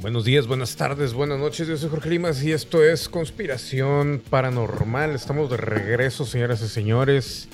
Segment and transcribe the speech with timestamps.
[0.00, 1.66] Buenos días, buenas tardes, buenas noches.
[1.66, 5.10] Yo soy Jorge Limas y esto es Conspiración Paranormal.
[5.10, 7.48] Estamos de regreso, señoras y señores.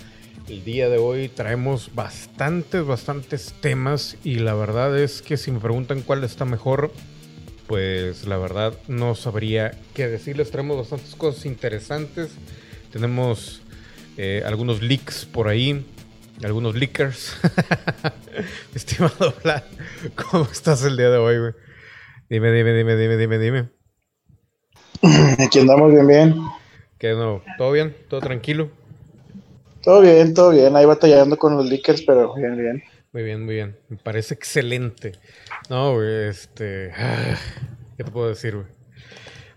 [0.46, 5.58] El día de hoy traemos bastantes, bastantes temas y la verdad es que si me
[5.58, 6.92] preguntan cuál está mejor,
[7.66, 10.50] pues la verdad no sabría qué decirles.
[10.50, 12.32] Traemos bastantes cosas interesantes.
[12.92, 13.62] Tenemos
[14.18, 15.86] eh, algunos leaks por ahí,
[16.42, 17.38] algunos leakers.
[18.74, 19.62] Estimado Vlad,
[20.14, 21.63] ¿cómo estás el día de hoy, güey?
[22.34, 23.68] Dime, dime, dime, dime, dime, dime.
[25.38, 26.34] Aquí andamos bien, bien.
[26.98, 27.42] ¿Qué no?
[27.56, 27.96] ¿Todo bien?
[28.08, 28.72] ¿Todo tranquilo?
[29.84, 30.74] Todo bien, todo bien.
[30.74, 32.82] Ahí batallando con los leakers, pero bien, bien.
[33.12, 33.76] Muy bien, muy bien.
[33.88, 35.12] Me parece excelente.
[35.70, 36.90] No, güey, este.
[36.96, 37.36] ah,
[37.96, 38.66] ¿Qué te puedo decir, güey?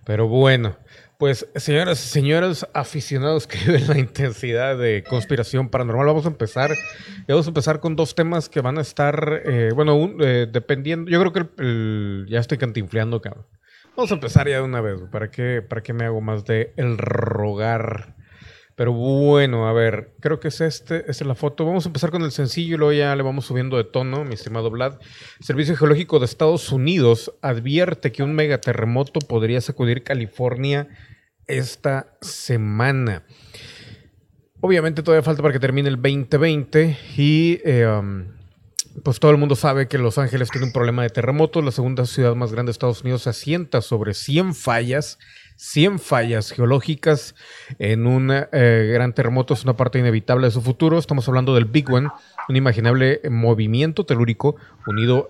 [0.05, 0.77] Pero bueno,
[1.17, 6.71] pues, señoras y señores aficionados que viven la intensidad de conspiración paranormal, vamos a empezar.
[7.27, 11.09] Vamos a empezar con dos temas que van a estar, eh, bueno, un- eh, dependiendo.
[11.09, 13.45] Yo creo que el- ya estoy cantinfleando, cabrón.
[13.95, 14.99] Vamos a empezar ya de una vez.
[15.11, 18.15] ¿Para qué, ¿Para qué me hago más de el rogar?
[18.77, 21.65] Pero bueno, a ver, creo que es este, esta es la foto.
[21.65, 24.35] Vamos a empezar con el sencillo y luego ya le vamos subiendo de tono, mi
[24.35, 24.99] estimado Vlad.
[25.39, 30.89] Servicio Geológico de Estados Unidos advierte que un megaterremoto podría sacudir California
[31.47, 33.23] esta semana.
[34.61, 38.25] Obviamente todavía falta para que termine el 2020 y eh, um,
[39.03, 41.65] pues todo el mundo sabe que Los Ángeles tiene un problema de terremotos.
[41.65, 45.17] La segunda ciudad más grande de Estados Unidos se asienta sobre 100 fallas,
[45.57, 47.35] 100 fallas geológicas
[47.79, 49.53] en un eh, gran terremoto.
[49.53, 50.97] Es una parte inevitable de su futuro.
[50.97, 52.09] Estamos hablando del Big One,
[52.47, 55.29] un imaginable movimiento telúrico unido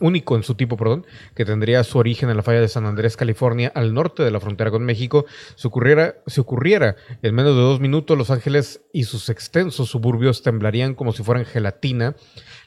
[0.00, 3.16] único en su tipo, perdón, que tendría su origen en la falla de San Andrés,
[3.16, 5.26] California, al norte de la frontera con México.
[5.54, 10.42] Si ocurriera, si ocurriera en menos de dos minutos, Los Ángeles y sus extensos suburbios
[10.42, 12.16] temblarían como si fueran gelatina.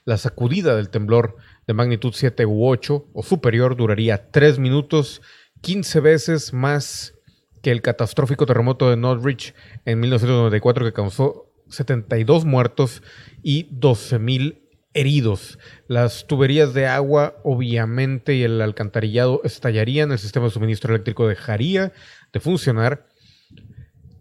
[0.06, 1.36] La sacudida del temblor
[1.68, 5.22] de magnitud 7 u 8 o superior duraría 3 minutos,
[5.62, 7.14] 15 veces más
[7.62, 9.54] que el catastrófico terremoto de Norwich
[9.86, 13.03] en 1994 que causó 72 muertos
[13.44, 14.62] y 12.000
[14.94, 15.59] heridos.
[15.88, 21.94] Las tuberías de agua, obviamente, y el alcantarillado estallarían, el sistema de suministro eléctrico dejaría
[22.34, 23.08] de funcionar.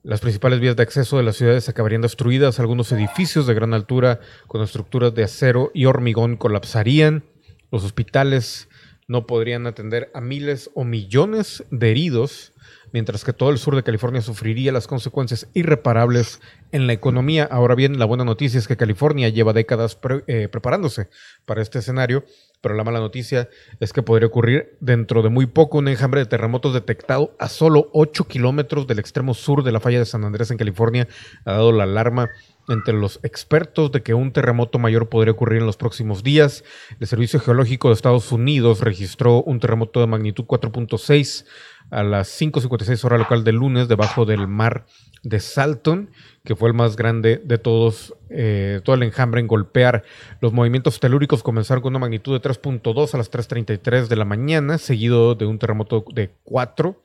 [0.02, 4.20] Las principales vías de acceso de las ciudades acabarían destruidas, algunos edificios de gran altura
[4.46, 7.24] con estructuras de acero y hormigón colapsarían,
[7.70, 8.67] los hospitales
[9.08, 12.52] no podrían atender a miles o millones de heridos,
[12.92, 16.40] mientras que todo el sur de California sufriría las consecuencias irreparables
[16.72, 17.44] en la economía.
[17.50, 21.08] Ahora bien, la buena noticia es que California lleva décadas eh, preparándose
[21.46, 22.24] para este escenario,
[22.60, 23.48] pero la mala noticia
[23.80, 27.88] es que podría ocurrir dentro de muy poco un enjambre de terremotos detectado a solo
[27.94, 31.08] 8 kilómetros del extremo sur de la falla de San Andrés en California.
[31.46, 32.28] Ha dado la alarma
[32.68, 36.64] entre los expertos de que un terremoto mayor podría ocurrir en los próximos días.
[37.00, 41.46] El Servicio Geológico de Estados Unidos registró un terremoto de magnitud 4.6
[41.90, 44.86] a las 5.56 hora local del lunes debajo del mar
[45.22, 46.10] de Salton,
[46.44, 50.04] que fue el más grande de todos, eh, todo el enjambre en golpear.
[50.40, 54.78] Los movimientos telúricos comenzaron con una magnitud de 3.2 a las 3.33 de la mañana,
[54.78, 57.02] seguido de un terremoto de 4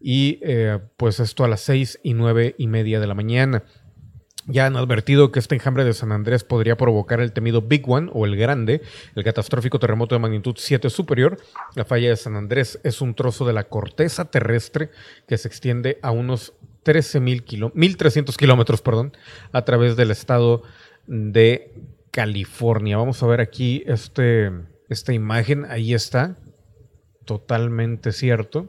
[0.00, 3.64] y eh, pues esto a las 6 y 9 y media de la mañana.
[4.46, 8.10] Ya han advertido que este enjambre de San Andrés podría provocar el temido Big One
[8.12, 8.82] o el Grande,
[9.14, 11.38] el catastrófico terremoto de magnitud 7 superior.
[11.74, 14.90] La falla de San Andrés es un trozo de la corteza terrestre
[15.26, 16.52] que se extiende a unos
[16.84, 19.16] 13.000 kilo- 1.300 kilómetros perdón,
[19.52, 20.62] a través del estado
[21.06, 21.72] de
[22.10, 22.98] California.
[22.98, 24.52] Vamos a ver aquí este,
[24.90, 25.64] esta imagen.
[25.70, 26.36] Ahí está.
[27.24, 28.68] Totalmente cierto.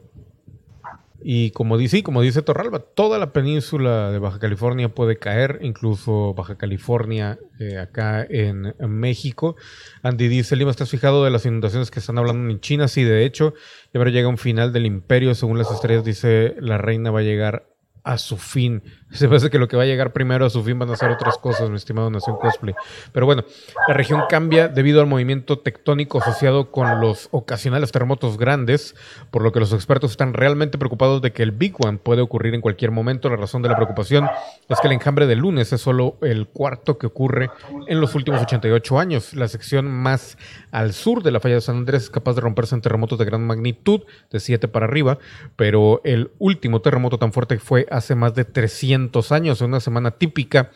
[1.22, 6.34] Y como dice, como dice Torralba, toda la península de Baja California puede caer, incluso
[6.34, 9.56] Baja California eh, acá en, en México.
[10.02, 12.88] Andy dice, Lima, ¿estás fijado de las inundaciones que están hablando en China?
[12.88, 13.54] Sí, de hecho,
[13.92, 17.24] ya habrá llega un final del imperio, según las estrellas dice, la reina va a
[17.24, 17.66] llegar
[18.06, 18.82] a su fin.
[19.12, 21.10] Se parece que lo que va a llegar primero a su fin van a ser
[21.10, 22.74] otras cosas, mi estimado Nación Cosplay.
[23.12, 23.44] Pero bueno,
[23.86, 28.96] la región cambia debido al movimiento tectónico asociado con los ocasionales terremotos grandes,
[29.30, 32.54] por lo que los expertos están realmente preocupados de que el Big One puede ocurrir
[32.54, 33.28] en cualquier momento.
[33.28, 34.28] La razón de la preocupación
[34.68, 37.50] es que el enjambre del lunes es solo el cuarto que ocurre
[37.86, 39.34] en los últimos 88 años.
[39.34, 40.36] La sección más
[40.72, 43.24] al sur de la falla de San Andrés es capaz de romperse en terremotos de
[43.24, 45.18] gran magnitud, de 7 para arriba,
[45.54, 48.95] pero el último terremoto tan fuerte fue hace más de 300
[49.32, 50.70] años, en una semana típica.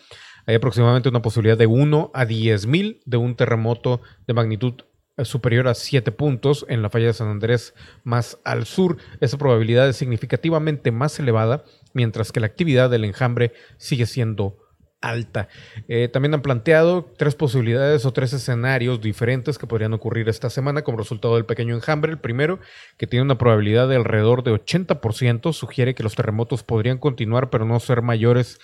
[0.47, 4.75] Hay aproximadamente una posibilidad de 1 a 10 mil de un terremoto de magnitud
[5.17, 7.75] eh, superior a 7 puntos en la falla de San Andrés
[8.05, 8.97] más al sur.
[9.21, 14.57] Esa probabilidad es significativamente más elevada, mientras que la actividad del enjambre sigue siendo
[15.01, 15.49] alta.
[15.89, 20.83] Eh, también han planteado tres posibilidades o tres escenarios diferentes que podrían ocurrir esta semana
[20.83, 22.13] como resultado del pequeño enjambre.
[22.13, 22.61] El primero,
[22.97, 27.65] que tiene una probabilidad de alrededor de 80%, sugiere que los terremotos podrían continuar pero
[27.65, 28.59] no ser mayores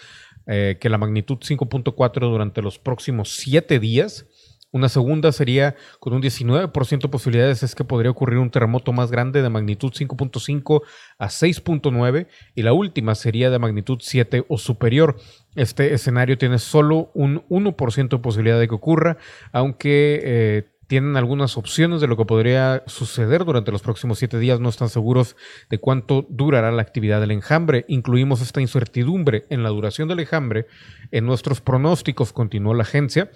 [0.46, 4.26] eh, que la magnitud 5.4 durante los próximos siete días.
[4.76, 9.10] Una segunda sería con un 19% de posibilidades es que podría ocurrir un terremoto más
[9.10, 10.82] grande de magnitud 5.5
[11.16, 15.16] a 6.9 y la última sería de magnitud 7 o superior.
[15.54, 19.16] Este escenario tiene solo un 1% de posibilidad de que ocurra,
[19.50, 24.60] aunque eh, tienen algunas opciones de lo que podría suceder durante los próximos siete días.
[24.60, 25.36] No están seguros
[25.68, 27.84] de cuánto durará la actividad del enjambre.
[27.88, 30.66] Incluimos esta incertidumbre en la duración del enjambre
[31.10, 33.30] en nuestros pronósticos, continuó la agencia.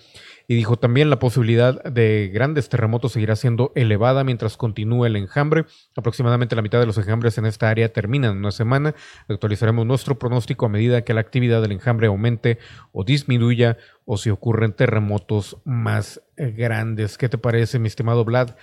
[0.49, 5.65] Y dijo también la posibilidad de grandes terremotos seguirá siendo elevada mientras continúe el enjambre.
[5.97, 8.95] Aproximadamente la mitad de los enjambres en esta área terminan en una semana.
[9.29, 12.59] Actualizaremos nuestro pronóstico a medida que la actividad del enjambre aumente
[12.93, 17.17] o disminuya o si ocurren terremotos más eh, grandes.
[17.17, 18.57] ¿Qué te parece, mi estimado Vlad?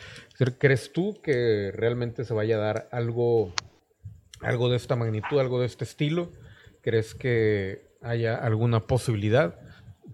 [0.60, 3.54] ¿Crees tú que realmente se vaya a dar algo,
[4.42, 6.34] algo de esta magnitud, algo de este estilo?
[6.82, 9.60] ¿Crees que haya alguna posibilidad?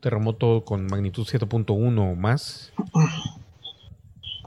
[0.03, 2.73] Terremoto con magnitud 7.1 o más?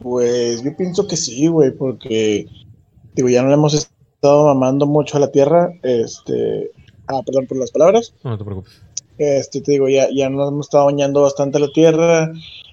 [0.01, 2.47] Pues yo pienso que sí, güey, porque
[3.15, 6.71] digo, ya no le hemos estado mamando mucho a la Tierra, este,
[7.09, 8.13] ah, perdón por las palabras.
[8.23, 8.83] No, te preocupes.
[9.17, 12.31] Este, te digo, ya, ya nos hemos estado bañando bastante a la Tierra,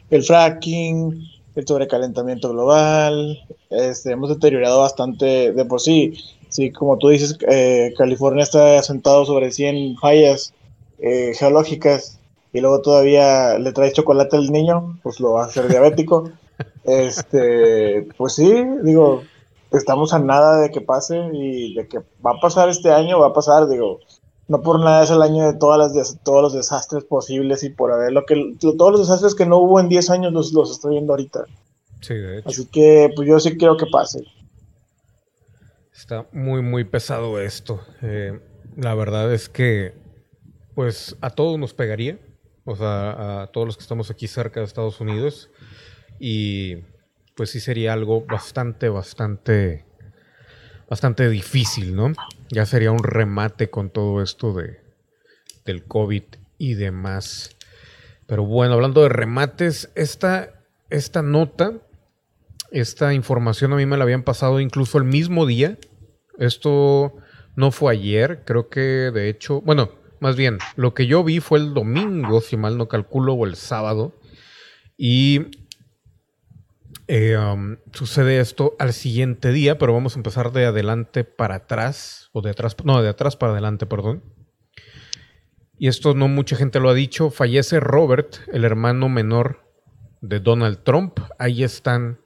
[0.09, 1.23] el fracking,
[1.55, 3.39] el sobrecalentamiento global,
[3.69, 6.13] este, hemos deteriorado bastante de por sí.
[6.49, 10.53] Sí, como tú dices, eh, California está asentado sobre 100 fallas
[10.99, 12.19] eh, geológicas
[12.53, 16.29] y luego todavía le traes chocolate al niño, pues lo va a hacer diabético.
[16.83, 19.23] este, pues sí, digo,
[19.71, 23.27] estamos a nada de que pase y de que va a pasar este año, va
[23.27, 23.99] a pasar, digo,
[24.47, 27.91] no por nada es el año de todas las todos los desastres posibles y por
[27.91, 30.91] haber lo que todos los desastres que no hubo en 10 años los, los estoy
[30.91, 31.45] viendo ahorita.
[32.01, 32.49] Sí, de hecho.
[32.49, 34.23] Así que pues yo sí quiero que pase.
[35.91, 37.79] Está muy muy pesado esto.
[38.03, 38.39] Eh,
[38.75, 39.93] la verdad es que
[40.75, 42.19] pues a todos nos pegaría
[42.65, 45.49] o sea, a todos los que estamos aquí cerca de Estados Unidos.
[46.19, 46.77] Y
[47.35, 49.85] pues sí sería algo bastante, bastante,
[50.89, 52.13] bastante difícil, ¿no?
[52.49, 54.79] Ya sería un remate con todo esto de,
[55.65, 56.23] del COVID
[56.57, 57.55] y demás.
[58.27, 60.53] Pero bueno, hablando de remates, esta,
[60.89, 61.73] esta nota,
[62.71, 65.77] esta información a mí me la habían pasado incluso el mismo día.
[66.37, 67.13] Esto
[67.55, 69.91] no fue ayer, creo que de hecho, bueno,
[70.23, 73.57] más bien, lo que yo vi fue el domingo, si mal no calculo, o el
[73.57, 74.17] sábado.
[74.95, 75.47] Y
[77.09, 82.29] eh, um, sucede esto al siguiente día, pero vamos a empezar de adelante para atrás,
[82.31, 84.23] o de atrás, no, de atrás para adelante, perdón.
[85.77, 89.59] Y esto no mucha gente lo ha dicho, fallece Robert, el hermano menor
[90.21, 91.19] de Donald Trump.
[91.37, 92.21] Ahí están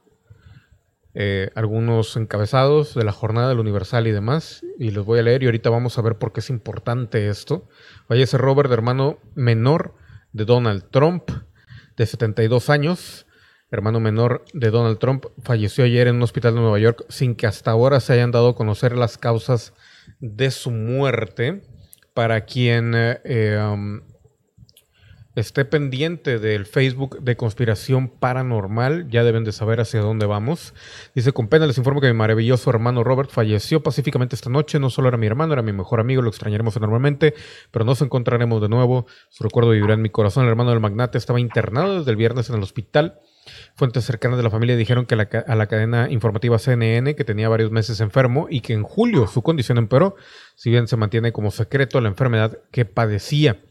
[1.20, 5.42] eh, algunos encabezados de la jornada del Universal y demás, y los voy a leer
[5.42, 7.68] y ahorita vamos a ver por qué es importante esto.
[8.08, 9.96] Fallece Robert, hermano menor
[10.32, 11.32] de Donald Trump,
[11.96, 13.26] de 72 años.
[13.72, 17.48] Hermano menor de Donald Trump falleció ayer en un hospital de Nueva York sin que
[17.48, 19.74] hasta ahora se hayan dado a conocer las causas
[20.20, 21.64] de su muerte.
[22.14, 24.02] Para quien eh, um,
[25.40, 30.74] esté pendiente del Facebook de Conspiración Paranormal, ya deben de saber hacia dónde vamos.
[31.14, 34.90] Dice, con pena les informo que mi maravilloso hermano Robert falleció pacíficamente esta noche, no
[34.90, 37.36] solo era mi hermano, era mi mejor amigo, lo extrañaremos enormemente,
[37.70, 41.20] pero nos encontraremos de nuevo, su recuerdo vivirá en mi corazón, el hermano del magnate
[41.20, 43.20] estaba internado desde el viernes en el hospital.
[43.76, 47.72] Fuentes cercanas de la familia dijeron que a la cadena informativa CNN que tenía varios
[47.72, 50.16] meses enfermo y que en julio su condición empeoró,
[50.56, 53.62] si bien se mantiene como secreto la enfermedad que padecía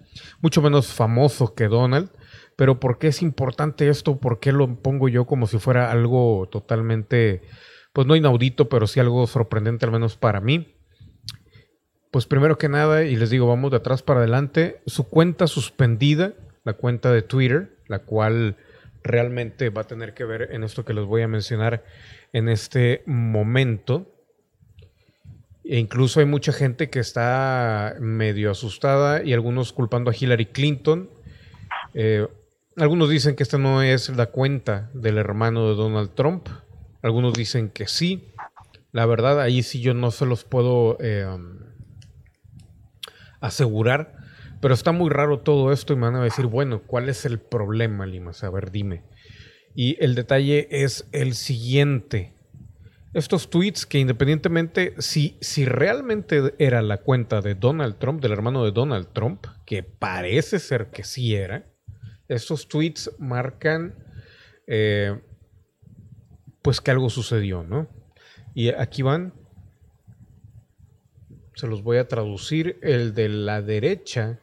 [0.41, 2.11] mucho menos famoso que Donald.
[2.57, 4.19] Pero ¿por qué es importante esto?
[4.19, 7.43] ¿Por qué lo pongo yo como si fuera algo totalmente,
[7.93, 10.75] pues no inaudito, pero sí algo sorprendente al menos para mí?
[12.11, 16.33] Pues primero que nada, y les digo, vamos de atrás para adelante, su cuenta suspendida,
[16.65, 18.57] la cuenta de Twitter, la cual
[19.03, 21.85] realmente va a tener que ver en esto que les voy a mencionar
[22.33, 24.16] en este momento.
[25.69, 31.11] E incluso hay mucha gente que está medio asustada y algunos culpando a Hillary Clinton.
[31.93, 32.29] Eh,
[32.77, 36.49] algunos dicen que esta no es la cuenta del hermano de Donald Trump.
[37.03, 38.33] Algunos dicen que sí.
[38.93, 41.27] La verdad, ahí sí yo no se los puedo eh,
[43.41, 44.15] asegurar.
[44.61, 47.41] Pero está muy raro todo esto y me van a decir, bueno, ¿cuál es el
[47.41, 48.45] problema, Limas?
[48.45, 49.03] A ver, dime.
[49.75, 52.36] Y el detalle es el siguiente.
[53.17, 58.63] Estos tweets que independientemente, si, si realmente era la cuenta de Donald Trump, del hermano
[58.63, 61.67] de Donald Trump, que parece ser que sí era,
[62.29, 63.95] estos tweets marcan
[64.67, 65.19] eh,
[66.61, 67.89] pues que algo sucedió, ¿no?
[68.55, 69.33] Y aquí van,
[71.55, 74.41] se los voy a traducir, el de la derecha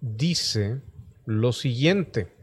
[0.00, 0.82] dice
[1.24, 2.34] lo siguiente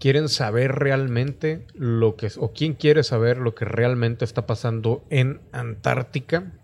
[0.00, 5.42] quieren saber realmente lo que, o quién quiere saber lo que realmente está pasando en
[5.52, 6.58] Antártica.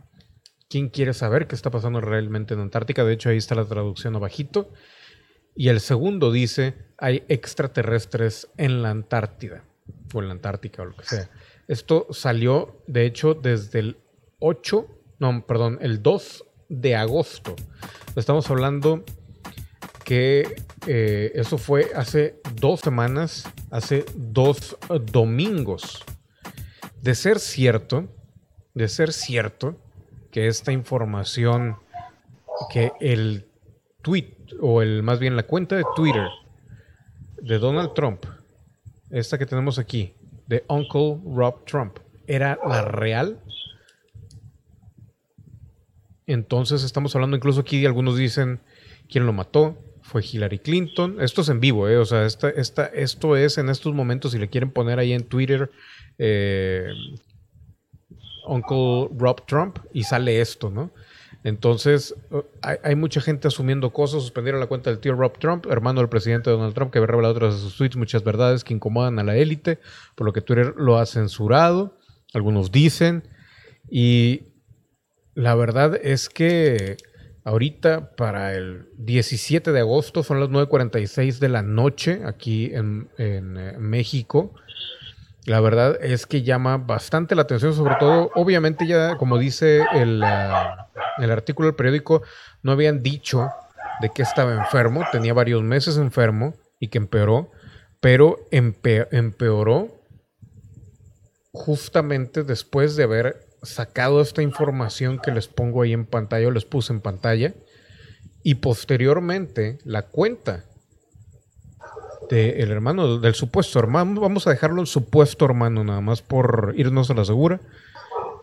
[0.69, 3.05] ¿Quién quiere saber qué está pasando realmente en Antártica?
[3.05, 4.73] De hecho, ahí está la traducción abajito.
[5.55, 9.64] Y el segundo dice, hay extraterrestres en la Antártida,
[10.12, 11.31] o en la Antártica, o lo que sea.
[11.69, 13.97] Esto salió, de hecho, desde el
[14.40, 14.87] 8,
[15.19, 17.55] no, perdón, el 2 de agosto.
[18.16, 19.05] Estamos hablando
[20.06, 24.78] que eh, eso fue hace dos semanas, hace dos
[25.10, 26.04] domingos.
[27.02, 28.06] De ser cierto,
[28.72, 29.76] de ser cierto
[30.30, 31.76] que esta información,
[32.72, 33.48] que el
[34.00, 36.28] tweet, o el más bien la cuenta de Twitter
[37.42, 38.26] de Donald Trump,
[39.10, 40.14] esta que tenemos aquí,
[40.46, 41.98] de Uncle Rob Trump,
[42.28, 43.40] era la real,
[46.28, 48.60] entonces estamos hablando incluso aquí, algunos dicen
[49.08, 51.16] quién lo mató, fue Hillary Clinton.
[51.20, 51.98] Esto es en vivo, ¿eh?
[51.98, 55.25] O sea, esta, esta, esto es en estos momentos, si le quieren poner ahí en
[55.25, 55.68] Twitter,
[56.18, 56.86] eh,
[58.46, 60.92] Uncle Rob Trump, y sale esto, ¿no?
[61.42, 62.14] Entonces,
[62.62, 64.22] hay, mucha gente asumiendo cosas.
[64.22, 67.34] Suspendieron la cuenta del tío Rob Trump, hermano del presidente Donald Trump, que había revelado
[67.34, 69.78] otras de sus tweets muchas verdades que incomodan a la élite,
[70.14, 71.98] por lo que Twitter lo ha censurado.
[72.32, 73.28] Algunos dicen.
[73.88, 74.54] Y
[75.34, 76.96] la verdad es que
[77.46, 83.40] Ahorita para el 17 de agosto son las 9.46 de la noche aquí en, eh,
[83.78, 84.52] México.
[85.44, 90.24] La verdad es que llama bastante la atención, sobre todo, obviamente ya como dice el,
[90.24, 90.88] ah,
[91.18, 92.22] el artículo del periódico,
[92.64, 93.48] no habían dicho
[94.00, 97.52] de que estaba enfermo, tenía varios meses enfermo y que empeoró,
[98.00, 100.00] pero empeoró
[101.52, 106.64] justamente después de haber sacado esta información que les pongo ahí en pantalla o les
[106.64, 107.54] puse en pantalla
[108.42, 110.64] y posteriormente la cuenta
[112.30, 117.11] del hermano, del supuesto hermano, vamos a dejarlo el supuesto hermano nada más por irnos
[117.11, 117.61] a la segura,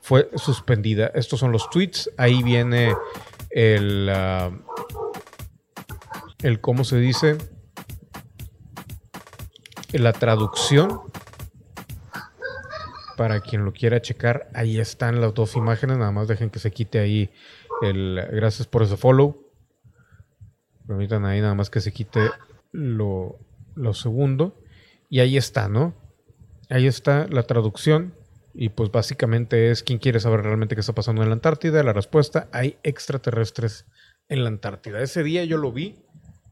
[0.02, 1.12] fue suspendida.
[1.16, 2.94] Estos son los tweets, ahí viene
[3.50, 4.52] el, ah,
[6.42, 7.38] el ¿cómo se dice?
[9.94, 11.00] La traducción
[13.24, 15.98] para quien lo quiera checar, ahí están las dos imágenes.
[15.98, 17.30] Nada más dejen que se quite ahí
[17.82, 18.22] el.
[18.34, 19.50] Gracias por ese follow.
[20.86, 22.20] Permitan ahí nada más que se quite
[22.74, 23.40] lo,
[23.76, 24.62] lo segundo.
[25.10, 25.96] Y ahí está, ¿no?
[26.70, 28.14] Ahí está la traducción.
[28.54, 31.82] Y pues básicamente es quien quiere saber realmente qué está pasando en la Antártida.
[31.82, 33.86] La respuesta, hay extraterrestres
[34.28, 35.02] en la Antártida.
[35.02, 35.96] Ese día yo lo vi.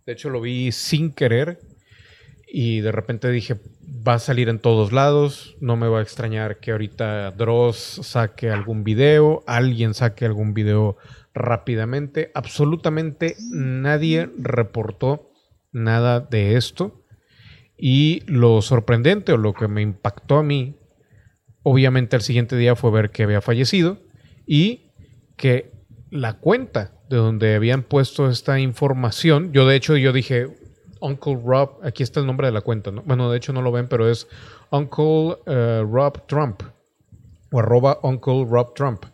[0.06, 1.60] De hecho lo vi sin querer
[2.54, 3.62] y de repente dije,
[4.06, 8.50] va a salir en todos lados, no me va a extrañar que ahorita Dross saque
[8.50, 10.98] algún video, alguien saque algún video
[11.34, 12.30] rápidamente.
[12.34, 15.32] Absolutamente nadie reportó
[15.72, 17.06] nada de esto.
[17.78, 20.76] Y lo sorprendente o lo que me impactó a mí,
[21.64, 23.98] obviamente el siguiente día fue ver que había fallecido
[24.46, 24.92] y
[25.38, 25.72] que
[26.10, 30.48] la cuenta de donde habían puesto esta información, yo de hecho yo dije,
[31.02, 33.02] Uncle Rob, aquí está el nombre de la cuenta, ¿no?
[33.04, 34.28] Bueno, de hecho no lo ven, pero es
[34.70, 36.64] Uncle eh, Rob Trump
[37.52, 39.06] o arroba Uncle Rob Trump.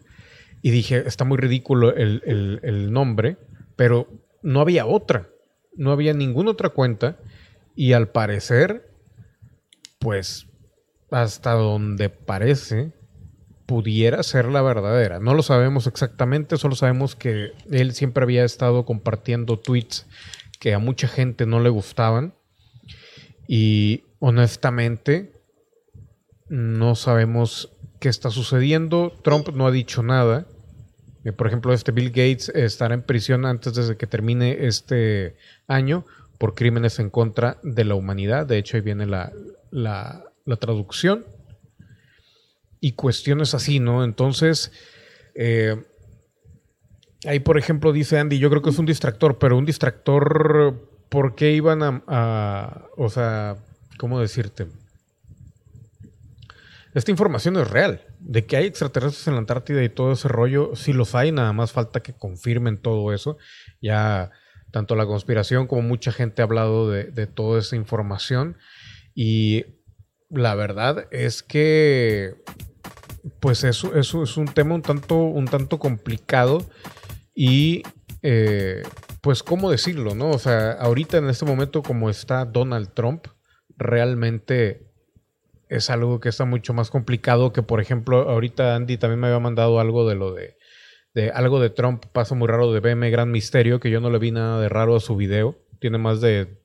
[0.62, 3.38] Y dije, está muy ridículo el, nombre,
[3.76, 4.08] pero
[4.42, 5.30] no había otra,
[5.76, 7.18] no había ninguna otra cuenta
[7.76, 8.92] y al parecer,
[10.00, 10.48] pues
[11.10, 12.92] hasta donde parece,
[13.66, 15.20] pudiera ser la verdadera.
[15.20, 20.06] No lo sabemos exactamente, solo sabemos que él siempre había estado compartiendo tweets
[20.60, 22.34] que a mucha gente no le gustaban.
[23.48, 25.32] Y honestamente,
[26.50, 29.14] no sabemos qué está sucediendo.
[29.24, 30.46] Trump no ha dicho nada.
[31.24, 35.36] Eh, por ejemplo, este Bill Gates estará en prisión antes de que termine este
[35.68, 36.06] año
[36.38, 38.46] por crímenes en contra de la humanidad.
[38.46, 39.32] De hecho, ahí viene la,
[39.72, 41.26] la, la traducción.
[42.80, 44.04] Y cuestiones así, ¿no?
[44.04, 44.72] Entonces,
[45.34, 45.84] eh,
[47.26, 51.36] Ahí, por ejemplo, dice Andy, yo creo que es un distractor, pero un distractor, ¿por
[51.36, 53.58] qué iban a, o sea,
[53.98, 54.68] ¿cómo decirte?
[56.94, 60.76] Esta información es real, de que hay extraterrestres en la Antártida y todo ese rollo,
[60.76, 63.38] sí los hay, nada más falta que confirmen todo eso.
[63.82, 64.32] Ya
[64.72, 68.58] tanto la conspiración como mucha gente ha hablado de, de toda esa información
[69.14, 69.66] y
[70.30, 72.36] la verdad es que
[73.40, 76.66] pues eso, eso es un tema un tanto, un tanto complicado
[77.40, 77.84] y
[78.24, 78.82] eh,
[79.22, 80.32] pues cómo decirlo, ¿no?
[80.32, 83.28] O sea, ahorita en este momento como está Donald Trump,
[83.78, 84.88] realmente
[85.70, 89.40] es algo que está mucho más complicado que, por ejemplo, ahorita Andy también me había
[89.40, 90.58] mandado algo de lo de,
[91.14, 94.18] de algo de Trump, pasa muy raro de BM Gran Misterio, que yo no le
[94.18, 95.60] vi nada de raro a su video.
[95.80, 96.60] Tiene más de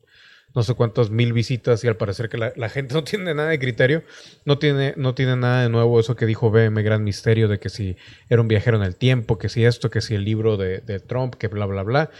[0.54, 3.58] no sé cuántas mil visitas y al parecer que la, gente no tiene nada de
[3.58, 4.02] criterio,
[4.44, 7.68] no tiene, no tiene nada de nuevo eso que dijo BM Gran Misterio de que
[7.68, 7.96] si
[8.28, 11.00] era un viajero en el tiempo, que si esto, que si el libro de, de
[11.00, 12.10] Trump, que bla, bla, bla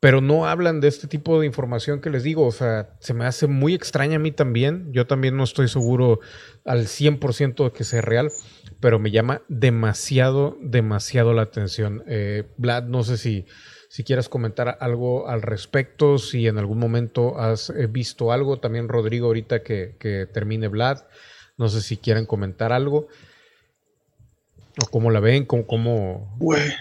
[0.00, 2.46] pero no hablan de este tipo de información que les digo.
[2.46, 4.90] O sea, se me hace muy extraña a mí también.
[4.92, 6.20] Yo también no estoy seguro
[6.64, 8.30] al 100% de que sea real,
[8.80, 12.02] pero me llama demasiado, demasiado la atención.
[12.06, 13.44] Eh, Vlad, no sé si,
[13.90, 18.60] si quieras comentar algo al respecto, si en algún momento has eh, visto algo.
[18.60, 20.98] También Rodrigo, ahorita que, que termine Vlad,
[21.58, 23.08] no sé si quieren comentar algo.
[24.80, 25.66] O cómo la ven, cómo...
[25.66, 26.36] cómo...
[26.38, 26.72] Pues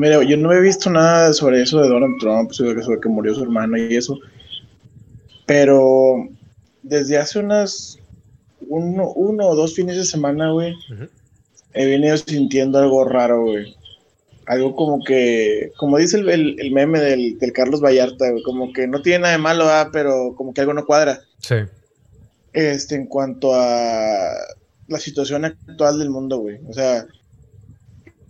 [0.00, 3.44] mira, yo no he visto nada sobre eso de Donald Trump, sobre, que murió su
[3.44, 4.18] hermano y eso.
[5.46, 6.28] Pero
[6.82, 8.00] desde hace unas
[8.62, 10.74] uno, uno o dos fines de semana, güey,
[11.72, 13.76] he venido sintiendo algo raro, güey.
[14.46, 18.86] Algo como que, como dice el, el, meme del, del, Carlos Vallarta, güey, como que
[18.86, 21.20] no tiene nada de malo, ah, pero como que algo no cuadra.
[21.38, 21.56] Sí.
[22.52, 24.30] Este, en cuanto a
[24.88, 26.60] la situación actual del mundo, güey.
[26.68, 27.06] O sea,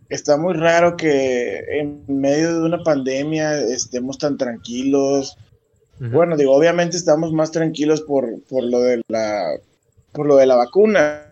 [0.09, 5.37] está muy raro que en medio de una pandemia estemos tan tranquilos.
[5.99, 9.59] Bueno, digo, obviamente estamos más tranquilos por, lo de la
[10.13, 11.31] por lo de la vacuna.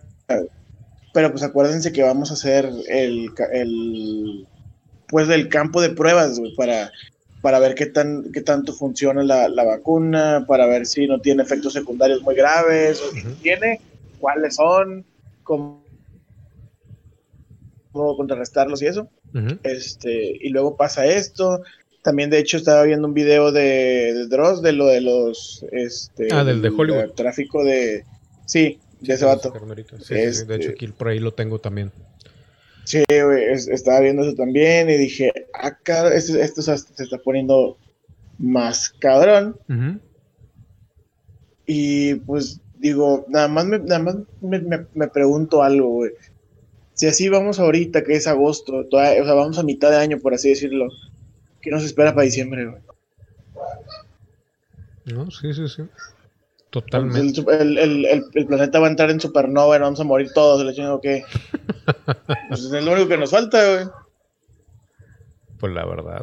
[1.14, 4.46] Pero pues acuérdense que vamos a hacer el, el
[5.12, 6.90] pues del campo de pruebas para,
[7.42, 11.74] para ver qué tan qué tanto funciona la, vacuna, para ver si no tiene efectos
[11.74, 13.78] secundarios muy graves, o si tiene,
[14.18, 15.04] cuáles son,
[15.42, 15.84] cómo
[17.92, 19.06] cómo contrarrestarlos y eso.
[19.64, 21.60] este, y luego pasa esto.
[22.02, 25.62] También, de hecho, estaba viendo un video de, de Dross de lo de los.
[25.72, 27.10] Este, ah, del de Hollywood.
[27.10, 28.06] tráfico de.
[28.46, 29.52] Sí, de ese vato.
[30.00, 31.92] Sí, de hecho, este aquí por ahí lo tengo también.
[32.84, 37.76] Sí, estaba viendo eso también y dije, acá, ah, esto, esto se, está poniendo
[38.38, 39.56] más cabrón.
[41.66, 46.12] Y pues digo, nada más me, nada más me, me pregunto algo, güey
[46.94, 50.34] si así vamos ahorita, que es agosto, o sea, vamos a mitad de año, por
[50.34, 50.88] así decirlo,
[51.60, 52.66] ¿qué nos espera para diciembre?
[52.66, 52.82] Güey?
[55.06, 55.82] No, sí, sí, sí.
[56.72, 57.42] Totalmente.
[57.50, 60.64] El, planeta va a entrar en supernova y vamos a morir todos.
[60.64, 61.22] Le que.
[62.48, 63.86] pues es lo único que nos falta, güey.
[65.60, 66.22] Pues la verdad,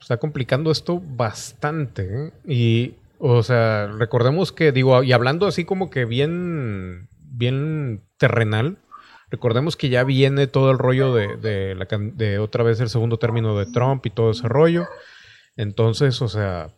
[0.00, 2.28] está complicando esto bastante.
[2.28, 2.32] ¿eh?
[2.46, 8.78] Y, o sea, recordemos que, digo, y hablando así como que bien, bien terrenal,
[9.32, 13.58] Recordemos que ya viene todo el rollo de, la, de otra vez el segundo término
[13.58, 14.86] de Trump y todo ese rollo.
[15.56, 16.68] Entonces, o sea,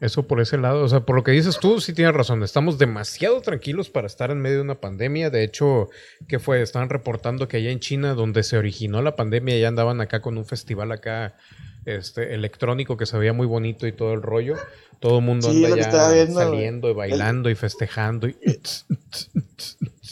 [0.00, 2.42] eso por ese lado, o sea, por lo que dices tú, sí tienes razón.
[2.42, 5.30] Estamos demasiado tranquilos para estar en medio de una pandemia.
[5.30, 5.90] De hecho,
[6.26, 6.62] ¿qué fue?
[6.62, 10.38] Estaban reportando que allá en China, donde se originó la pandemia, ya andaban acá con
[10.38, 11.36] un festival acá
[11.84, 14.56] este, electrónico que se veía muy bonito y todo el rollo.
[15.00, 18.28] Todo el mundo anda ya saliendo y bailando y festejando.
[18.28, 18.36] Y...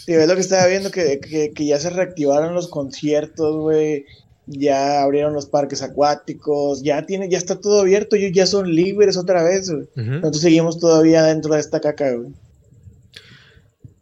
[0.09, 4.07] Sí, es lo que estaba viendo, que, ya se reactivaron los conciertos, güey.
[4.50, 9.16] Ya abrieron los parques acuáticos, ya tiene, ya está todo abierto, ellos ya son libres
[9.16, 9.88] otra vez, güey.
[9.94, 12.32] Entonces seguimos todavía dentro de esta caca, güey.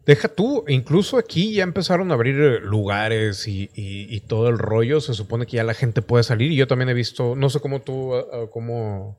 [0.06, 5.00] Deja tú, incluso aquí ya empezaron a abrir eh, lugares y, todo el rollo.
[5.00, 6.52] Se supone que ya la gente puede salir.
[6.52, 9.18] Y yo también he visto, no sé cómo tú, ah, ah, cómo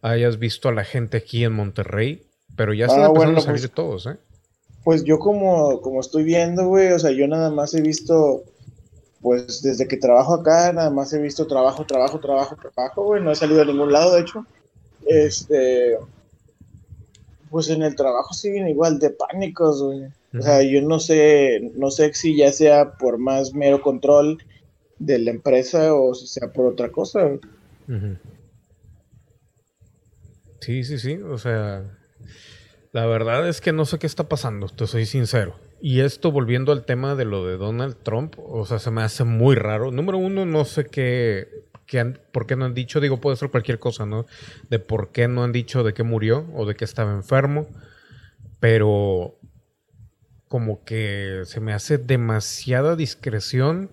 [0.00, 2.22] hayas visto a la gente aquí en Monterrey,
[2.56, 4.16] pero ya están ah, empezando a salir pues todos, ¿eh?
[4.84, 8.42] Pues yo como, como estoy viendo, güey, o sea, yo nada más he visto,
[9.22, 13.30] pues desde que trabajo acá, nada más he visto trabajo, trabajo, trabajo, trabajo, güey, no
[13.30, 14.44] he salido a ningún lado, de hecho.
[15.06, 15.96] Este,
[17.48, 20.06] pues en el trabajo siguen igual de pánicos, güey.
[20.36, 24.42] O sea, yo no sé, no sé si ya sea por más mero control
[24.98, 27.38] de la empresa o si sea por otra cosa.
[30.60, 31.84] Sí, sí, sí, o sea,
[32.92, 35.54] la verdad es que no sé qué está pasando, te soy sincero.
[35.84, 39.24] Y esto volviendo al tema de lo de Donald Trump, o sea, se me hace
[39.24, 39.90] muy raro.
[39.90, 41.48] Número uno, no sé qué,
[42.30, 44.26] por qué no han dicho, digo, puede ser cualquier cosa, ¿no?
[44.70, 47.66] De por qué no han dicho de qué murió o de qué estaba enfermo,
[48.60, 49.34] pero
[50.46, 53.90] como que se me hace demasiada discreción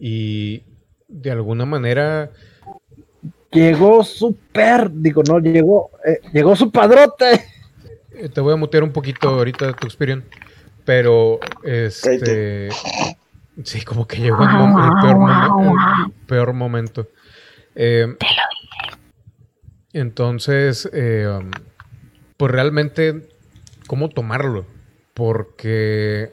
[0.00, 0.64] y
[1.06, 2.32] de alguna manera...
[3.52, 7.44] Llegó súper, digo, no, llegó, eh, llegó su padrote.
[8.10, 10.26] Eh, te voy a mutear un poquito ahorita tu experience.
[10.84, 12.70] Pero, este.
[13.64, 14.50] Sí, como que llegó el,
[15.02, 17.08] peor, peor, momento.
[17.74, 18.16] Eh,
[19.92, 21.28] entonces, eh,
[22.36, 23.28] pues realmente,
[23.86, 24.64] ¿cómo tomarlo?
[25.14, 26.32] Porque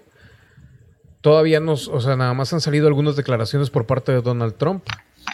[1.21, 4.83] todavía nos, o sea, nada más han salido algunas declaraciones por parte de Donald Trump,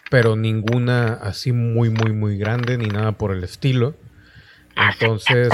[0.10, 3.94] pero ninguna así muy, muy, muy grande, ni nada por el estilo.
[4.76, 5.50] Entonces,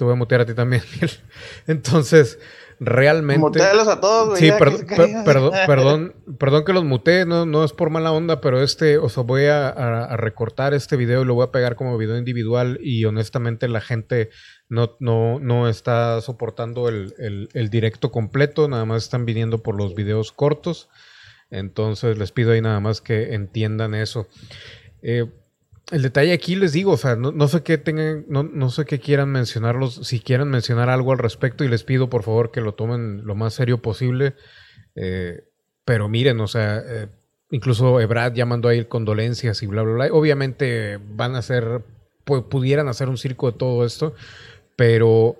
[0.00, 0.82] te voy a mutear a ti también,
[1.66, 2.38] Entonces,
[2.78, 3.38] realmente.
[3.38, 4.86] Mutealos a todos, Sí, perdón,
[5.66, 9.24] perdón, perdón, que los mutee, no, no es por mala onda, pero este, o sea,
[9.24, 13.68] voy a, recortar este video y lo voy a pegar como video individual y honestamente
[13.68, 14.30] la gente
[14.70, 19.94] no, no, no está soportando el, el directo completo, nada más están viniendo por los
[19.94, 20.88] videos cortos.
[21.50, 24.28] Entonces les pido ahí nada más que entiendan eso.
[25.02, 25.26] Eh,
[25.90, 29.30] el detalle aquí les digo, o sea, no, sé qué tengan, no, sé qué quieran
[29.30, 33.24] mencionarlos, si quieren mencionar algo al respecto y les pido por favor que lo tomen
[33.24, 34.34] lo más serio posible.
[34.94, 35.44] Eh,
[35.84, 37.08] pero miren, o sea, eh,
[37.50, 40.08] incluso Ebrad ya mandó ahí condolencias y bla, bla, bla.
[40.12, 41.82] Obviamente van a hacer,
[42.24, 44.14] pudieran hacer un circo de todo esto,
[44.76, 45.36] pero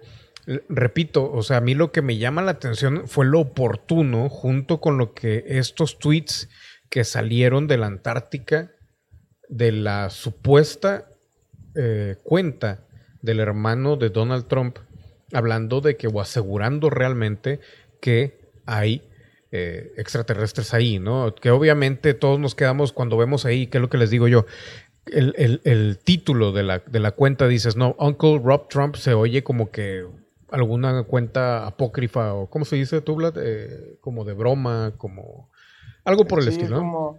[0.69, 4.81] repito, o sea, a mí lo que me llama la atención fue lo oportuno junto
[4.81, 6.49] con lo que estos tweets
[6.89, 8.73] que salieron de la Antártica
[9.51, 11.07] de la supuesta
[11.75, 12.81] eh, cuenta
[13.21, 14.79] del hermano de Donald Trump
[15.33, 17.61] hablando de que o asegurando realmente
[18.01, 19.03] que hay
[19.53, 21.35] eh, extraterrestres ahí, ¿no?
[21.35, 24.47] Que obviamente todos nos quedamos cuando vemos ahí, ¿qué es lo que les digo yo?
[25.07, 29.71] El, título de la, de la, cuenta dices, no, Uncle Rob Trump se oye como
[29.71, 30.07] que
[30.51, 35.51] alguna cuenta apócrifa o, ¿cómo se dice tú, eh, como de broma, como
[36.05, 36.77] algo por el estilo.
[36.77, 36.79] ¿no?
[36.79, 37.19] como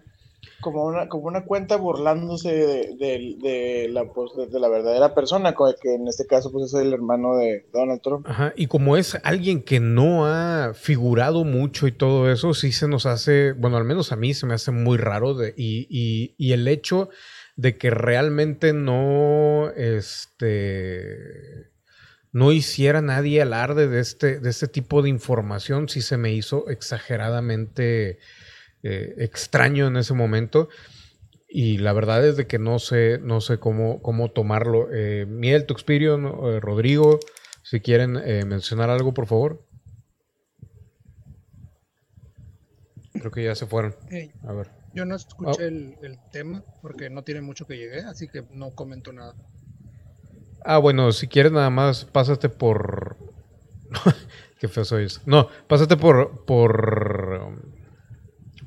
[0.69, 6.26] una, como una cuenta burlándose de, la, pues, de, la verdadera persona, que en este
[6.28, 8.26] caso pues, es el hermano de Donald Trump.
[8.28, 12.88] Ajá, y como es alguien que no ha figurado mucho y todo eso, sí se
[12.88, 15.88] nos hace, bueno, al menos a mí se me hace muy raro de, y,
[16.38, 17.10] y, el hecho
[17.56, 21.17] de que realmente no, este,
[22.32, 26.69] no hiciera nadie alarde de este, de este tipo de información, sí se me hizo
[26.69, 28.19] exageradamente
[28.84, 30.70] eh, extraño en ese momento.
[31.48, 34.88] Y la verdad es de que no sé, no sé cómo, cómo tomarlo.
[34.91, 36.15] Eh, Miel, Tuxpirio,
[36.50, 37.20] eh, Rodrigo,
[37.63, 38.13] si quieren
[38.48, 39.65] mencionar algo, por favor.
[43.13, 43.96] Creo que ya se fueron.
[44.48, 44.70] A ver.
[44.94, 45.67] Yo no escuché oh.
[45.67, 49.36] el, tema porque no tiene mucho que llegué, así que no comento nada.
[50.63, 53.17] Ah, bueno, si quieres nada más, pásate por...
[54.60, 56.46] Qué feo soy No, pásate por...
[56.46, 57.81] por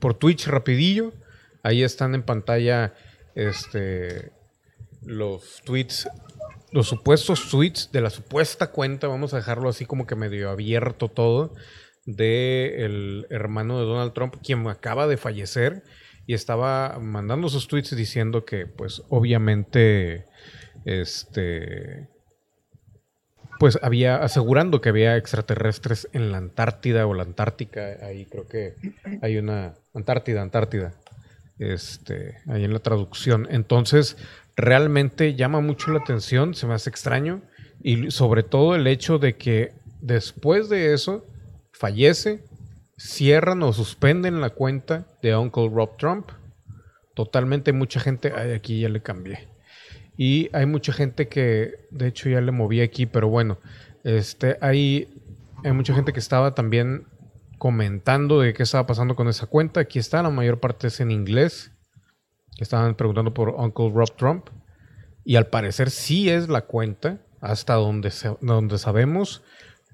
[0.05, 1.15] por Twitch rapidillo.
[1.63, 2.93] Ahí están en pantalla
[3.35, 4.33] este,
[5.01, 6.11] los tweets,
[6.73, 11.09] los supuestos tweets de la supuesta cuenta, vamos a dejarlo así como que medio abierto
[11.09, 11.55] todo,
[12.05, 15.85] de el hermano de Donald Trump, quien acaba de fallecer
[16.27, 20.27] y estaba mandando sus tweets diciendo que, pues, obviamente,
[20.85, 22.11] este,
[23.59, 28.75] pues había asegurando que había extraterrestres en la Antártida o la Antártica, ahí creo que
[29.23, 30.93] hay una Antártida, Antártida,
[31.59, 33.47] este, ahí en la traducción.
[33.51, 34.17] Entonces,
[34.57, 37.43] realmente llama mucho la atención, se me hace extraño
[37.83, 41.27] y sobre todo el hecho de que después de eso
[41.73, 42.45] fallece,
[42.97, 46.31] cierran o suspenden la cuenta de Uncle Rob Trump.
[47.15, 49.49] Totalmente mucha gente, ay, aquí ya le cambié.
[50.17, 53.59] Y hay mucha gente que, de hecho ya le moví aquí, pero bueno,
[54.05, 55.09] este, hay,
[55.65, 57.07] hay mucha gente que estaba también
[57.65, 59.81] comentando de qué estaba pasando con esa cuenta.
[59.81, 61.73] Aquí está, la mayor parte es en inglés.
[62.59, 64.51] Estaban preguntando por Uncle Rob Trump.
[65.25, 69.43] Y al parecer sí es la cuenta, hasta donde, donde sabemos,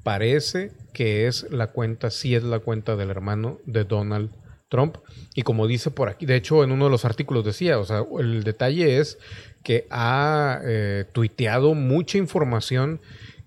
[0.02, 4.32] parece que es la cuenta, sí es la cuenta del hermano de Donald
[4.68, 4.96] Trump.
[5.36, 8.04] Y como dice por aquí, de hecho en uno de los artículos decía, o sea,
[8.18, 9.16] el detalle es
[9.62, 13.00] que ha eh, tuiteado mucha información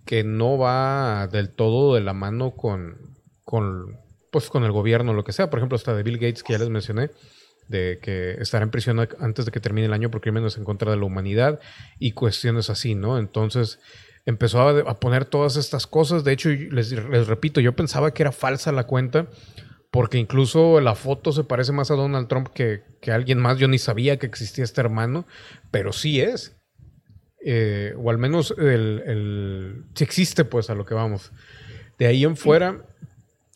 [0.06, 4.02] que no va del todo de la mano con, con,
[4.41, 5.50] pues, con el gobierno, lo que sea.
[5.50, 7.12] Por ejemplo, hasta de Bill Gates, que ya les mencioné,
[7.69, 10.91] de que estará en prisión antes de que termine el año por crímenes en contra
[10.91, 11.62] de la humanidad
[11.98, 13.17] y cuestiones así, ¿no?
[13.17, 13.80] Entonces
[14.26, 16.26] empezó a, poner todas estas cosas.
[16.26, 19.28] De hecho, les, les repito, yo pensaba que era falsa la cuenta
[19.93, 23.60] porque incluso la foto se parece más a Donald Trump que, a alguien más.
[23.60, 25.28] Yo ni sabía que existía este hermano,
[25.69, 26.58] pero sí es.
[27.46, 31.32] Eh, o al menos el, el, sí existe, pues, a lo que vamos.
[32.00, 32.88] De ahí en fuera,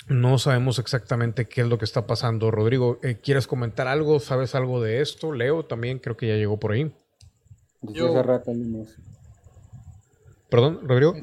[0.10, 2.52] no sabemos exactamente qué es lo que está pasando.
[2.52, 4.20] Rodrigo, eh, ¿quieres comentar algo?
[4.20, 5.34] ¿Sabes algo de esto?
[5.34, 6.94] Leo también, creo que ya llegó por ahí.
[7.82, 8.08] Yo...
[8.10, 8.52] hace rato,
[10.50, 11.14] Perdón, Rodrigo.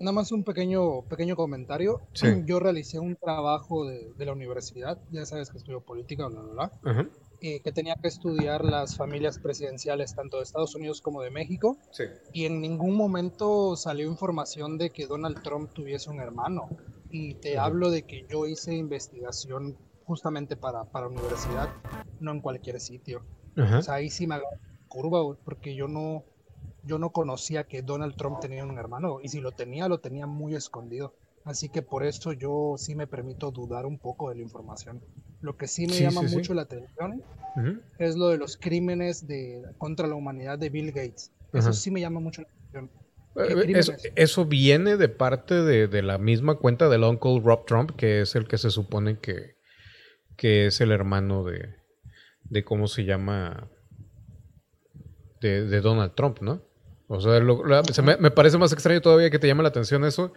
[0.00, 2.00] nada más un pequeño, pequeño comentario.
[2.14, 2.26] Sí.
[2.46, 6.70] Yo realicé un trabajo de, de la universidad, ya sabes que estudio política, bla, bla,
[6.82, 7.08] bla,
[7.40, 11.76] eh, que tenía que estudiar las familias presidenciales tanto de Estados Unidos como de México.
[11.92, 12.04] Sí.
[12.32, 16.68] Y en ningún momento salió información de que Donald Trump tuviese un hermano.
[17.10, 21.68] Y te hablo de que yo hice investigación justamente para, para universidad,
[22.20, 23.22] no en cualquier sitio.
[23.56, 24.40] O sea, ahí sí me
[24.88, 26.24] curva, porque yo no,
[26.84, 29.18] yo no conocía que Donald Trump tenía un hermano.
[29.22, 31.14] Y si lo tenía, lo tenía muy escondido.
[31.44, 35.02] Así que por eso yo sí me permito dudar un poco de la información.
[35.40, 36.36] Lo que sí me Sí, llama sí, sí.
[36.36, 37.22] mucho la atención
[37.98, 41.32] es lo de los crímenes de, contra la humanidad de Bill Gates.
[41.52, 42.90] Eso sí me llama mucho la atención.
[43.46, 43.88] ¿Qué Eh, crímenes?
[43.88, 48.20] Eso, eso viene de parte de, de la misma cuenta del Uncle Rob Trump, que
[48.22, 49.56] es el que se supone que,
[50.36, 51.74] que es el hermano de,
[52.44, 53.68] de cómo se llama,
[55.40, 56.62] de, de Donald Trump, ¿no?
[57.06, 59.70] O sea, lo- la- se me, me parece más extraño todavía que te llame la
[59.70, 60.32] atención eso,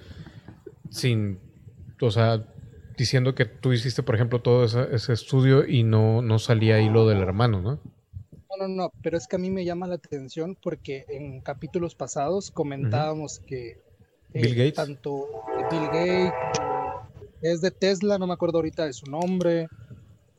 [0.89, 1.39] sin,
[2.01, 2.45] o sea,
[2.97, 6.89] diciendo que tú hiciste, por ejemplo, todo ese, ese estudio y no, no salía ahí
[6.89, 7.81] lo del hermano, ¿no?
[8.61, 12.51] No, no, pero es que a mí me llama la atención porque en capítulos pasados
[12.51, 13.81] comentábamos que
[14.33, 14.75] eh, Bill Gates.
[14.75, 15.27] tanto
[15.71, 16.33] Bill Gates,
[17.41, 19.67] es de Tesla, no me acuerdo ahorita de su nombre,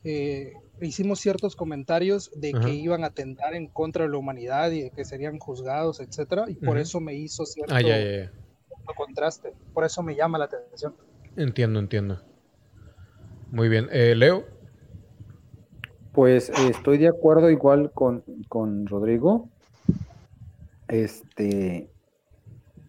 [0.04, 4.82] eh, hicimos ciertos comentarios de que iban a atentar en contra de la humanidad y
[4.82, 8.32] de que serían juzgados, etcétera, y por eso me hizo cierto, Ah, ya, ya, ya.
[8.68, 10.94] cierto contraste, por eso me llama la atención.
[11.36, 12.22] Entiendo, entiendo.
[13.50, 13.88] Muy bien.
[13.90, 14.61] Eh, Leo.
[16.12, 19.48] Pues estoy de acuerdo igual con, con Rodrigo.
[20.88, 21.88] Este,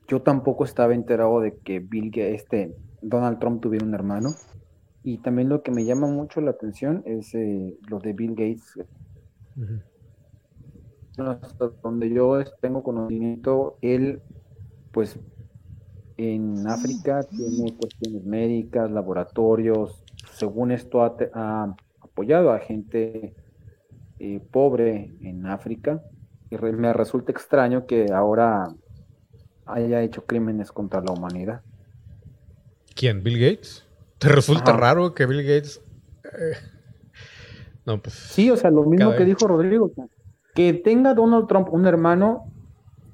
[0.10, 4.32] yo tampoco estaba enterado de que Bill Gates, este, Donald Trump tuviera un hermano.
[5.04, 8.80] Y también lo que me llama mucho la atención es eh, lo de Bill Gates.
[11.18, 14.22] Hasta donde yo tengo conocimiento, él,
[14.92, 15.18] pues,
[16.18, 20.04] en África tiene cuestiones médicas, laboratorios.
[20.34, 21.76] Según esto, ha, ha
[22.14, 23.34] apoyado a gente
[24.20, 26.02] eh, pobre en África.
[26.50, 28.68] Y re- me resulta extraño que ahora
[29.66, 31.62] haya hecho crímenes contra la humanidad.
[32.96, 33.24] ¿Quién?
[33.24, 33.88] ¿Bill Gates?
[34.20, 34.80] ¿Te resulta Ajá.
[34.80, 35.82] raro que Bill Gates...
[36.24, 36.56] eh,
[37.86, 38.14] No, pues...
[38.14, 39.28] Sí, o sea, lo mismo que vez.
[39.28, 39.92] dijo Rodrigo.
[40.54, 42.44] Que tenga Donald Trump un hermano,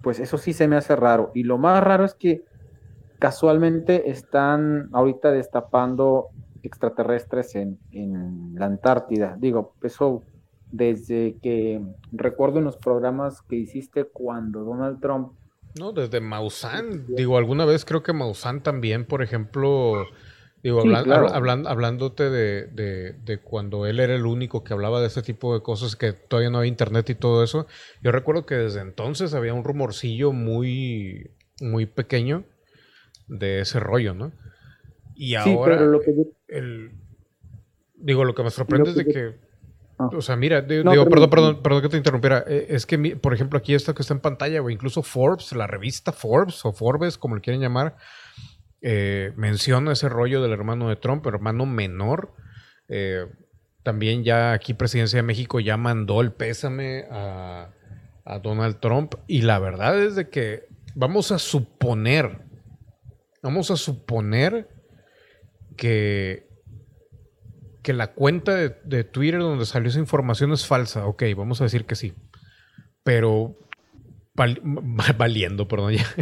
[0.02, 1.32] pues eso sí se me hace raro.
[1.34, 2.44] Y lo más raro es que
[3.20, 6.28] casualmente están ahorita destapando
[6.64, 9.36] extraterrestres en, en la Antártida.
[9.40, 10.24] Digo, eso
[10.72, 15.34] desde que recuerdo en los programas que hiciste cuando Donald Trump
[15.80, 17.06] No, desde Maussan.
[17.16, 20.06] Digo, alguna vez creo que Maussan también, por ejemplo...
[20.62, 21.28] Digo, Sí, hablan- claro.
[21.28, 25.22] habla- hablan- hablándote de, de- de cuando él era el único que hablaba de este
[25.22, 27.66] tipo de cosas, que todavía no había internet y todo eso.
[28.04, 32.44] Yo recuerdo que desde entonces había un rumorcillo muy, muy pequeño
[33.30, 34.34] de ese rollo, ¿no?
[35.22, 35.76] Y Sí, ahora...
[35.78, 36.92] pero lo que yo- el
[37.96, 39.50] digo lo que me sorprende es de que que
[40.02, 40.08] Ah.
[40.16, 42.98] o sea mira No, digo pero- perdón perdón perdón que te interrumpiera Eh, es que
[43.18, 46.72] por ejemplo aquí está que está en pantalla o incluso Forbes la revista Forbes o
[46.72, 47.98] Forbes como le quieren llamar
[48.82, 52.34] eh, menciona ese rollo del hermano de Trump hermano menor
[52.88, 53.26] Eh,
[53.84, 57.70] también ya aquí presidencia de México ya mandó el pésame a,
[58.24, 62.40] a Donald Trump y la verdad es de que vamos a suponer
[63.44, 64.70] vamos a suponer
[65.80, 66.50] que
[67.82, 71.06] que la cuenta de, Twitter donde salió esa información es falsa.
[71.08, 72.14] Ok, vamos a decir que sí.
[73.04, 73.58] Pero
[74.36, 74.62] val-
[75.18, 75.94] valiendo, perdón.
[75.94, 76.06] ya.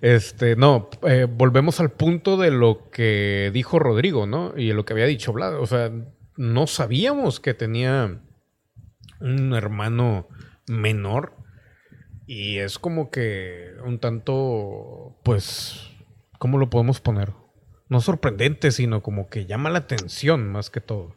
[0.00, 4.56] Este, no, eh, volvemos al punto de lo que dijo Rodrigo, ¿no?
[4.56, 5.58] Y lo que había dicho Vlad.
[5.60, 5.90] O sea,
[6.36, 8.20] no sabíamos que tenía
[9.20, 10.28] un hermano
[10.68, 11.34] menor.
[12.28, 15.90] Y es como que un tanto, pues,
[16.38, 17.32] ¿cómo lo podemos poner?
[17.88, 21.14] No sorprendente, sino como que llama la atención más que todo.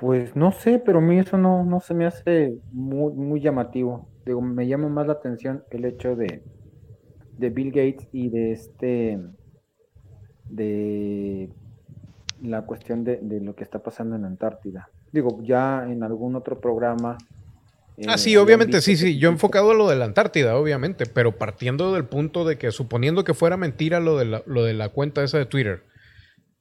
[0.00, 4.08] Pues no sé, pero a mí eso no, no se me hace muy, muy llamativo.
[4.26, 6.42] Digo, me llama más la atención el hecho de,
[7.38, 9.18] de Bill Gates y de este,
[10.50, 11.50] de
[12.42, 14.90] la cuestión de, de lo que está pasando en Antártida.
[15.12, 17.16] Digo, ya en algún otro programa.
[17.98, 19.18] Eh, Ah, sí, obviamente, sí, sí.
[19.18, 23.24] Yo enfocado a lo de la Antártida, obviamente, pero partiendo del punto de que, suponiendo
[23.24, 25.84] que fuera mentira lo de la, lo de la cuenta esa de Twitter,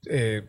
[0.09, 0.43] eh,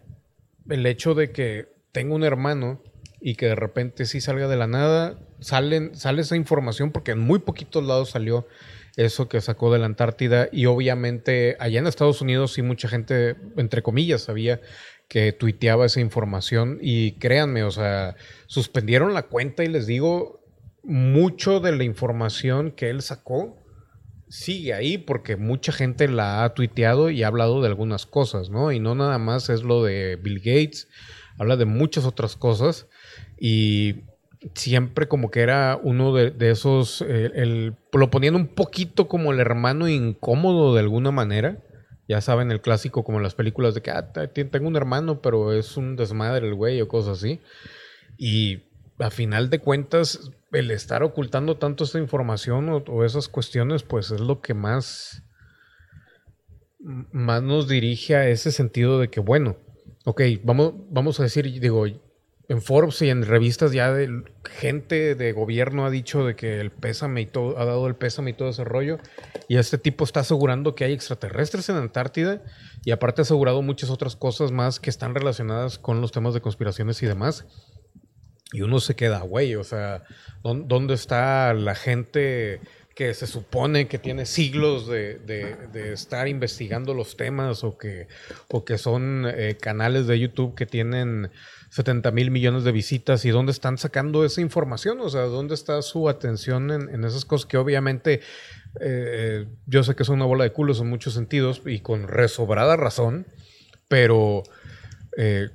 [0.68, 2.82] el hecho de que tengo un hermano
[3.20, 7.18] y que de repente sí salga de la nada, salen, sale esa información porque en
[7.18, 8.46] muy poquitos lados salió
[8.96, 13.36] eso que sacó de la Antártida y obviamente allá en Estados Unidos sí mucha gente,
[13.56, 14.60] entre comillas, sabía
[15.08, 20.40] que tuiteaba esa información y créanme, o sea, suspendieron la cuenta y les digo,
[20.86, 23.62] mucho de la información que él sacó
[24.28, 28.72] sigue ahí porque mucha gente la ha tuiteado y ha hablado de algunas cosas, ¿no?
[28.72, 30.88] Y no nada más es lo de Bill Gates,
[31.38, 32.88] habla de muchas otras cosas
[33.38, 34.04] y
[34.54, 37.04] siempre como que era uno de, esos,
[37.92, 41.62] lo ponían un poquito como el hermano incómodo de alguna manera.
[42.08, 45.76] Ya saben, el clásico como las películas de que ah, tengo un hermano, pero es
[45.76, 47.40] un desmadre el güey o cosas así.
[48.16, 48.60] Y
[49.00, 54.20] a final de cuentas, el estar ocultando tanto esta información o, esas cuestiones, pues es
[54.20, 55.22] lo que más,
[56.78, 59.56] más nos dirige a ese sentido de que, bueno,
[60.04, 61.86] ok, vamos, vamos a decir, digo,
[62.48, 66.70] en Forbes y en revistas ya de gente de gobierno ha dicho de que el
[66.70, 68.98] pésame y todo, ha dado el pésame y todo ese rollo.
[69.48, 72.42] Y este tipo está asegurando que hay extraterrestres en Antártida
[72.84, 76.40] y aparte ha asegurado muchas otras cosas más que están relacionadas con los temas de
[76.40, 77.46] conspiraciones y demás.
[78.52, 80.04] Y uno se queda, güey, o sea,
[80.42, 82.60] ¿dó- ¿dónde está la gente
[82.94, 88.06] que se supone que tiene siglos de, de- de estar investigando los temas o que,
[88.48, 91.30] o que son eh, canales de YouTube que tienen
[91.70, 94.98] 70 mil millones de visitas y dónde están sacando esa información?
[95.00, 98.20] O sea, ¿dónde está su atención en, en esas cosas que obviamente
[98.80, 102.76] eh, yo sé que son una bola de culos en muchos sentidos y con resobrada
[102.76, 103.26] razón,
[103.88, 104.42] pero...
[105.18, 105.50] eh,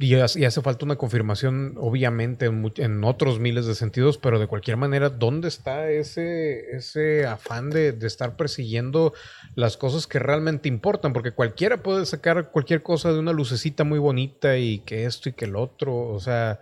[0.00, 4.76] y, hace- falta una confirmación, obviamente, en, en otros miles de sentidos, pero de cualquier
[4.76, 9.12] manera, ¿dónde está ese, ese afán de, de estar persiguiendo
[9.54, 11.12] las cosas que realmente importan?
[11.12, 15.32] Porque cualquiera puede sacar cualquier cosa de una lucecita muy bonita y que esto y
[15.32, 16.60] que el otro, o sea...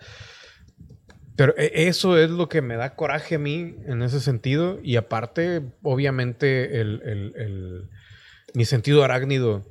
[1.37, 4.81] Pero e- eso es lo que me da coraje a mí en ese sentido.
[4.83, 7.89] Y aparte, obviamente, el, el- el-
[8.55, 9.65] mi sentido arácnido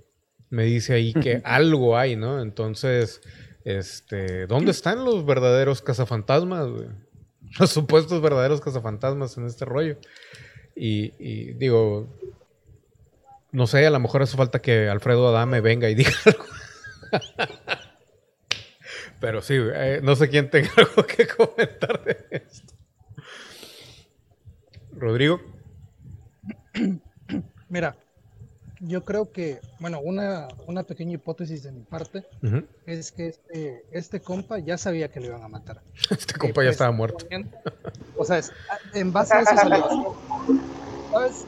[0.49, 2.41] me dice ahí que algo hay, ¿no?
[2.41, 3.21] Entonces,
[3.67, 6.69] este, ¿dónde están los verdaderos cazafantasmas?
[7.59, 9.97] Los supuestos verdaderos cazafantasmas en este rollo.
[10.75, 12.07] Y, digo,
[13.51, 16.45] no sé, a lo mejor hace falta que Alfredo Adame venga y diga algo.
[19.19, 22.73] Pero sí, eh, no sé quién tenga algo que comentar de esto.
[24.91, 25.41] Rodrigo.
[27.69, 27.97] Mira,
[28.79, 32.25] yo creo que, bueno, una, una pequeña hipótesis de mi parte
[32.85, 35.81] es que este, este compa ya sabía que lo iban a matar.
[36.11, 37.25] Este compa ya pues, estaba muerto.
[38.17, 38.51] O sea, es-
[38.93, 40.15] en base a eso salió.
[41.11, 41.45] ¿Sabes?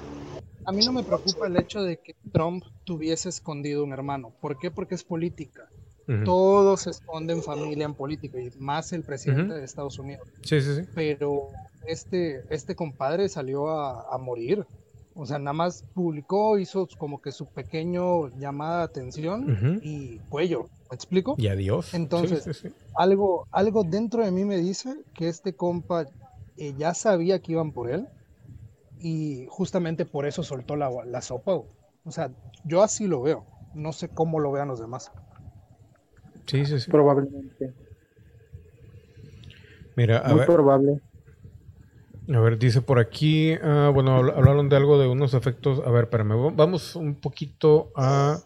[0.65, 4.31] A mí no me preocupa el hecho de que Trump tuviese escondido un hermano.
[4.41, 4.69] ¿Por qué?
[4.71, 5.67] Porque es política.
[6.07, 6.23] Ujú.
[6.23, 10.27] Todos se esconden familia en política y más el presidente de Estados Unidos.
[10.43, 10.81] Sí, sí, sí.
[10.95, 11.49] Pero
[11.87, 14.65] este, este compadre salió a, a morir.
[15.21, 20.67] O sea, nada más publicó, hizo como que su pequeño llamada de atención y cuello.
[20.89, 21.35] ¿Me explico?
[21.37, 21.93] Y adiós.
[21.93, 22.73] Entonces, Sí, sí, sí.
[22.95, 26.05] algo, algo dentro de mí me dice que este compa
[26.57, 28.07] eh, ya sabía que iban por él
[29.01, 31.53] y justamente por eso soltó la, la sopa.
[31.53, 31.69] güey.
[32.05, 32.31] O sea,
[32.63, 33.43] yo así lo veo.
[33.73, 35.11] No sé cómo lo vean los demás.
[36.47, 36.89] Sí, sí, sí.
[36.89, 37.73] Probablemente.
[39.95, 41.01] Mira, a Muy ver, probable.
[42.33, 45.81] A ver, dice por aquí, ah, bueno, habl- hablaron de algo de unos efectos.
[45.85, 48.37] A ver, espérame, va- vamos un poquito a...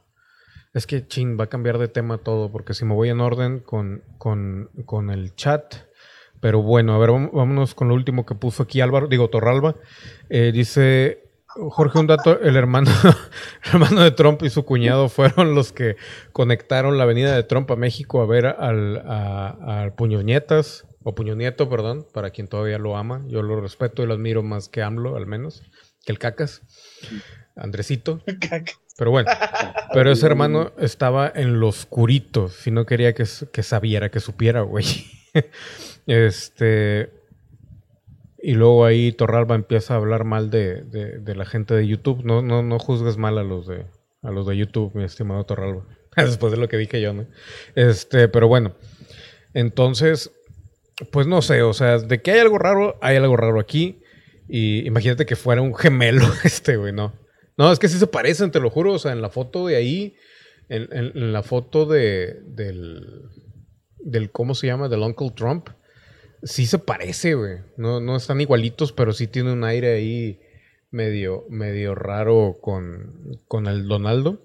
[0.74, 3.60] Es que, chin, va a cambiar de tema todo, porque si me voy en orden
[3.60, 5.76] con, con, con el chat.
[6.40, 9.76] Pero bueno, a ver, vámonos con lo último que puso aquí Álvaro, digo, Torralba.
[10.30, 12.90] Eh, dice, Jorge, un dato, el hermano,
[13.66, 15.96] el hermano de Trump y su cuñado fueron los que
[16.32, 21.16] conectaron la avenida de Trump a México a ver al, a- al Puño Nietas, o
[21.16, 23.24] Puño Nieto, perdón, para quien todavía lo ama.
[23.28, 25.64] Yo lo respeto y lo admiro más que AMLO, al menos,
[26.06, 26.62] que el Cacas,
[27.56, 28.22] Andresito.
[28.96, 29.28] Pero bueno,
[29.92, 34.62] pero ese hermano estaba en lo oscurito, si no quería que, que sabiera, que supiera,
[34.62, 34.86] güey.
[36.06, 37.10] este.
[38.38, 42.24] Y luego ahí Torralba empieza a hablar mal de, de- de la gente de YouTube.
[42.24, 43.86] No, no, no juzgues mal a los de
[44.22, 45.86] a los de YouTube, mi estimado Torralba.
[46.16, 47.26] Después de lo que dije yo, ¿no?
[47.74, 48.76] Este, pero bueno.
[49.56, 50.32] Entonces,
[51.12, 54.02] pues no sé, o sea, de que hay algo raro, hay algo raro aquí.
[54.48, 57.14] Y imagínate que fuera un gemelo este, güey, no.
[57.58, 58.94] No, es que sí se parecen, te lo juro.
[58.94, 60.16] O sea, en la foto de ahí,
[60.70, 63.30] en, la foto de, del,
[64.00, 64.90] del, ¿cómo se llama?
[64.90, 65.70] Del Uncle Trump,
[66.42, 67.60] sí se parece, güey.
[67.78, 70.40] No, no están igualitos, pero sí tiene un aire ahí
[70.90, 74.42] medio, medio raro con, con el Donaldo.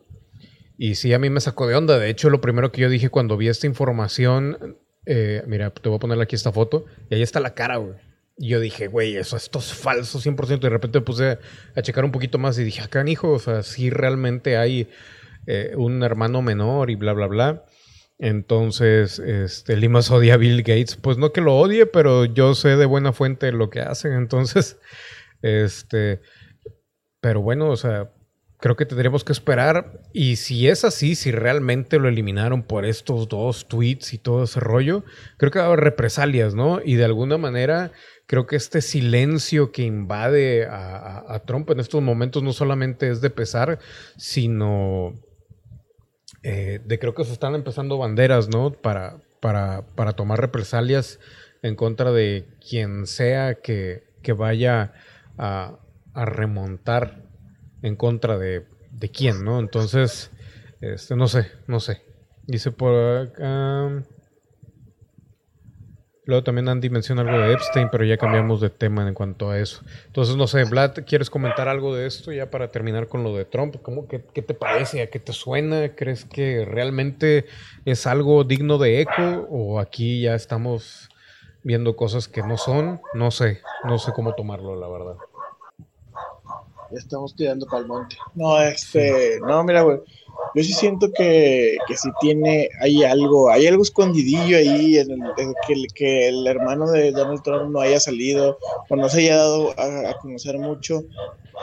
[0.77, 1.99] Y sí, a mí me sacó de onda.
[1.99, 4.79] De hecho, lo primero que yo dije cuando vi esta información,
[5.09, 7.95] eh, mira, te voy a poner aquí esta foto, y ahí está la cara, güey.
[8.37, 10.59] Y yo dije, güey, eso esto es falso 100%.
[10.59, 11.39] Y de repente me puse
[11.75, 14.89] a checar un poquito más y dije, acá, hijo, o sea, sí realmente hay
[15.47, 17.65] eh, un hermano menor y bla, bla, bla.
[18.21, 20.95] Entonces, este, Limas odia a Bill Gates.
[20.95, 24.13] Pues no que lo odie, pero yo sé de buena fuente lo que hacen.
[24.13, 24.79] Entonces,
[25.43, 26.21] Este,
[27.21, 28.11] pero bueno, o sea,
[28.59, 30.01] creo que tendríamos que esperar.
[30.13, 34.61] Y si es así, si realmente lo eliminaron por estos dos tweets y todo ese
[34.61, 35.05] rollo,
[35.37, 36.81] creo que va a haber represalias, ¿no?
[36.85, 37.93] Y de alguna manera,
[38.27, 43.31] creo que este silencio que invade a, Trump en estos momentos no solamente es de
[43.31, 43.79] pesar,
[44.17, 45.15] sino
[46.43, 48.73] eh, de creo que se están empezando banderas, ¿no?
[48.73, 51.21] Para, para, para tomar represalias
[51.63, 54.93] en contra de quien sea que, que vaya
[55.37, 55.79] a,
[56.13, 57.29] a remontar
[57.83, 59.59] en contra de, de quién, ¿no?
[59.59, 60.31] Entonces,
[60.81, 62.03] este, no sé, no sé.
[62.47, 64.05] Dice por acá.
[66.25, 69.59] Luego también Andy menciona algo de Epstein, pero ya cambiamos de tema en cuanto a
[69.59, 69.83] eso.
[70.07, 73.47] Entonces, no sé, Vlad, ¿quieres comentar algo de esto ya para terminar con lo de
[73.47, 73.77] Trump?
[73.81, 75.01] ¿Cómo, qué, qué te parece?
[75.01, 75.95] ¿A qué te suena?
[75.95, 77.47] ¿Crees que realmente
[77.87, 79.47] es algo digno de eco?
[79.49, 81.09] ¿O aquí ya estamos
[81.63, 83.01] viendo cosas que no son?
[83.15, 85.17] No sé, no sé cómo tomarlo, la verdad.
[86.91, 88.17] Estamos tirando para el monte.
[88.35, 90.01] No, este, no, mira, güey.
[90.55, 95.21] Yo sí siento que, que sí tiene, hay algo, hay algo escondidillo ahí en el,
[95.37, 98.59] en que, el- que el hermano de Donald Trump no haya salido
[98.89, 101.03] o no se haya dado a, a conocer mucho,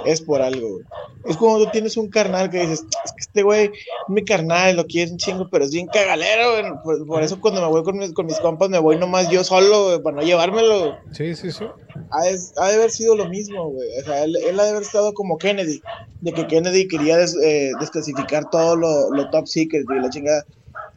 [0.06, 0.84] es por algo, güey.
[1.28, 3.72] Es como tú tienes un carnal que dices, es que este güey es
[4.10, 6.74] mi carnal, lo quiero un chingo, pero es bien cagalero, güey.
[6.84, 9.44] Por, por eso cuando me voy con mis, con mis compas me voy nomás yo
[9.44, 10.96] solo, güey, para no llevármelo.
[11.12, 11.66] Sí, sí, sí.
[12.12, 13.88] ha de, ha de haber sido lo mismo, güey.
[14.00, 15.82] O sea, él, él ha de haber estado como Kennedy,
[16.22, 20.46] de que Kennedy quería des- eh, desclasificar todo lo, lo top secret y la chingada.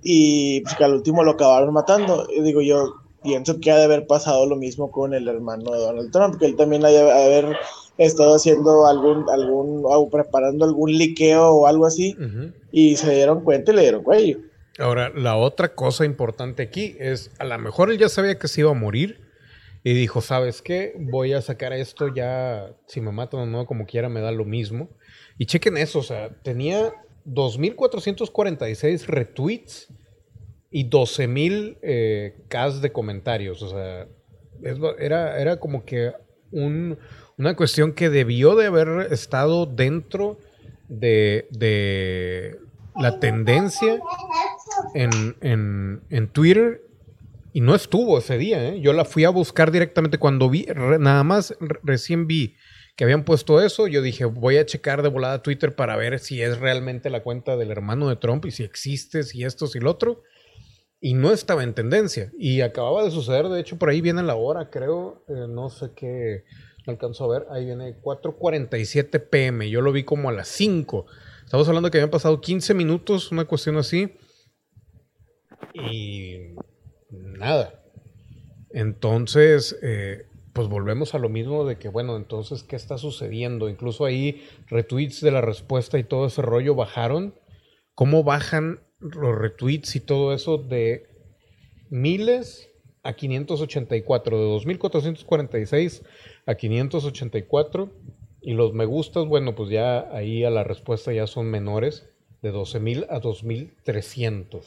[0.03, 2.27] Y pues, que al último lo acabaron matando.
[2.35, 5.81] Y digo, yo pienso que ha de haber pasado lo mismo con el hermano de
[5.81, 7.57] Donald Trump, que él también ha de haber
[7.99, 12.53] estado haciendo algún, algún, o preparando algún liqueo o algo así, Ujú.
[12.71, 14.39] y se dieron cuenta y le dieron cuello.
[14.79, 18.61] Ahora, la otra cosa importante aquí es, a lo mejor él ya sabía que se
[18.61, 19.19] iba a morir
[19.83, 20.93] y dijo, ¿sabes qué?
[20.97, 24.45] Voy a sacar esto ya, si me matan o no, como quiera, me da lo
[24.45, 24.91] mismo.
[25.37, 26.93] Y chequen eso, o sea, tenía
[27.29, 29.89] 2.446 retweets
[30.71, 34.07] y 12.000 eh, Ks de comentarios, o sea,
[34.99, 36.13] era, era como que
[36.51, 36.99] un-
[37.39, 40.39] una cuestión que debió de haber estado dentro
[40.89, 42.59] de, de
[43.01, 44.01] la tendencia
[44.95, 45.11] en,
[45.41, 46.83] en- en Twitter
[47.53, 48.69] y no estuvo ese día.
[48.69, 48.81] ¿eh?
[48.81, 50.67] Yo la fui a buscar directamente cuando vi,
[50.99, 52.57] nada más re- recién vi
[52.99, 53.87] que habían puesto eso.
[53.87, 57.57] Yo dije, voy a checar de volada Twitter para ver si es realmente la cuenta
[57.57, 60.25] del hermano de Trump y si existe, si esto, si lo otro.
[61.01, 62.33] Y no estaba en tendencia.
[62.37, 65.25] Y acababa de suceder, de hecho, por ahí viene la hora, creo.
[65.29, 66.43] eh, no sé qué,
[66.89, 67.47] no alcanzo a ver.
[67.53, 69.71] Ahí viene 4.47 pm.
[69.71, 71.07] Yo lo vi como a las 5.
[71.45, 74.13] Estamos hablando que habían pasado 15 minutos, una cuestión así.
[75.73, 76.57] Y
[77.11, 77.81] nada.
[78.71, 80.27] Entonces, eh,
[80.59, 83.69] pues volvemos a lo mismo de que, bueno, entonces, ¿qué está sucediendo?
[83.69, 87.33] Incluso ahí retweets de la respuesta y todo ese rollo bajaron.
[87.95, 91.07] ¿Cómo bajan los retweets y todo eso de
[91.91, 92.73] miles
[93.05, 96.03] a 584, de 2446
[96.45, 97.93] a 584?
[98.43, 102.11] Y los me gustas, bueno, pues ya ahí a la respuesta ya son menores,
[102.43, 104.65] de 12.000 a 2.300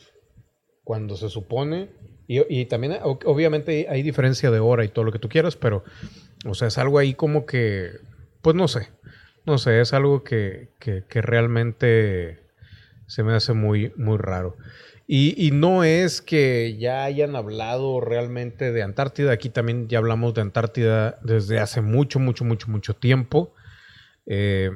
[0.86, 1.90] cuando se supone,
[2.28, 5.84] y, y también obviamente hay diferencia de hora y todo lo que tú quieras, pero,
[6.46, 7.92] o sea, es algo ahí como que,
[8.42, 8.90] pues no sé,
[9.46, 12.40] no sé, es algo que, que- que realmente
[13.08, 14.56] se me hace muy, muy raro.
[15.08, 20.34] Y, y no es que ya hayan hablado realmente de Antártida, aquí también ya hablamos
[20.34, 23.54] de Antártida desde hace mucho, mucho, mucho, mucho tiempo.
[24.26, 24.72] Eh,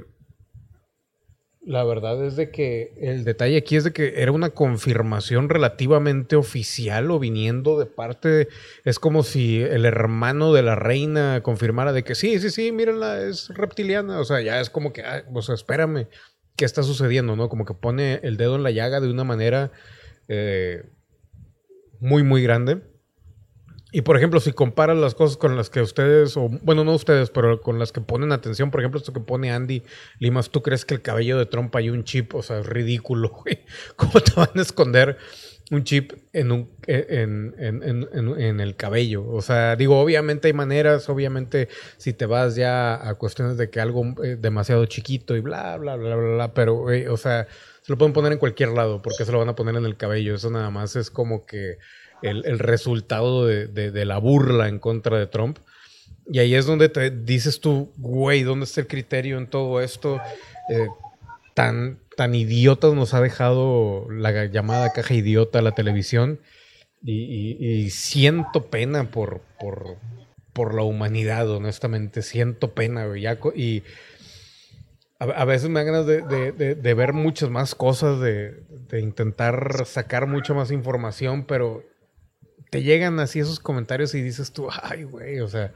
[1.65, 6.35] la verdad es de que el detalle aquí es de que era una confirmación relativamente
[6.35, 8.47] oficial o viniendo de parte,
[8.83, 13.23] es como si el hermano de la reina confirmara de que sí, sí, sí, mírenla,
[13.23, 16.07] es reptiliana, o sea, ya es como que, ah, o sea, espérame,
[16.55, 17.49] ¿qué está sucediendo, no?
[17.49, 19.71] Como que pone el dedo en la llaga de una manera
[20.27, 20.83] eh,
[21.99, 22.81] muy, muy grande.
[23.97, 27.29] Y por ejemplo, si comparas las cosas con las que ustedes, o bueno, no ustedes,
[27.29, 29.83] pero con las que ponen atención, por ejemplo, esto que pone Andy
[30.19, 32.35] Limas, ¿tú crees que el cabello de Trump hay un chip?
[32.35, 33.59] O sea, es ridículo, güey.
[33.95, 35.17] ¿Cómo te van a esconder
[35.71, 39.25] un chip en, un, en, en- en- en- en el cabello?
[39.29, 43.79] O sea, digo, obviamente hay maneras, obviamente si te vas ya a cuestiones de que
[43.79, 47.47] algo eh, demasiado chiquito y bla, bla, bla, bla, bla, pero, güey, o sea,
[47.81, 49.95] se lo pueden poner en cualquier lado, porque se lo van a poner en el
[49.95, 50.35] cabello.
[50.35, 51.77] Eso nada más es como que
[52.21, 55.57] el, el resultado de, de- de la burla en contra de Trump.
[56.31, 60.19] Y ahí es donde te dices tú, güey, ¿dónde está el criterio en todo esto?
[60.69, 60.87] Eh,
[61.53, 66.39] tan, tan idiotas nos ha dejado la llamada caja idiota la televisión.
[67.03, 67.21] Y,
[67.59, 69.97] y- y siento pena por, por,
[70.53, 72.23] por la humanidad, honestamente.
[72.23, 73.23] Siento pena, güey.
[73.55, 73.83] y
[75.19, 78.63] a, a veces me dan ganas de, de- de- de ver muchas más cosas, de
[78.99, 81.83] intentar sacar mucha más información, pero
[82.75, 85.71] te llegan así esos comentarios y dices tú, ay, güey, o sea,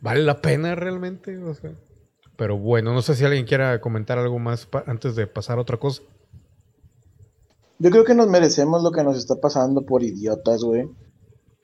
[0.00, 1.38] ¿vale la pena realmente?
[1.38, 1.70] O sea,
[2.36, 5.76] pero bueno, no sé si alguien quiera comentar algo más antes de pasar a otra
[5.76, 6.02] cosa.
[7.78, 10.88] Yo creo que nos merecemos lo que nos está pasando por idiotas, güey.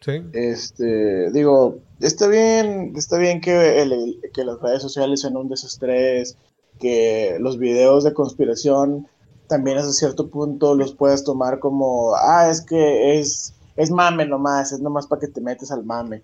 [0.00, 0.22] Sí.
[0.32, 6.36] Este, digo, está bien, está bien que, el- que las redes sociales sean un desestrés,
[6.78, 9.08] que los videos de conspiración
[9.48, 14.72] también hasta cierto punto los puedes tomar como, ah, es que es, es mame nomás,
[14.72, 16.22] es nomás para que te metes al mame.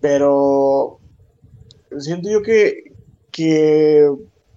[0.00, 0.98] Pero
[1.98, 2.92] siento yo que,
[3.32, 4.08] que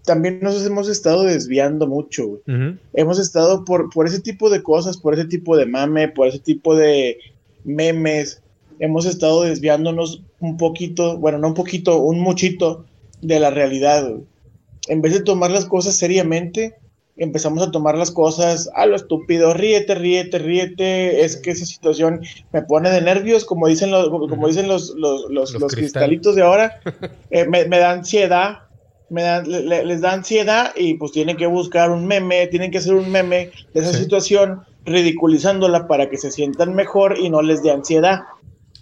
[0.05, 4.97] también nos hemos estado desviando mucho, güey hemos estado por, por ese tipo de cosas,
[4.97, 7.17] por ese tipo de mame, por ese tipo de
[7.63, 8.41] memes,
[8.79, 12.85] hemos estado desviándonos un poquito, bueno, no un poquito, un muchito
[13.21, 14.07] de la realidad.
[14.07, 14.23] güey.
[14.87, 16.75] En vez de tomar las cosas seriamente,
[17.17, 22.21] empezamos a tomar las cosas a lo estúpido, ríete, ríete, ríete, es que esa situación
[22.51, 26.01] me pone de nervios, como dicen los, como dicen los, los, los- Los los cristal.
[26.03, 26.79] cristalitos de ahora,
[27.29, 28.59] eh, me, me da ansiedad,
[29.09, 32.71] me da- le- le- les da ansiedad y pues tienen que buscar un meme, tienen
[32.71, 33.99] que hacer un meme de esa Sí.
[34.03, 38.21] situación, ridiculizándola para que se sientan mejor y no les dé ansiedad.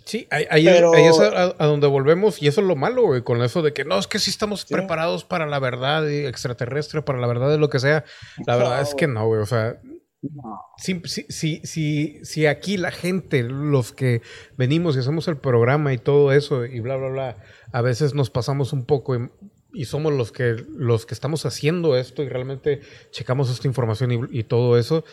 [0.06, 2.76] Sí, ahí, ahí Pero- es, ahí es a, a donde volvemos y eso es lo
[2.76, 4.74] malo, güey, con eso de que no, es que sí estamos Sí.
[4.74, 8.04] preparados para la verdad y extraterrestre, para la verdad de lo que sea.
[8.48, 9.78] La verdad No, es que no, güey, o sea,
[10.22, 10.60] No.
[10.78, 14.22] si, si, si, si, si aquí la gente, los que
[14.58, 17.38] venimos y hacemos el programa y todo eso y bla, bla, bla,
[17.72, 19.30] a veces nos pasamos un poco y,
[19.74, 22.82] y somos los que, los que estamos haciendo esto y realmente
[23.12, 25.04] checamos esta información y, y todo eso.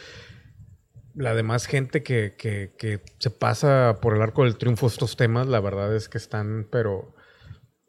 [1.19, 5.59] La demás gente que, que, se pasa por el arco del triunfo estos temas, la
[5.59, 7.12] verdad es que están, pero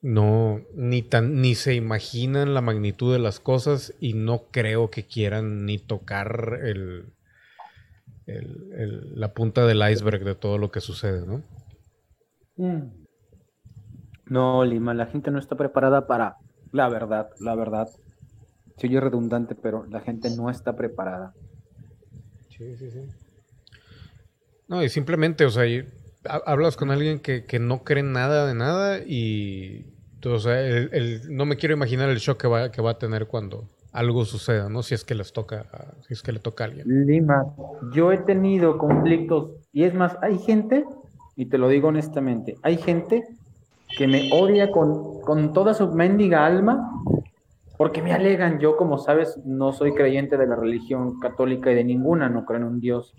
[0.01, 5.05] no, ni tan, ni se imaginan la magnitud de las cosas y no creo que
[5.05, 7.13] quieran ni tocar el,
[8.25, 11.43] el- el- la punta del iceberg de todo lo que sucede, ¿no?
[12.57, 13.05] Mm.
[14.27, 16.38] No, Lima, la gente no está preparada para
[16.71, 17.89] la verdad, la verdad.
[18.77, 21.34] Se oye redundante, pero la gente no está preparada.
[22.60, 22.99] Sí, sí, sí.
[24.68, 25.64] No, y simplemente, o sea,
[26.45, 29.86] hablas con alguien que, que no cree nada de nada y,
[30.26, 32.97] o sea, el- el- no me quiero imaginar el shock que va, que va a
[32.99, 34.84] tener cuando algo suceda, ¿no?
[34.84, 36.86] Si es que les toca, a- si es que le toca a alguien.
[37.07, 37.45] Lima,
[37.93, 40.84] yo he tenido conflictos y es más, hay gente,
[41.38, 43.24] y te lo digo honestamente, hay gente
[43.95, 46.91] que me odia con, con toda su mendiga alma
[47.80, 51.86] porque me alegan, yo como sabes, no soy creyente de la religión católica y de
[51.86, 53.15] ninguna, no creo en un Dios.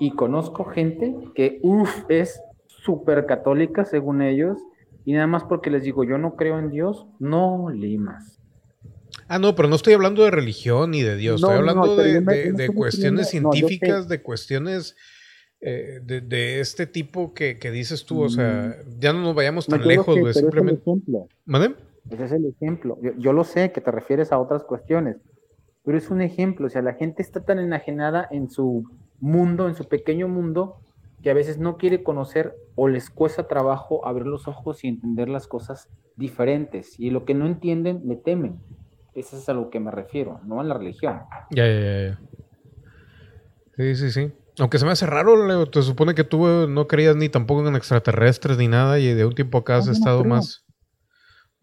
[0.00, 4.56] Y conozco gente que, uff, es súper católica según ellos,
[5.04, 8.40] y nada más porque les digo, yo no creo en Dios, no limas.
[9.28, 12.70] Ah, no, pero no estoy hablando de religión ni de Dios, No, estoy hablando de,
[12.74, 14.96] cuestiones científicas, de cuestiones
[15.60, 19.66] eh, de, de este tipo que, que dices tú, o sea, ya no nos vayamos
[19.66, 19.86] tan Mm.
[19.86, 20.80] Lejos, es simplemente...
[20.80, 21.28] ejemplo.
[21.44, 21.74] ¿Mande?
[22.10, 22.98] Ese es el ejemplo.
[23.02, 25.16] Yo, yo lo sé que te refieres a otras cuestiones,
[25.84, 26.66] pero es un ejemplo.
[26.66, 28.84] O sea, la gente está tan enajenada en su
[29.20, 30.76] mundo, en su pequeño mundo,
[31.22, 35.28] que a veces no quiere conocer o les cuesta trabajo abrir los ojos y entender
[35.28, 36.98] las cosas diferentes.
[37.00, 38.60] Y lo que no entienden, le temen.
[39.14, 41.20] Eso es a lo que me refiero, no a la religión.
[41.50, 42.20] Ya, ya, ya.
[43.76, 44.32] Sí, sí, sí.
[44.58, 47.66] Aunque se me hace raro, Leo, te supone que tú eh, no creías ni tampoco
[47.66, 50.63] en extraterrestres ni nada y de un tiempo acá has No, no estado más,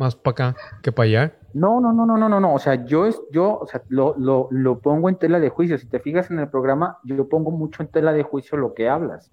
[0.02, 1.34] más para acá que para allá.
[1.54, 2.54] No, no, no, no, no, no, no.
[2.56, 5.78] O sea, yo, es, yo o sea, lo, lo, lo pongo en tela de juicio.
[5.78, 8.90] Si te fijas en el programa, yo pongo mucho en tela de juicio lo que
[8.90, 9.32] hablas.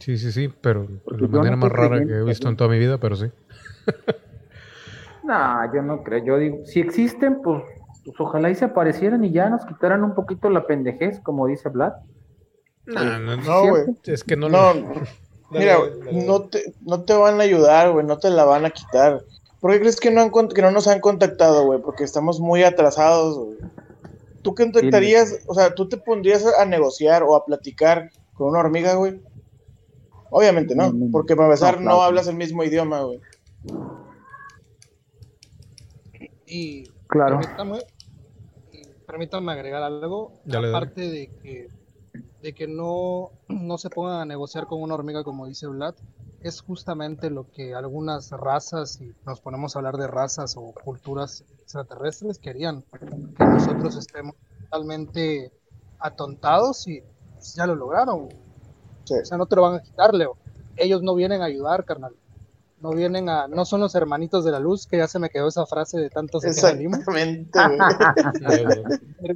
[0.00, 2.68] Sí, sí, sí, pero de la no manera más rara que he visto en toda
[2.70, 3.30] mi vida, pero sí.
[5.22, 6.24] No, yo no creo.
[6.24, 7.62] Yo digo, si existen, pues,
[8.04, 11.68] pues ojalá y se aparecieran y ya nos quitaran un poquito la pendejez, como dice
[11.70, 11.92] Vlad.
[12.86, 13.84] No, no, No, güey.
[14.04, 14.80] es que no, No, lo-
[15.50, 16.26] mira, Dale, dale, dale.
[16.26, 19.22] no te, no te van a ayudar, güey, no te la van a quitar.
[19.64, 21.80] ¿Por qué crees que no, han, que no nos han contactado, güey?
[21.80, 23.56] Porque estamos muy atrasados, güey.
[24.42, 28.92] ¿Tú contactarías, o sea, tú te pondrías a negociar o a platicar con una hormiga,
[28.96, 29.22] güey?
[30.28, 33.22] Obviamente no, no, porque para empezar no, hablas el mismo idioma, güey.
[36.44, 37.38] Y Claro.
[37.38, 37.78] permítame,
[38.70, 40.76] y permítame agregar algo, Dale, dale.
[40.76, 41.68] aparte de que
[42.44, 45.94] de que no, no se pongan a negociar con una hormiga como dice Vlad,
[46.42, 51.42] es justamente lo que algunas razas, y nos ponemos a hablar de razas o culturas
[51.62, 52.84] extraterrestres, querían
[53.38, 55.52] que nosotros estemos totalmente
[55.98, 58.28] atontados y pues, ya lo lograron.
[59.04, 59.14] Sí.
[59.22, 60.36] O sea, no te lo van a quitar, Leo.
[60.76, 62.14] Ellos no vienen a ayudar, carnal.
[62.82, 65.48] No vienen a, no son los hermanitos de la luz, que ya se me quedó
[65.48, 66.98] esa frase de tantos que salimos.
[66.98, 67.58] Exactamente.
[69.22, 69.34] Pero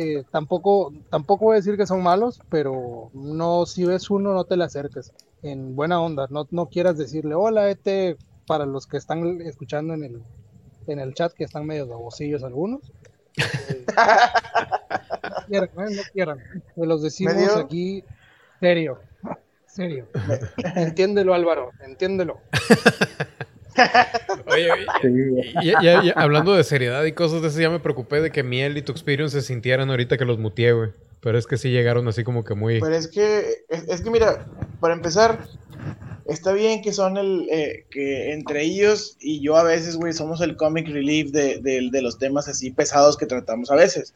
[0.00, 4.44] eh, tampoco, tampoco voy a decir que son malos, pero no, si ves uno, no
[4.44, 5.12] te le acerques.
[5.42, 10.04] En buena onda, no, no quieras decirle, hola, este, para los que están escuchando en
[10.04, 10.22] el,
[10.86, 12.92] en el chat, que están medio babosillos algunos.
[13.36, 13.84] Eh,
[15.48, 16.38] quieran, eh, no quieran.
[16.76, 17.56] Se los decimos ¿Medio?
[17.56, 18.04] aquí,
[18.60, 19.00] serio,
[19.66, 20.06] serio.
[20.76, 22.38] Entiéndelo, Álvaro, entiéndelo.
[24.46, 24.68] Oye,
[25.62, 28.82] y- hablando de seriedad y cosas de eso, ya me preocupé de que Miel y
[28.82, 30.90] tu Experience se sintieran ahorita que los muteé, güey.
[31.20, 32.80] Pero es que sí llegaron así como que muy...
[32.80, 34.46] Pero es que, es, es que mira,
[34.80, 35.40] para empezar,
[36.26, 40.40] está bien que son el, eh, que entre ellos y yo a veces, güey, somos
[40.40, 44.14] el comic relief de, de- de los temas así pesados que tratamos a veces.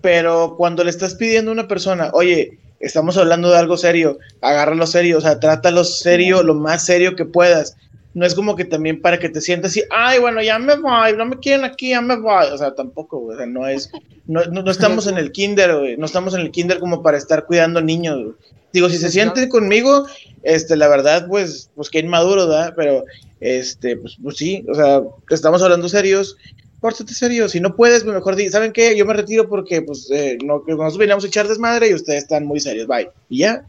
[0.00, 4.86] Pero cuando le estás pidiendo a una persona, oye, estamos hablando de algo serio, agárralo
[4.86, 7.76] serio, o sea, trátalo serio, lo más serio que puedas.
[8.14, 11.16] No es como que también para que te sientas así, ay, bueno, ya me voy,
[11.16, 12.46] no me quieren aquí, ya me voy.
[12.52, 13.90] O sea, tampoco, güey, o sea, no es,
[14.26, 17.18] no, no, no estamos en el kinder, güey, no estamos en el kinder como para
[17.18, 18.34] estar cuidando niños, güey.
[18.72, 20.06] Digo, si se sienten conmigo,
[20.42, 22.72] este, la verdad, pues, pues que inmaduro, ¿verdad?
[22.76, 23.04] Pero,
[23.40, 25.00] este, pues, pues sí, o sea,
[25.30, 26.36] estamos hablando serios,
[26.80, 28.96] pórtate serio, si no puedes, pues mejor di, ¿saben qué?
[28.96, 32.24] Yo me retiro porque, pues, eh, no, que nosotros veníamos a echar desmadre y ustedes
[32.24, 33.10] están muy serios, bye.
[33.28, 33.64] Y ya,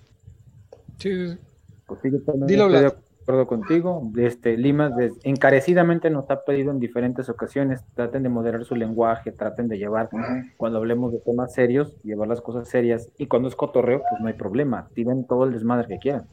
[0.99, 1.37] Sí, sí, sí.
[1.87, 2.99] Pues sí, yo también Dilo, estoy.
[3.25, 4.11] Acuerdo contigo.
[4.17, 9.31] Este, Lima des- encarecidamente nos ha pedido en diferentes ocasiones, traten de moderar su lenguaje,
[9.31, 10.09] traten de llevar,
[10.57, 13.09] cuando hablemos de temas serios, llevar las cosas serias.
[13.17, 14.87] Y cuando es cotorreo, pues no hay problema.
[14.93, 16.27] Tiren todo el desmadre que quieran.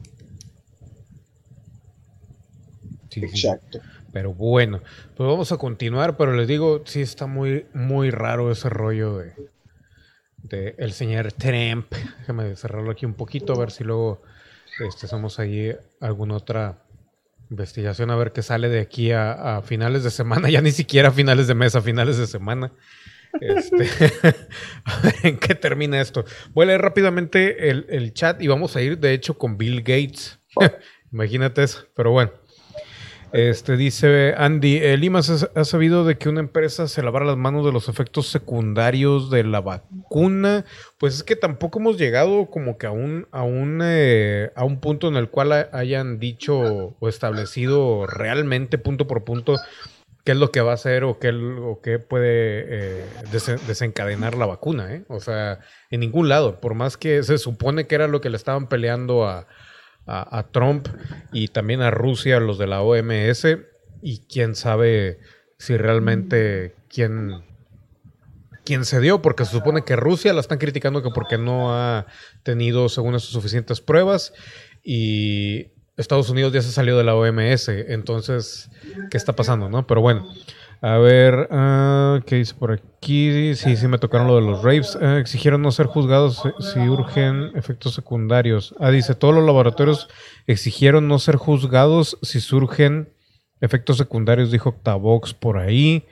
[3.09, 3.47] Sí, sí, sí.
[3.47, 3.79] exacto.
[4.11, 4.79] Pero bueno,
[5.17, 9.33] pues vamos a continuar, pero les digo, sí está muy, muy raro ese rollo de,
[10.43, 11.87] de el señor Trump.
[12.19, 14.21] Déjame cerrarlo aquí un poquito, a ver si luego
[14.87, 16.82] este, hacemos ahí alguna otra
[17.53, 21.09] investigación, a ver qué sale de aquí a, a finales de semana, ya ni siquiera
[21.09, 22.73] a finales de mes, a finales de semana.
[23.39, 23.87] Este,
[24.85, 26.25] a ver en qué termina esto.
[26.53, 29.79] Voy a leer rápidamente el, el chat y vamos a ir, de hecho, con Bill
[29.79, 30.39] Gates.
[31.11, 32.31] Imagínate eso, pero bueno.
[33.33, 37.35] Este dice Andy, eh, Lima se ha sabido de que una empresa se lavara las
[37.35, 40.65] manos de los efectos secundarios de la vacuna.
[40.99, 44.79] Pues es que tampoco hemos llegado como que a un, a un, eh, a un
[44.79, 49.55] punto en el cual ha- hayan dicho o establecido realmente punto por punto
[50.23, 54.35] qué es lo que va a hacer o qué, o qué puede eh, desen- desencadenar
[54.37, 54.93] la vacuna.
[54.93, 55.05] ¿eh?
[55.07, 55.57] O sea,
[55.89, 56.61] en ningún lado.
[56.61, 59.47] Por más que se supone que era lo que le estaban peleando a,
[60.05, 60.87] a, Trump
[61.31, 63.45] y también a Rusia, los de la OMS,
[64.01, 65.19] y quién sabe
[65.57, 67.43] si realmente quién,
[68.65, 72.05] quién se dio, porque se supone que Rusia la están criticando que porque no ha
[72.43, 74.33] tenido, según eso, suficientes pruebas,
[74.83, 78.69] y Estados Unidos ya se salió de la OMS, entonces,
[79.09, 79.87] ¿qué está pasando, no?
[79.87, 80.27] Pero bueno.
[80.85, 83.55] A ver, ah, ¿qué dice por aquí?
[83.55, 84.97] Sí, sí, me tocaron lo de los rapes.
[85.01, 88.75] Ah, exigieron no ser juzgados si urgen efectos secundarios.
[88.81, 90.09] Ah, dice, todos los laboratorios
[90.45, 93.13] exigieron no ser juzgados si surgen
[93.61, 96.05] efectos secundarios, dijo Octavox por ahí.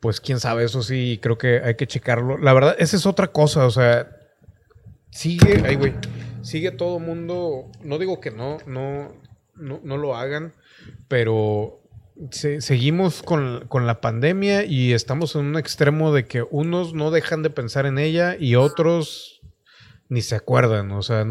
[0.00, 2.38] Pues quién sabe, eso sí, creo que hay que checarlo.
[2.38, 4.08] La verdad, esa es otra cosa, o sea,
[5.10, 5.92] sigue, ay, güey,
[6.40, 9.12] sigue todo mundo, no digo que no, no,
[9.54, 10.54] no, no lo hagan,
[11.08, 11.81] pero
[12.30, 17.10] se- seguimos con, con la pandemia y estamos en un extremo de que unos no
[17.10, 19.40] dejan de pensar en ella y otros
[20.08, 20.92] ni se acuerdan.
[20.92, 21.26] O sea,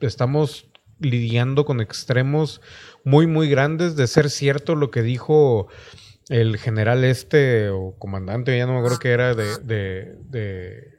[0.00, 0.68] estamos
[0.98, 2.60] lidiando con extremos
[3.04, 5.68] muy, muy grandes de ser cierto lo que dijo
[6.28, 10.90] el general este o comandante, ya no me acuerdo que era de, de,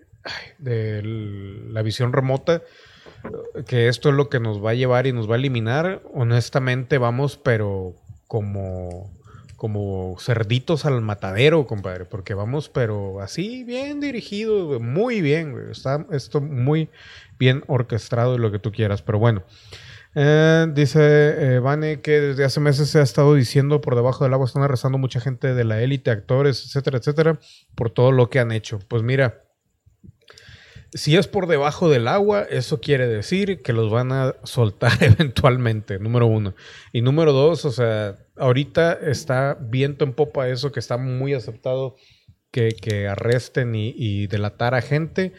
[0.57, 2.61] de la visión remota,
[3.65, 6.01] que esto es lo que nos va a llevar y nos va a eliminar.
[6.13, 7.95] Honestamente, vamos, pero
[8.28, 9.16] como,
[9.57, 16.39] como cerditos al matadero, compadre, porque vamos, pero así bien dirigido, muy bien, está esto
[16.39, 16.89] muy
[17.39, 19.43] bien orquestado y lo que tú quieras, pero bueno.
[20.15, 24.33] Eh, dice eh, Vane que desde hace meses se ha estado diciendo por debajo del
[24.33, 27.39] agua están arrestando mucha gente de la élite, actores, etcétera, etcétera,
[27.75, 28.79] por todo lo que han hecho.
[28.87, 29.43] Pues mira,
[30.97, 35.99] si es por debajo del agua, eso quiere decir que los van a soltar eventualmente,
[35.99, 36.55] número uno.
[36.91, 41.95] Y número dos, o sea, ahorita está viento en popa eso que está muy aceptado
[42.51, 45.33] que, que arresten y, y delatar a gente.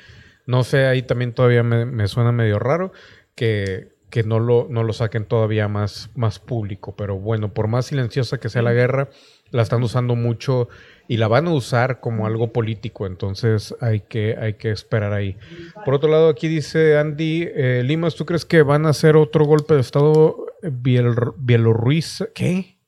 [0.47, 2.93] No sé, ahí también todavía me, me suena medio raro
[3.35, 6.95] que, que no, lo, no lo saquen todavía más, más público.
[6.97, 9.11] Pero bueno, por más silenciosa que sea la guerra,
[9.51, 10.69] la están usando mucho
[11.09, 15.37] y la van a usar como algo político, entonces hay que, hay que esperar ahí.
[15.85, 19.47] Por otro lado, aquí dice Andy eh, Limas, ¿tú crees que van a hacer otro
[19.47, 22.79] golpe de Estado Bielor- Bielorrusia, ¿qué?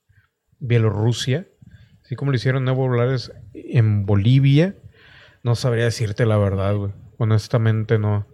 [0.59, 1.47] Bielorrusia,
[2.03, 4.75] así como lo hicieron Evo Morales en Bolivia,
[5.43, 6.91] no sabría decirte la verdad, güey.
[7.17, 8.27] Honestamente no,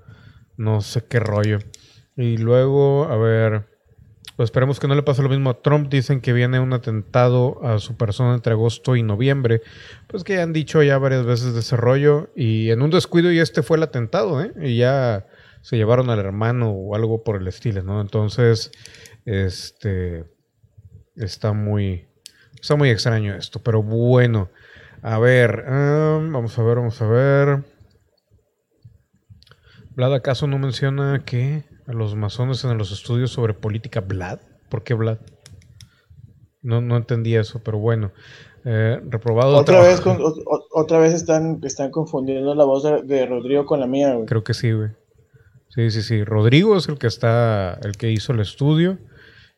[0.57, 1.59] no sé qué rollo.
[2.17, 3.67] Y luego, a ver,
[4.37, 5.89] pues esperemos que no le pase lo mismo a Trump.
[5.89, 9.63] Dicen que viene un atentado a su persona entre agosto y noviembre.
[10.05, 12.29] Pues que han dicho ya varias veces de ese rollo.
[12.35, 14.53] Y en un descuido y este fue el atentado, ¿eh?
[14.61, 15.25] Y ya
[15.61, 17.99] se llevaron al hermano o algo por el estilo, ¿no?
[17.99, 18.69] Entonces,
[19.25, 20.25] este,
[21.15, 22.07] está muy,
[22.61, 23.63] está muy extraño esto.
[23.63, 24.51] Pero bueno,
[25.01, 27.63] a ver, ah, vamos a ver, vamos a ver.
[29.95, 34.39] Vlad, ¿acaso no menciona que a los masones en los estudios sobre política Vlad?
[34.69, 35.17] ¿Por qué Vlad?
[36.61, 38.11] No, no entendí eso, pero bueno.
[38.65, 39.55] Eh, reprobado.
[39.55, 43.79] Otra vez, con- o- otra vez están, están confundiendo la voz de, de Rodrigo con
[43.79, 44.25] la mía, güey.
[44.25, 44.89] Creo que sí, güey.
[45.69, 46.23] Sí, sí, sí.
[46.23, 48.97] Rodrigo es el que está, el que hizo el estudio.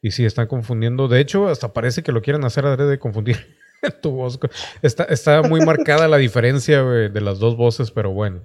[0.01, 1.07] Y sí, están confundiendo.
[1.07, 3.37] De hecho, hasta parece que lo quieren hacer de confundir
[4.01, 4.39] tu voz.
[4.81, 8.41] Está, está muy marcada la diferencia, güey, de las dos voces, pero bueno.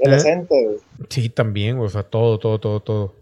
[0.00, 0.46] ¿Eh?
[0.48, 0.76] güey.
[1.08, 3.14] Sí, también, o sea, todo, todo, todo, todo.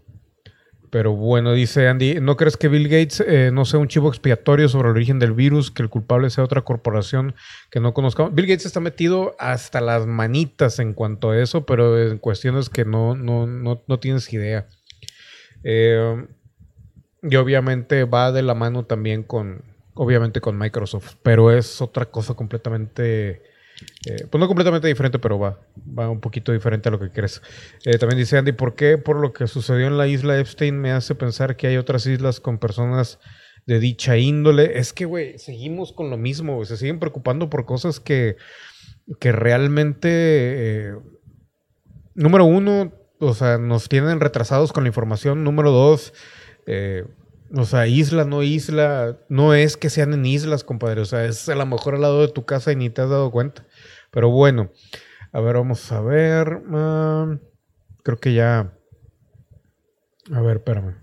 [0.89, 4.67] Pero bueno, dice Andy, ¿no crees que Bill Gates eh, no sea un chivo expiatorio
[4.69, 7.35] sobre el origen del virus, que el culpable sea otra corporación
[7.69, 8.33] que no conozcamos?
[8.33, 12.85] Bill Gates está metido hasta las manitas en cuanto a eso, pero en cuestiones que
[12.85, 14.67] no, no, no, no tienes idea.
[15.63, 16.25] Eh,
[17.21, 19.63] y obviamente va de la mano también con,
[19.93, 23.43] obviamente con Microsoft, pero es otra cosa completamente...
[24.05, 25.59] Eh, pues no completamente diferente, pero va,
[25.97, 27.41] va un poquito diferente a lo que crees.
[27.85, 30.91] Eh, también dice Andy, ¿por qué por lo que sucedió en la isla Epstein me
[30.91, 33.19] hace pensar que hay otras islas con personas
[33.65, 34.77] de dicha índole?
[34.79, 38.35] Es que, güey, seguimos con lo mismo, se siguen preocupando por cosas que,
[39.19, 40.95] que realmente, eh,
[42.15, 45.43] número uno, o sea, nos tienen retrasados con la información.
[45.43, 46.13] Número dos,
[46.65, 47.05] eh,
[47.55, 51.01] o sea, isla, no isla, no es que sean en islas, compadre.
[51.01, 53.09] O sea, es a lo mejor al lado de tu casa y ni te has
[53.09, 53.65] dado cuenta.
[54.11, 54.71] Pero bueno,
[55.31, 56.61] a ver, vamos a ver.
[56.71, 57.37] ah,
[58.03, 58.73] creo que ya.
[60.31, 60.95] A ver, espérame.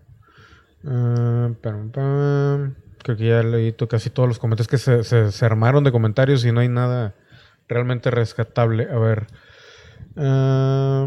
[0.85, 1.51] Ah.
[3.03, 6.53] Creo que ya leí casi todos los comentarios que se, se- armaron de comentarios y
[6.53, 7.15] no hay nada
[7.69, 8.89] realmente rescatable.
[8.91, 9.27] A ver.
[10.17, 11.07] A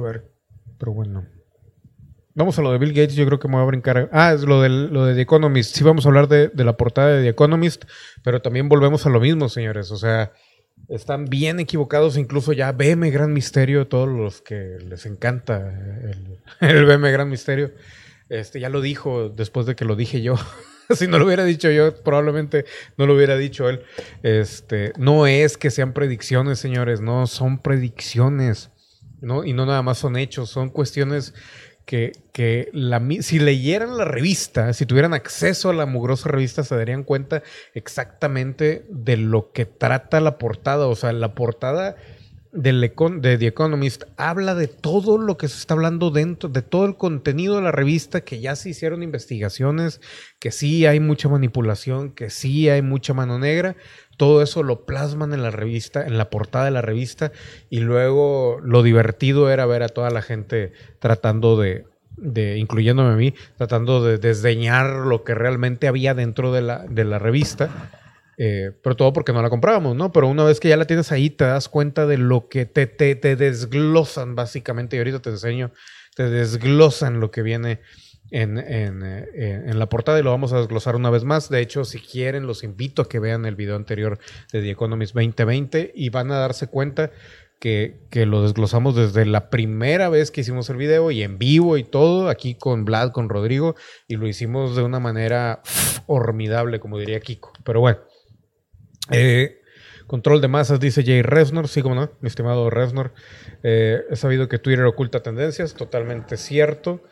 [0.00, 0.30] ver,
[0.78, 1.26] pero bueno.
[2.34, 4.08] Vamos a lo de Bill Gates, yo creo que me voy a brincar.
[4.12, 5.74] Ah, es lo, del, lo de The Economist.
[5.74, 7.84] Sí, vamos a hablar de, de la portada de The Economist,
[8.22, 9.90] pero también volvemos a lo mismo, señores.
[9.90, 10.32] O sea,
[10.88, 16.84] están bien equivocados, incluso ya BM Gran Misterio, todos los que les encanta el, el
[16.86, 17.72] BM Gran Misterio.
[18.28, 20.36] Este, ya lo dijo después de que lo dije yo.
[20.90, 22.64] si no lo hubiera dicho yo, probablemente
[22.96, 23.82] no lo hubiera dicho él.
[24.22, 28.70] Este, no es que sean predicciones, señores, no son predicciones.
[29.20, 29.44] ¿no?
[29.44, 31.34] Y no nada más son hechos, son cuestiones
[31.88, 36.76] que, que la, si leyeran la revista, si tuvieran acceso a la mugrosa revista, se
[36.76, 40.86] darían cuenta exactamente de lo que trata la portada.
[40.86, 41.96] O sea, la portada
[42.52, 46.84] del de The Economist habla de todo lo que se está hablando dentro, de todo
[46.84, 50.02] el contenido de la revista, que ya se hicieron investigaciones,
[50.38, 53.76] que sí hay mucha manipulación, que sí hay mucha mano negra.
[54.18, 57.32] Todo eso lo plasman en la revista, en la portada de la revista,
[57.70, 63.16] y luego lo divertido era ver a toda la gente tratando de, de incluyéndome a
[63.16, 67.90] mí, tratando de desdeñar lo que realmente había dentro de la, de la revista.
[68.40, 70.12] Eh, pero todo porque no la comprábamos, ¿no?
[70.12, 72.86] Pero una vez que ya la tienes ahí, te das cuenta de lo que te,
[72.86, 74.96] te, te desglosan básicamente.
[74.96, 75.72] Y ahorita te enseño,
[76.14, 77.80] te desglosan lo que viene
[78.30, 79.02] en, eh, en-
[79.70, 81.48] en la portada y lo vamos a desglosar una vez más.
[81.48, 84.18] De hecho, si quieren, los invito a que vean el video anterior
[84.52, 87.10] de The Economist 2020 y van a darse cuenta
[87.60, 91.76] que, que lo desglosamos desde la primera vez que hicimos el video y en vivo
[91.76, 93.74] y todo, aquí con Vlad, con Rodrigo,
[94.06, 97.52] y lo hicimos de una manera formidable, como diría Kiko.
[97.64, 97.98] Pero bueno.
[99.10, 99.60] Eh,
[100.06, 101.68] control de masas, dice Jay Resnor.
[101.68, 103.12] Sí, como no, mi estimado Resnor.
[103.62, 107.02] Eh, he sabido que Twitter oculta tendencias, totalmente cierto.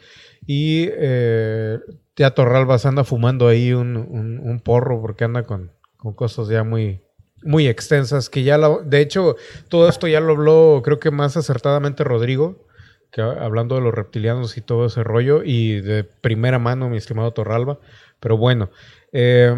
[0.47, 1.79] Y eh,
[2.17, 7.03] ya Torralbas anda fumando ahí un, un- porro porque anda con, con cosas ya muy,
[7.43, 8.31] muy extensas.
[8.31, 9.37] Que ya, de hecho,
[9.69, 12.67] todo esto ya lo habló, creo que más acertadamente Rodrigo,
[13.11, 15.43] que hablando de los reptilianos y todo ese rollo.
[15.45, 17.79] Y de primera mano, mi estimado Torralba.
[18.21, 18.71] Pero bueno.
[19.13, 19.55] eh,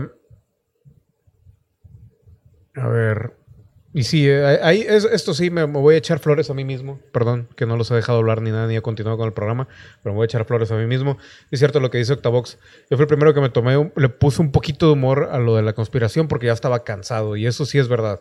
[2.76, 3.38] a ver.
[3.95, 7.01] Y sí, eh, ahí es- esto sí, me, voy a echar flores a mí mismo.
[7.11, 9.66] Perdón, que no los he dejado hablar ni nada, ni he continuado con el programa,
[10.03, 11.16] pero me voy a echar flores a mí mismo.
[11.51, 12.59] Es cierto lo que dice Octavox.
[12.91, 15.57] Yo fui el primero que me tomé, le puse un poquito de humor a lo
[15.57, 18.20] de la conspiración porque ya estaba cansado, y eso sí es verdad.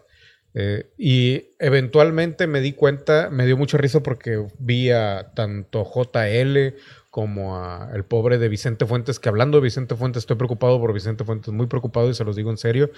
[0.54, 6.76] Eh, y eventualmente me di cuenta, me dio mucha risa porque vi a tanto JL
[7.10, 10.94] como a el pobre de Vicente Fuentes, que hablando de Vicente Fuentes, estoy preocupado por
[10.94, 12.92] Vicente Fuentes, muy preocupado y se los digo en serio.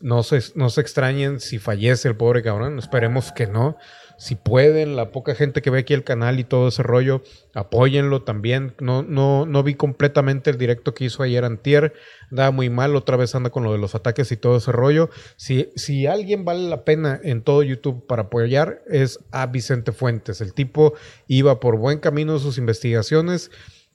[0.00, 3.76] No se, no se extrañen si fallece el pobre cabrón, esperemos que no.
[4.18, 7.22] Si pueden, la poca gente que ve aquí el canal y todo ese rollo,
[7.54, 8.74] apóyenlo también.
[8.80, 11.92] No, no, no vi completamente el directo que hizo ayer Antier.
[12.30, 15.10] Andaba muy mal, otra vez anda con lo de los ataques y todo ese rollo.
[15.36, 20.40] Si, si alguien vale la pena en todo YouTube para apoyar, es a Vicente Fuentes.
[20.40, 20.94] El tipo
[21.26, 23.50] iba por buen camino en sus investigaciones.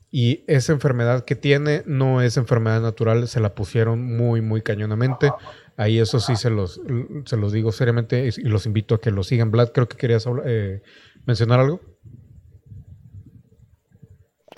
[0.10, 5.32] Y esa enfermedad que tiene no es enfermedad natural, se la pusieron muy, muy cañonamente.
[5.78, 6.82] Ahí eso sí se los,
[7.26, 9.52] se los digo seriamente y los invito a que lo sigan.
[9.52, 10.82] Vlad, creo que querías eh,
[11.28, 11.80] mencionar algo.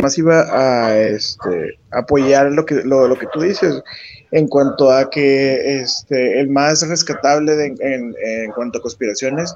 [0.02, 3.84] Más iba a este, apoyar lo que, lo, que tú dices
[4.32, 9.54] en cuanto a que este, el más rescatable en, en, cuanto a conspiraciones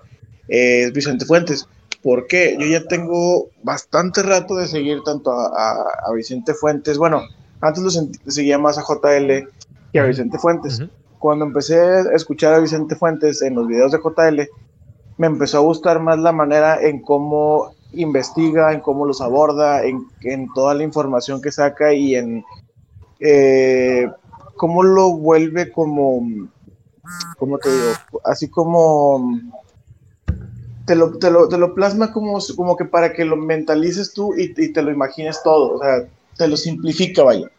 [0.49, 1.66] es Vicente Fuentes.
[2.01, 6.97] porque Yo ya tengo bastante rato de seguir tanto a, a, Vicente Fuentes.
[6.97, 7.24] Bueno,
[7.61, 7.89] antes lo
[8.30, 9.47] seguía más a JL
[9.93, 10.84] que a Vicente Fuentes
[11.24, 14.41] cuando empecé a escuchar a Vicente Fuentes en los videos de JL,
[15.17, 20.05] me empezó a gustar más la manera en cómo investiga, en cómo los aborda, en,
[20.53, 22.43] toda la información que saca y en
[23.21, 24.09] eh,
[24.57, 26.28] cómo lo vuelve como,
[27.38, 27.93] ¿cómo te digo?
[28.26, 29.39] Así como
[30.86, 34.82] te lo, te lo, plasma como, como que para que lo mentalices tú y, te
[34.82, 36.05] lo imagines todo, o sea,
[36.36, 37.49] te lo simplifica, vaya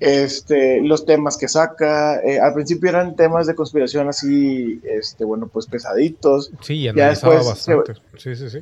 [0.00, 2.20] este, los temas que saca.
[2.20, 6.50] Eh, al principio eran temas de conspiración así, este, bueno, pues pesaditos.
[6.60, 7.94] Sí, ya después bastante.
[8.16, 8.60] sí, sí, sí.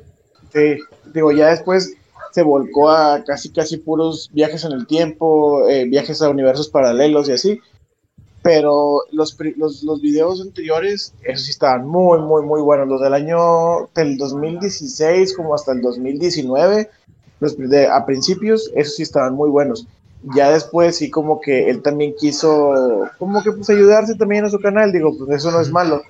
[0.53, 0.79] Sí,
[1.15, 1.95] digo, ya después
[2.33, 7.29] se volcó a casi, casi puros viajes en el tiempo, eh, viajes a universos paralelos
[7.29, 7.61] y así.
[8.43, 12.89] Pero los, los, los, videos anteriores, esos sí estaban muy, muy, muy buenos.
[12.89, 16.91] Los del año del 2016 como hasta el 2019,
[17.39, 19.87] los de, a principios, esos sí estaban muy buenos
[20.23, 24.61] ya después sí como que él también quiso como que pues ayudarse también a su
[24.61, 26.03] canal, digo, pues eso no es malo,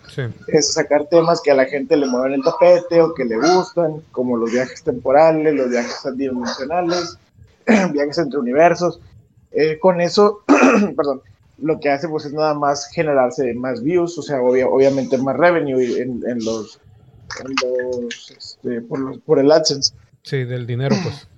[0.48, 4.02] es sacar temas que a la gente le mueven el tapete o que le gustan,
[4.12, 7.18] como los viajes temporales, los viajes dimensionales,
[7.92, 9.00] viajes entre universos,
[9.52, 10.42] eh, con eso,
[10.96, 11.22] perdón,
[11.58, 15.80] lo que hace pues es nada más generarse más views, o sea, obviamente más revenue
[15.80, 16.80] en, en los,
[18.36, 19.94] este, por, por el AdSense.
[20.22, 21.28] Sí, del dinero pues.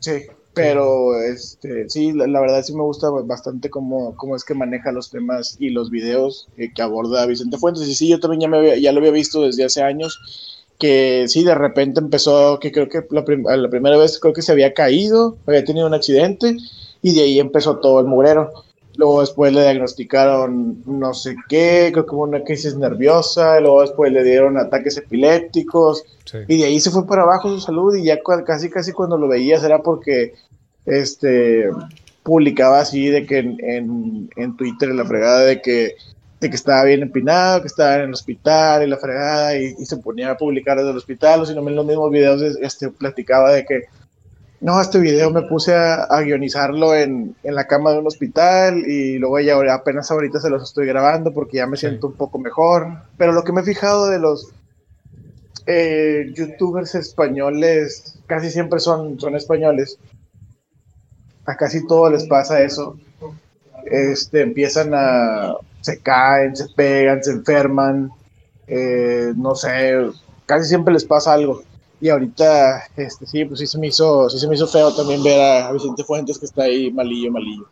[0.00, 4.90] Sí, pero este, sí, la, verdad sí me gusta bastante cómo, cómo, es que maneja
[4.90, 7.86] los temas y los videos que aborda Vicente Fuentes.
[7.86, 10.18] Y sí, yo también ya, me ya lo había visto desde hace años,
[10.78, 13.24] que sí, de repente empezó, que creo que la,
[13.56, 16.56] la, primera vez creo que se había caído, había tenido un accidente,
[17.02, 18.52] y de ahí empezó todo el mugrero.
[18.96, 24.12] Luego después le diagnosticaron no sé qué, creo que hubo una crisis nerviosa, luego después
[24.12, 26.04] le dieron ataques epilépticos,
[26.48, 29.28] y de ahí se fue para abajo su salud, y ya casi casi cuando lo
[29.28, 30.34] veías era porque
[30.86, 31.70] este
[32.22, 35.96] publicaba así de que en, en, Twitter la fregada de que,
[36.40, 39.96] de que estaba bien empinado, que estaba en el hospital y la fregada, y, se
[39.96, 43.52] ponía a publicar desde el hospital, o si no en los mismos videos este, platicaba
[43.52, 43.84] de que
[44.60, 49.40] no, este video me puse a, guionizarlo en, la cama de un hospital y luego
[49.40, 52.88] ya apenas ahorita se los estoy grabando porque ya me siento un poco mejor.
[53.16, 54.52] Pero lo que me he fijado de los
[55.66, 59.98] eh, youtubers españoles, casi siempre son, son españoles.
[61.46, 62.98] A casi todo les pasa eso.
[63.86, 65.54] Este, empiezan a...
[65.80, 68.10] se caen, se pegan, se enferman.
[68.66, 69.94] Eh, no sé,
[70.44, 71.62] casi siempre les pasa algo.
[72.00, 75.22] Y ahorita, este, sí, pues sí se me hizo, sí se me hizo feo también
[75.22, 77.68] ver a Vicente Fuentes que está ahí malillo, malillo.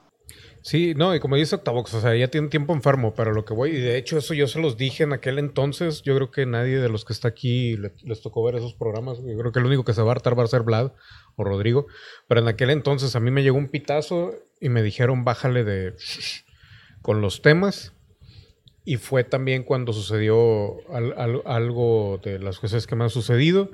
[0.61, 3.55] Sí, no, y como dice Octavox, o sea, ya tiene tiempo enfermo, pero lo que
[3.55, 6.47] voy, y de hecho eso yo se los dije en aquel entonces, yo creo que
[6.47, 9.67] nadie de los que está aquí les tocó ver esos programas, yo creo que el
[9.67, 10.93] único que se va a hartar va a ser Vlad
[11.37, 11.87] o Rodrigo,
[12.27, 15.95] pero en aquel entonces a mí me llegó un pitazo y me dijeron bájale de
[17.01, 17.95] con los temas,
[18.85, 20.77] y fue también cuando sucedió
[21.47, 23.71] algo de las cosas que me han sucedido,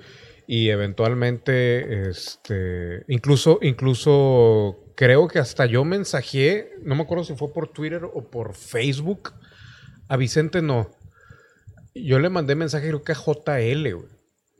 [0.46, 7.52] y eventualmente, este, incluso, incluso creo que hasta yo mensajé, no me acuerdo si fue
[7.52, 9.32] por Twitter o por Facebook,
[10.08, 10.90] a Vicente no.
[11.94, 14.06] Yo le mandé mensaje creo que a JL,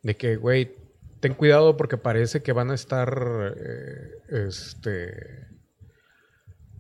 [0.03, 0.75] de que, güey,
[1.21, 5.49] ten cuidado porque parece que van a estar, eh, este,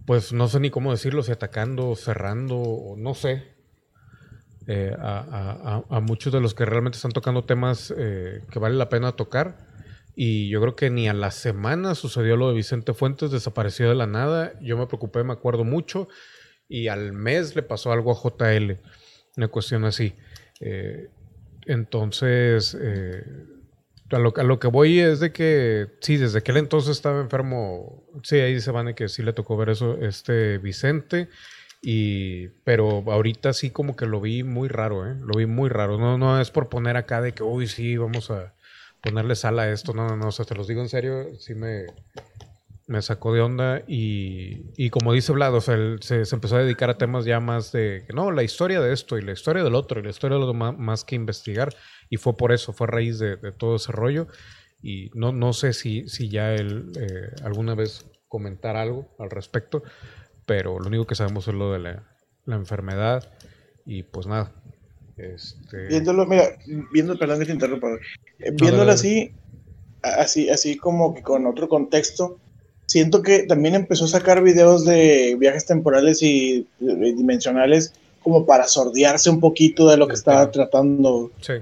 [0.06, 3.53] pues no sé ni cómo decirlo, si atacando, cerrando, o no sé.
[4.66, 9.12] Eh, a, muchos de los que realmente están tocando temas eh, que vale la pena
[9.12, 9.58] tocar.
[10.16, 13.94] Y yo creo que ni a la semana sucedió lo de Vicente Fuentes, desapareció de
[13.94, 14.58] la nada.
[14.60, 16.08] Yo me preocupé, me acuerdo mucho.
[16.68, 18.78] Y al mes le pasó algo a JL,
[19.36, 20.14] una cuestión así.
[20.60, 21.08] Eh,
[21.66, 22.76] entonces,
[24.10, 28.04] a, lo, a lo que voy es de que, sí, desde aquel entonces estaba enfermo.
[28.22, 31.28] Sí, ahí dice Vane que sí le tocó ver eso, este Vicente.
[31.86, 35.16] Y, pero ahorita sí como que lo vi muy raro, ¿eh?
[35.20, 35.98] Lo vi muy raro.
[35.98, 38.54] No, no es por poner acá de que, uy, sí, vamos a
[39.02, 39.92] ponerle sal a esto.
[39.92, 41.84] No, no, no, o sea, te los digo en serio, sí me,
[42.86, 43.82] me sacó de onda.
[43.86, 47.26] Y, y como dice Vlad, o sea, él se, se empezó a dedicar a temas
[47.26, 50.10] ya más de, no, la historia de esto y la historia del otro y la
[50.10, 51.76] historia de lo más, más que investigar.
[52.08, 54.26] Y fue por eso, fue a raíz de, de todo ese rollo.
[54.82, 59.82] Y no, no sé si, si ya él eh, alguna vez comentar algo al respecto,
[60.46, 62.02] pero lo único que sabemos es lo de la,
[62.46, 63.28] la enfermedad.
[63.86, 64.50] Y pues nada.
[65.16, 66.44] Este, Viéndolo, mira,
[66.92, 67.88] viendo, perdón que te interrumpa.
[68.38, 69.32] Eh, viéndolo así,
[70.02, 72.38] así, así como que con otro contexto,
[72.86, 77.92] siento que también empezó a sacar videos de viajes temporales y eh, dimensionales
[78.22, 80.68] como para sordearse un poquito de lo que Sí, estaba claro.
[80.70, 81.30] tratando.
[81.40, 81.54] sí.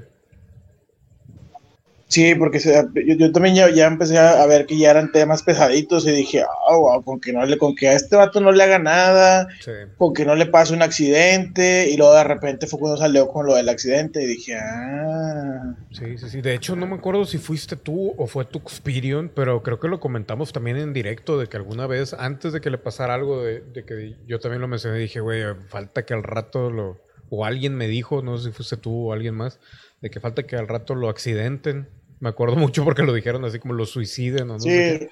[2.12, 5.42] Sí, porque se- yo, yo también ya, ya empecé a, ver que ya eran temas
[5.42, 8.52] pesaditos y dije, ah, wow, con que no le, con que a este vato no
[8.52, 9.70] le haga nada, Sí.
[9.96, 13.46] con que no le pase un accidente, y luego de repente fue cuando salió con
[13.46, 16.40] lo del accidente y dije, ah, Sí, sí, sí.
[16.42, 19.88] De hecho, no me acuerdo si fuiste tú o fue tu Experion, pero creo que
[19.88, 23.42] lo comentamos también en directo de que alguna vez, antes de que le pasara algo,
[23.42, 27.00] de, de que yo también lo mencioné, dije, güey, falta que al rato lo.
[27.34, 29.58] O alguien me dijo, no sé si fuiste tú o alguien más,
[30.02, 31.88] de que falta que al rato lo accidenten.
[32.22, 35.08] Me acuerdo mucho porque lo dijeron así como lo suiciden o no sé sí,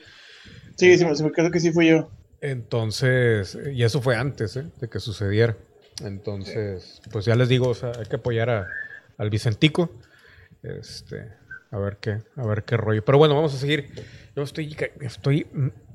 [0.76, 2.10] sí, sí, me- sí, creo que sí fui yo.
[2.40, 4.64] Entonces, y eso fue antes ¿eh?
[4.80, 5.56] de que sucediera.
[6.02, 8.68] Entonces, pues ya les digo, o sea, hay que apoyar a,
[9.18, 9.90] al Vicentico.
[10.62, 11.26] Este,
[11.70, 13.04] a ver qué, a ver qué rollo.
[13.04, 13.90] Pero bueno, vamos a seguir.
[14.34, 15.46] Yo estoy, estoy,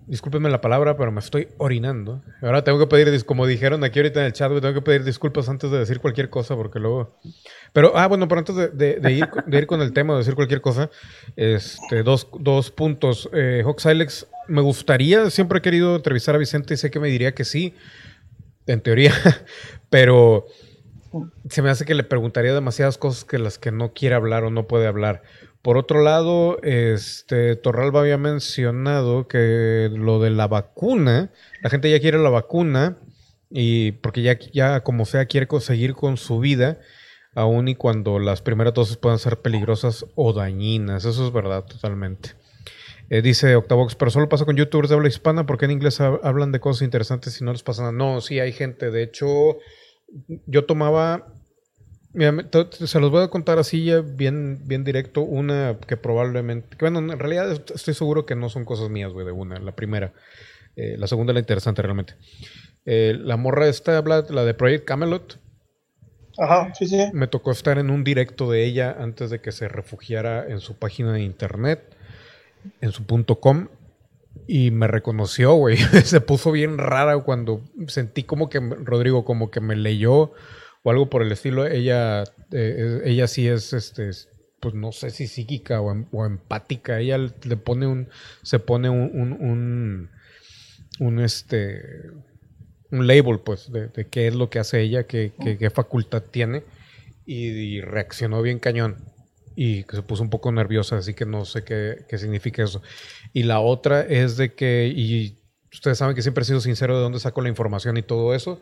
[0.07, 2.23] discúlpenme la palabra, pero me estoy orinando.
[2.41, 5.49] Ahora tengo que pedir, como dijeron aquí ahorita en el chat, tengo que pedir disculpas
[5.49, 7.19] antes de decir cualquier cosa, porque luego.
[7.73, 10.89] Pero, ah, bueno, pero antes de, de- ir, con el tema, de decir cualquier cosa,
[11.35, 13.29] este, dos, dos puntos.
[13.33, 17.33] Eh, Silex, me gustaría, siempre he querido entrevistar a Vicente y sé que me diría
[17.33, 17.73] que sí,
[18.67, 19.13] en teoría,
[19.89, 20.45] pero
[21.49, 24.51] se me hace que le preguntaría demasiadas cosas que las que no quiere hablar o
[24.51, 25.23] no puede hablar.
[25.65, 31.31] Por otro lado, este Torralba había mencionado que lo de la vacuna,
[31.63, 32.99] la gente ya quiere la vacuna
[33.49, 36.77] y porque ya, ya como sea quiere seguir con su vida,
[37.33, 41.03] aun y cuando las primeras dosis puedan ser peligrosas o dañinas.
[41.03, 42.33] Eso es verdad, totalmente.
[43.09, 46.19] Eh, dice Octavox, pero solo pasa con youtubers de habla hispana, porque en inglés hab-
[46.21, 47.91] hablan de cosas interesantes y no les pasa nada.
[47.91, 48.91] No, sí hay gente.
[48.91, 49.57] De hecho,
[50.45, 51.33] yo tomaba.
[52.15, 52.33] Mira,
[52.71, 55.21] se los voy a contar así ya bien, bien directo.
[55.21, 56.75] Una que probablemente.
[56.77, 59.59] que, bueno, en realidad est- estoy seguro que no son cosas mías, güey, de una.
[59.59, 60.13] La primera.
[60.75, 62.15] Eh, la segunda es la interesante realmente.
[62.85, 65.39] Eh, la morra esta habla, la de Project Camelot.
[66.37, 66.97] Ajá, sí, sí.
[67.13, 70.75] Me tocó estar en un directo de ella antes de que se refugiara en su
[70.77, 71.95] página de internet,
[72.81, 73.69] en su punto com,
[74.47, 75.77] y me reconoció, güey.
[76.03, 80.33] se puso bien rara cuando sentí como que Rodrigo como que me leyó
[80.85, 81.65] o algo por el estilo.
[81.65, 84.11] Ella, eh, ella sí es, este,
[84.59, 86.99] pues no sé si psíquica o, em- o empática.
[86.99, 88.07] Ella le pone un,
[88.43, 90.09] se pone un, un, un,
[90.99, 91.81] un, este,
[92.91, 96.21] un label, pues, de, de qué es lo que hace ella, qué, qué- qué facultad
[96.21, 96.63] tiene,
[97.25, 98.97] y, y reaccionó bien cañón.
[99.55, 102.81] Y que se puso un poco nerviosa, así que no sé qué, qué significa eso.
[103.33, 105.39] Y la otra es de que, y
[105.73, 108.59] ustedes saben que siempre he sido sincero de dónde saco la información y todo eso.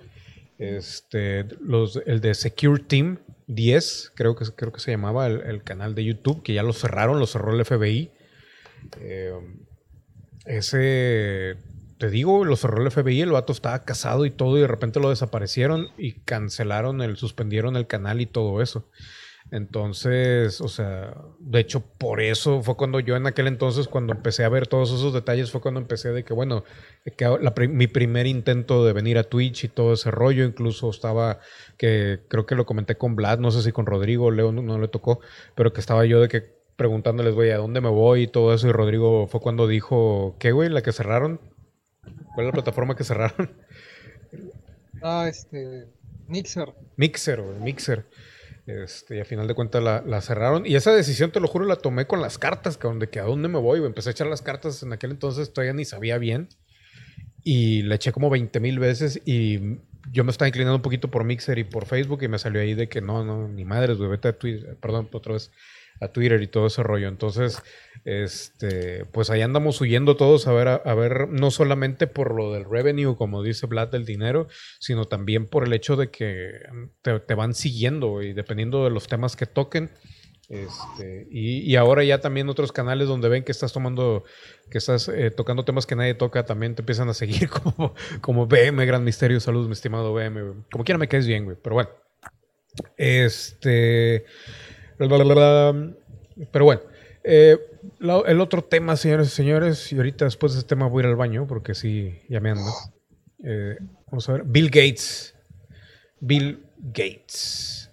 [0.57, 1.39] Este,
[2.05, 6.05] el de Secure Team 10, creo que, creo que se llamaba el, el canal de
[6.05, 8.11] YouTube, que ya lo cerraron, lo cerró el FBI.
[8.99, 9.33] Eh,
[10.45, 11.57] ese,
[11.97, 14.99] te digo, lo cerró el FBI, el vato estaba casado y todo, y de repente
[14.99, 18.89] lo desaparecieron y cancelaron el, suspendieron el canal y todo eso.
[19.51, 24.43] Entonces, o sea, de hecho, por eso fue cuando yo en aquel entonces, cuando empecé
[24.43, 26.63] a ver todos esos detalles, fue cuando empecé de que, bueno,
[27.17, 30.89] que la pri- mi primer intento de venir a Twitch y todo ese rollo, incluso
[30.89, 31.39] estaba,
[31.77, 34.79] que creo que lo comenté con Vlad, no sé si con Rodrigo, Leo no, no
[34.79, 35.19] le tocó,
[35.55, 38.67] pero que estaba yo de que preguntándoles, güey, ¿a dónde me voy y todo eso?
[38.67, 40.69] Y Rodrigo fue cuando dijo, ¿qué, güey?
[40.69, 41.39] ¿La que cerraron?
[42.33, 43.51] ¿Cuál es la plataforma que cerraron?
[45.03, 45.87] Ah, este.
[46.27, 46.73] Mixer.
[46.97, 48.05] Mixer, güey, Mixer.
[48.65, 50.65] Este, y a final de cuentas la, la cerraron.
[50.65, 53.23] Y esa decisión, te lo juro, la tomé con las cartas, cabrón, de que a
[53.23, 53.83] dónde me voy.
[53.85, 56.49] Empecé a echar las cartas en aquel entonces, todavía ni sabía bien.
[57.43, 59.79] Y le eché como 20 mil veces y
[60.11, 62.73] yo me estaba inclinando un poquito por Mixer y por Facebook y me salió ahí
[62.73, 65.51] de que no, no, ni madres, güey, vete Twitter, perdón, otra vez
[65.99, 67.07] a Twitter y todo ese rollo.
[67.07, 67.61] Entonces,
[68.05, 72.51] este, pues ahí andamos huyendo todos a ver, a, a ver, no solamente por lo
[72.51, 74.47] del revenue, como dice Vlad, del dinero,
[74.79, 76.51] sino también por el hecho de que
[77.01, 79.89] te, van siguiendo y dependiendo de los temas que toquen,
[80.49, 84.25] Este, y, ahora ya también otros canales donde ven que estás tomando,
[84.69, 87.49] que estás eh, tocando temas que nadie toca, también te empiezan a seguir
[88.21, 89.39] como, BM, Gran Misterio.
[89.39, 90.65] Saludos, mi estimado BM.
[90.69, 91.57] Como quiera me caes bien, güey.
[91.63, 91.89] Pero bueno.
[92.97, 94.25] Este.
[94.97, 96.81] Pero bueno.
[97.23, 97.57] eh,
[97.99, 101.09] el otro tema, señores y señores, y ahorita después de este tema voy a ir
[101.09, 102.71] al baño porque sí, ya me ando.
[103.43, 103.77] Eh,
[104.07, 104.43] vamos a ver.
[104.45, 105.35] Bill Gates.
[106.19, 107.91] Bill Gates.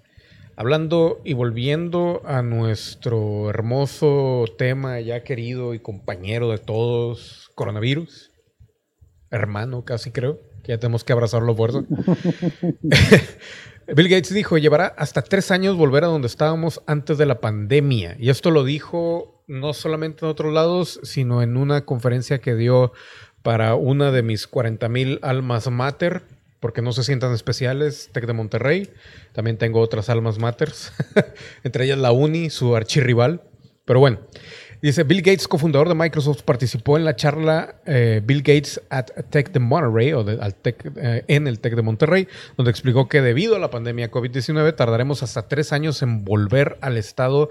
[0.56, 8.30] Hablando y volviendo a nuestro hermoso tema ya querido y compañero de todos, coronavirus.
[9.30, 11.82] Hermano, casi creo, que ya tenemos que abrazarlo fuerza.
[13.96, 18.16] Bill Gates dijo, llevará hasta tres años volver a donde estábamos antes de la pandemia.
[18.20, 22.92] Y esto lo dijo no solamente en otros lados, sino en una conferencia que dio
[23.42, 26.22] para una de mis 40 mil almas mater,
[26.60, 28.90] porque no se sientan especiales, Tec de Monterrey.
[29.32, 30.92] También tengo otras almas maters,
[31.64, 33.42] entre ellas la Uni, su archirrival.
[33.86, 34.20] Pero bueno,
[34.82, 39.50] dice Bill Gates, cofundador de Microsoft, participó en la charla eh, Bill Gates at Tech
[39.50, 43.20] de Monterrey, o de- al Tec, eh, en el Tec de Monterrey, donde explicó que
[43.20, 47.48] debido a la pandemia COVID-19 tardaremos hasta tres años en volver al estado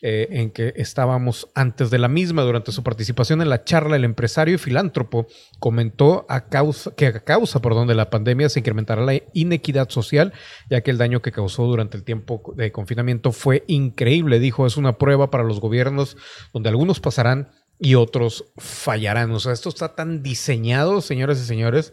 [0.00, 2.42] eh, en que estábamos antes de la misma.
[2.42, 5.26] Durante su participación en la charla, el empresario y filántropo
[5.58, 10.32] comentó a causa, que a causa perdón, de la pandemia se incrementará la inequidad social,
[10.70, 14.38] ya que el daño que causó durante el tiempo de confinamiento fue increíble.
[14.38, 16.16] Dijo, es una prueba para los gobiernos
[16.52, 19.32] donde algunos pasarán y otros fallarán.
[19.32, 21.92] O sea, esto está tan diseñado, señoras y señores,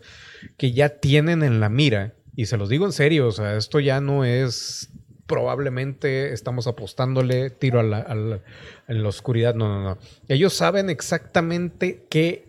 [0.57, 3.79] que ya tienen en la mira, y se los digo en serio, o sea, esto
[3.79, 4.91] ya no es
[5.27, 8.41] probablemente estamos apostándole tiro a la,
[8.87, 9.55] en la oscuridad.
[9.55, 9.97] No, no, no.
[10.27, 12.47] Ellos saben exactamente qué,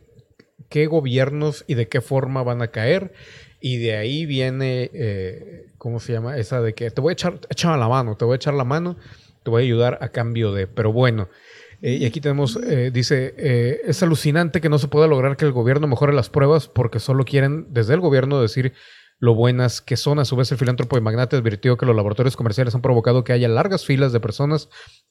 [0.69, 3.13] qué gobiernos y de qué forma van a caer.
[3.61, 6.37] Y de ahí viene, eh, ¿cómo se llama?
[6.37, 8.97] Esa de que te voy a echar, la mano, te voy a echar la mano,
[9.43, 10.67] te voy a ayudar a cambio de.
[10.67, 11.31] Pero bueno,
[11.81, 15.53] eh, y aquí tenemos, eh, dice, es alucinante que no se pueda lograr que el
[15.53, 18.75] gobierno mejore las pruebas porque solo quieren desde el gobierno decir
[19.19, 20.19] lo buenas que son.
[20.19, 23.33] A su vez, el filántropo y magnate advirtió que los laboratorios comerciales han provocado que
[23.33, 24.69] haya largas filas de personas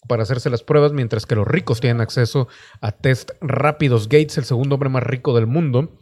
[0.08, 2.48] para hacerse las pruebas, mientras que los ricos tienen acceso
[2.82, 4.08] a test rápidos.
[4.08, 5.98] Gates, el segundo hombre más rico del mundo,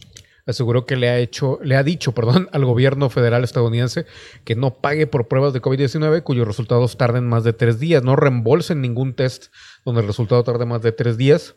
[0.46, 4.06] aseguró que le ha hecho, le ha dicho, perdón, al gobierno federal estadounidense
[4.44, 8.04] que no pague por pruebas de COVID-19 cuyos resultados tarden más de tres días.
[8.04, 9.54] No reembolsen ningún test
[9.86, 11.56] donde el resultado tarde más de tres días.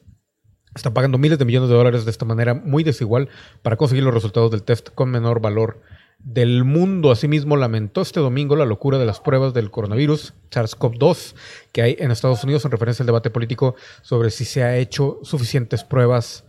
[0.74, 3.30] Está pagando miles de millones de dólares de esta manera muy desigual
[3.62, 5.80] para conseguir los resultados del test con menor valor
[6.26, 7.12] del mundo.
[7.12, 11.34] Asimismo, lamentó este domingo la locura de las pruebas del coronavirus SARS-CoV-2
[11.72, 15.20] que hay en Estados Unidos en referencia al debate político sobre si se ha hecho
[15.22, 16.44] suficientes pruebas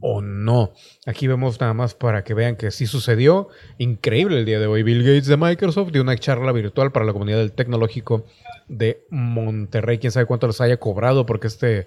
[0.00, 0.72] o no.
[1.06, 3.48] Aquí vemos nada más para que vean que sí sucedió.
[3.78, 4.82] Increíble el día de hoy.
[4.82, 8.26] Bill Gates de Microsoft dio una charla virtual para la comunidad del tecnológico
[8.68, 9.98] de Monterrey.
[9.98, 11.86] Quién sabe cuánto les haya cobrado porque este,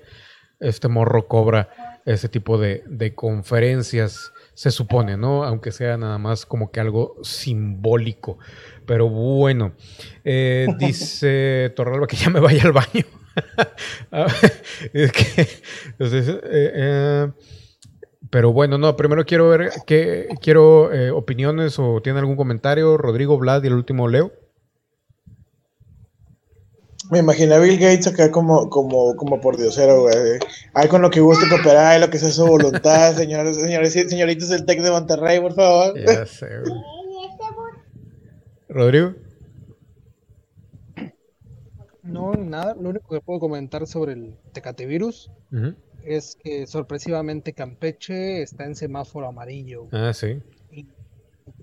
[0.62, 5.44] este morro cobra ese tipo de, de conferencias, se supone, ¿no?
[5.44, 8.40] Aunque sea nada más como que algo simbólico.
[8.88, 9.74] Pero bueno,
[10.24, 13.06] eh, dice Torralba que ya me vaya al baño.
[14.94, 15.48] Es que,
[15.92, 17.32] entonces, eh, eh,
[18.32, 23.38] pero bueno, no, primero quiero ver que quiero eh, opiniones o tiene algún comentario, Rodrigo,
[23.38, 24.32] Vlad y el último Leo.
[27.10, 30.40] Me imaginé a Bill Gates acá como, como, como por diosero, güey.
[30.74, 34.10] Ay, con lo que guste cooperar, ay, lo que sea su voluntad, señores, señores, y
[34.10, 35.98] señoritas del TEC de Monterrey, por favor.
[36.00, 36.74] Ya sé, güey.
[38.70, 39.14] Rodrigo.
[42.04, 42.76] No, nada.
[42.76, 45.76] Lo único que puedo comentar sobre el Tecate virus Ujú.
[46.04, 49.88] es que sorpresivamente Campeche está en semáforo amarillo.
[49.92, 50.42] Ah, sí.
[50.72, 50.88] y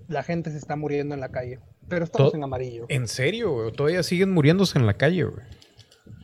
[0.07, 1.59] la gente se está muriendo en la calle.
[1.87, 2.85] Pero estamos en amarillo.
[2.89, 3.51] ¿En serio?
[3.53, 3.71] güey?
[3.71, 5.45] Todavía siguen muriéndose en la calle, güey.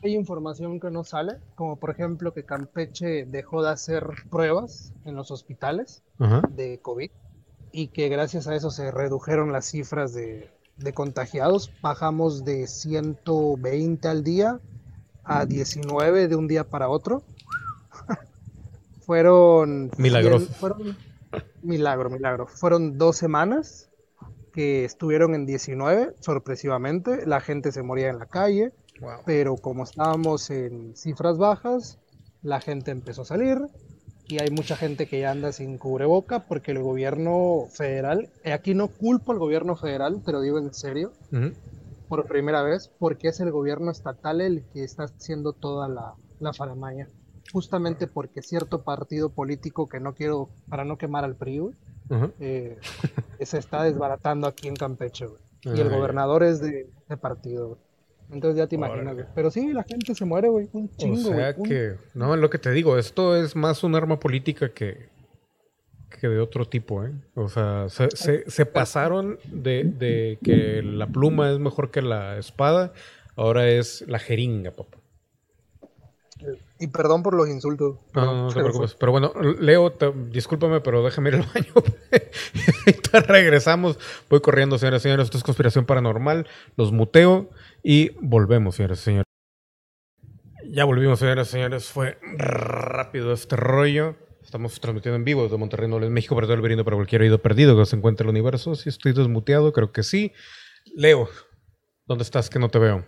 [0.04, 5.14] Hay información que no sale, como por ejemplo que Campeche dejó de hacer pruebas en
[5.14, 6.42] los hospitales Ajá.
[6.50, 7.10] de COVID
[7.70, 11.70] y que gracias a eso se redujeron las cifras de, de contagiados.
[11.82, 14.58] Bajamos de 120 al día
[15.22, 17.22] a 19 de un día para otro.
[19.06, 19.90] fueron...
[19.98, 20.46] Milagroso.
[20.54, 20.96] fueron-
[21.62, 22.46] milagro, milagro.
[22.46, 23.88] Fueron dos semanas
[24.52, 27.26] que estuvieron en 19, sorpresivamente.
[27.26, 29.22] La gente se moría en la calle Wow.
[29.24, 31.98] pero como estábamos en cifras bajas,
[32.42, 33.58] la gente empezó a salir
[34.28, 38.74] y hay mucha gente que ya anda sin cubreboca porque el gobierno federal, y aquí
[38.74, 41.12] no culpo al gobierno federal, te lo digo en serio,
[42.08, 46.52] por primera vez, porque es el gobierno estatal el que está haciendo toda la, la
[46.52, 47.08] faramaña.
[47.52, 51.60] Justamente porque cierto partido político que no quiero, para no quemar al PRI,
[52.40, 52.78] eh,
[53.40, 55.40] se está desbaratando aquí en Campeche, güey.
[55.64, 57.80] Y el gobernador es de, de partido, güey.
[58.30, 59.26] Entonces ya te imaginas, güey.
[59.34, 60.68] Pero sí, la gente se muere, güey.
[60.72, 61.34] Un O chingo, güey.
[61.36, 64.70] sea un- que, no, es lo que te digo, esto es más un arma política
[64.70, 65.08] que,
[66.20, 67.12] que de otro tipo, ¿eh?
[67.34, 72.38] O sea, se, se- se pasaron de, de que la pluma es mejor que la
[72.38, 72.92] espada,
[73.36, 74.98] ahora es la jeringa, papá.
[76.82, 77.98] Y perdón por los insultos.
[78.12, 78.94] No, no, no te preocupes.
[78.96, 81.72] Pero bueno, Leo, te- discúlpame, pero déjame ir al baño.
[82.86, 84.00] Ahorita regresamos.
[84.28, 85.26] Voy corriendo, señoras y señores.
[85.26, 86.48] Esto es conspiración paranormal.
[86.76, 87.50] Los muteo
[87.84, 89.26] y volvemos, señoras y señores.
[90.68, 91.84] Ya volvimos, señoras y señores.
[91.86, 94.16] Fue rápido este rollo.
[94.42, 97.78] Estamos transmitiendo en vivo desde Monterrey, Nuevo México, para todo el para cualquier oído perdido
[97.78, 98.74] que se encuentre en el universo.
[98.74, 100.32] Si estoy desmuteado, creo que sí.
[100.96, 101.28] Leo,
[102.06, 102.50] ¿dónde estás?
[102.50, 103.06] Que no te veo.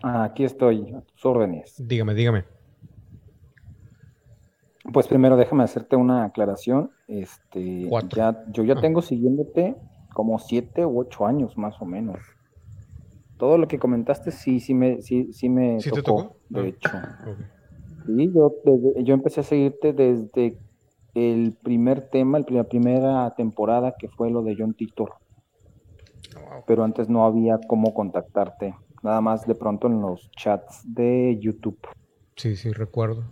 [0.00, 1.74] Ah, Aquí estoy, a tus órdenes.
[1.78, 2.44] Dígame, dígame.
[4.92, 6.90] Pues primero déjame hacerte una aclaración.
[7.06, 8.16] Este, Cuatro.
[8.16, 8.80] ya, yo ya Ah.
[8.80, 9.76] tengo siguiéndote
[10.14, 12.18] como siete u ocho años más o menos.
[13.38, 16.36] Todo lo que comentaste sí, sí me, sí, sí me ¿Sí te tocó, tocó?
[16.48, 16.66] de Ah.
[16.66, 16.88] hecho.
[17.30, 17.38] Ok.
[18.06, 20.58] Sí, yo, desde- yo empecé a seguirte desde
[21.14, 25.12] el primer tema, el la primera temporada que fue lo de John Titor,
[26.34, 26.64] Wow.
[26.66, 31.78] pero antes no había cómo contactarte, nada más de pronto en los chats de YouTube.
[32.36, 33.24] Sí, sí, recuerdo.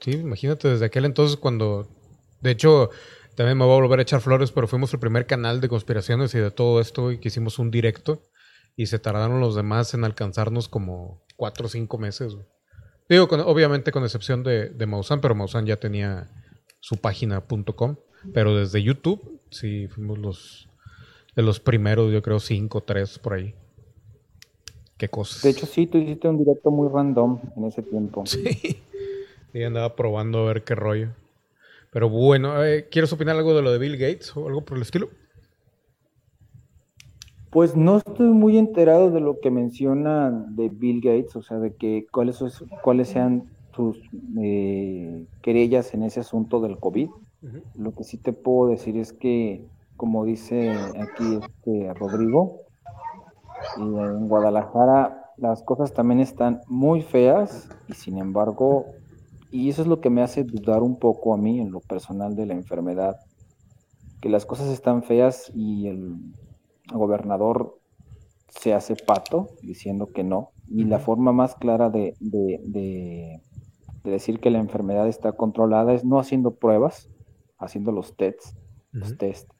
[0.00, 1.88] Sí, imagínate desde aquel entonces cuando,
[2.40, 2.90] de hecho,
[3.36, 6.34] también me voy a volver a echar flores, pero fuimos el primer canal de conspiraciones
[6.34, 8.22] y de todo esto y que hicimos un directo
[8.76, 12.36] y se tardaron los demás en alcanzarnos como cuatro o cinco meses.
[13.08, 16.30] Digo, con- obviamente con excepción de, de Maussan, pero Maussan ya tenía
[16.80, 17.96] su página.com,
[18.32, 20.68] pero desde YouTube sí fuimos los
[21.36, 23.54] de los primeros, yo creo cinco, tres por ahí.
[25.02, 25.42] Qué cosas.
[25.42, 28.22] De hecho, sí, tú hiciste un directo muy random en ese tiempo.
[28.26, 28.76] Sí.
[29.52, 31.08] Y andaba probando a ver qué rollo.
[31.90, 34.82] Pero bueno, eh, ¿quieres opinar algo de lo de Bill Gates o algo por el
[34.84, 35.08] estilo?
[37.50, 41.74] Pues no estoy muy enterado de lo que mencionan de Bill Gates, o sea, de
[41.74, 43.98] que cuáles, es- cuáles sean sus
[44.40, 47.08] eh, querellas en ese asunto del COVID.
[47.76, 49.64] Lo que sí te puedo decir es que,
[49.96, 52.61] como dice aquí este Rodrigo,
[53.78, 58.86] y en Guadalajara las cosas también están muy feas y sin embargo,
[59.50, 62.36] y eso es lo que me hace dudar un poco a mí en lo personal
[62.36, 63.16] de la enfermedad,
[64.20, 66.16] que las cosas están feas y el
[66.92, 67.78] gobernador
[68.48, 70.50] se hace pato diciendo que no.
[70.68, 73.40] Y la forma más clara de, de- de-
[74.04, 77.08] de decir que la enfermedad está controlada es no haciendo pruebas,
[77.58, 78.56] haciendo los tests,
[78.92, 79.50] los test.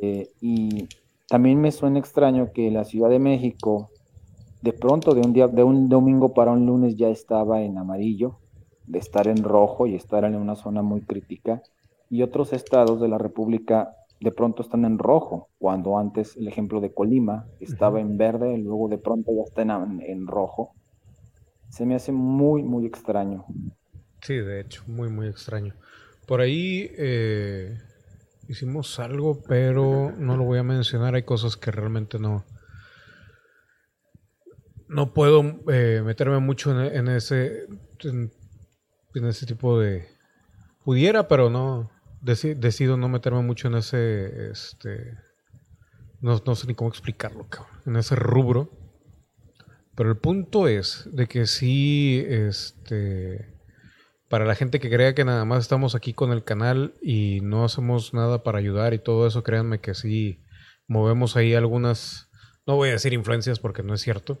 [0.00, 0.88] Eh, y
[1.34, 3.90] también me suena extraño que la Ciudad de México,
[4.62, 8.38] de pronto, de un día, de un domingo para un lunes, ya estaba en amarillo,
[8.86, 11.60] de estar en rojo y estar en una zona muy crítica.
[12.08, 16.80] Y otros estados de la República de pronto están en rojo, cuando antes el ejemplo
[16.80, 20.70] de Colima estaba en verde, y luego de pronto ya está en, en rojo.
[21.68, 23.44] Se me hace muy, muy extraño.
[24.20, 25.74] Sí, de hecho, muy, muy extraño.
[26.28, 27.76] Por ahí eh,
[28.48, 31.14] hicimos algo, pero no lo voy a mencionar.
[31.14, 32.44] Hay cosas que realmente no.
[34.88, 35.42] No puedo
[35.72, 37.66] eh, meterme mucho en, ese.
[38.04, 38.30] En,
[39.24, 40.06] ese tipo de.
[40.84, 41.90] Pudiera, pero no.
[42.22, 44.50] deci- decido no meterme mucho en ese.
[44.50, 45.16] Este.
[46.20, 47.74] No, no sé ni cómo explicarlo, cabrón.
[47.86, 48.70] En ese rubro.
[49.96, 53.53] Pero el punto es de que sí, este,
[54.34, 57.64] para la gente que crea que nada más estamos aquí con el canal y no
[57.64, 60.40] hacemos nada para ayudar y todo eso, créanme que sí
[60.88, 62.26] movemos ahí algunas,
[62.66, 64.40] no voy a decir influencias porque no es cierto,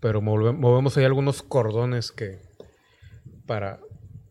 [0.00, 2.38] pero move- movemos ahí algunos cordones que
[3.46, 3.80] para,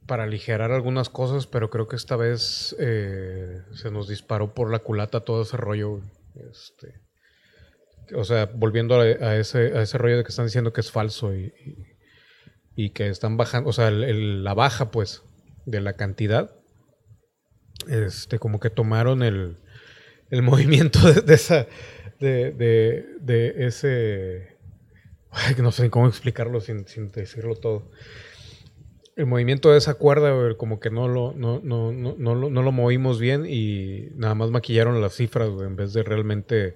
[0.08, 4.80] para aligerar algunas cosas, pero creo que esta vez eh, se nos disparó por la
[4.80, 6.00] culata todo ese rollo.
[6.52, 6.96] Este,
[8.16, 11.36] o sea, volviendo a, ese, a ese rollo de que están diciendo que es falso
[11.36, 11.54] y-
[12.76, 15.24] y que están bajando, o sea, el- la baja, pues,
[15.66, 16.52] de la cantidad,
[17.88, 19.58] este, como que tomaron el,
[20.30, 21.68] el movimiento de, esa,
[22.20, 24.58] de, de, ese,
[25.32, 27.90] ay, no sé cómo explicarlo sin, sin decirlo todo.
[29.16, 32.62] El movimiento de esa cuerda, como que no lo, no, no, no, no lo, no
[32.64, 36.76] lo movimos bien y nada más maquillaron las cifras, en vez de realmente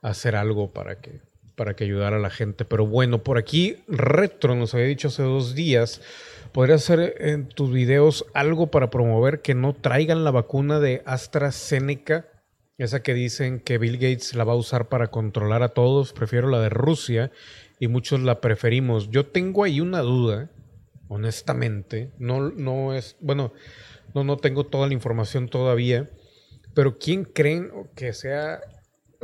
[0.00, 1.20] hacer algo para que,
[1.56, 2.64] para que ayudara a la gente.
[2.64, 6.00] Pero bueno, por aquí Retro nos había dicho hace dos días,
[6.52, 12.28] podrías hacer en tus videos algo para promover que no traigan la vacuna de AstraZeneca,
[12.78, 16.12] esa que dicen que Bill Gates la va a usar para controlar a todos.
[16.12, 17.30] Prefiero la de Rusia
[17.78, 19.10] y muchos la preferimos.
[19.10, 20.50] Yo tengo ahí una duda,
[21.08, 22.10] honestamente.
[22.18, 23.52] No, no es, bueno,
[24.14, 26.10] no, no tengo toda la información todavía,
[26.74, 28.60] pero ¿quién creen que sea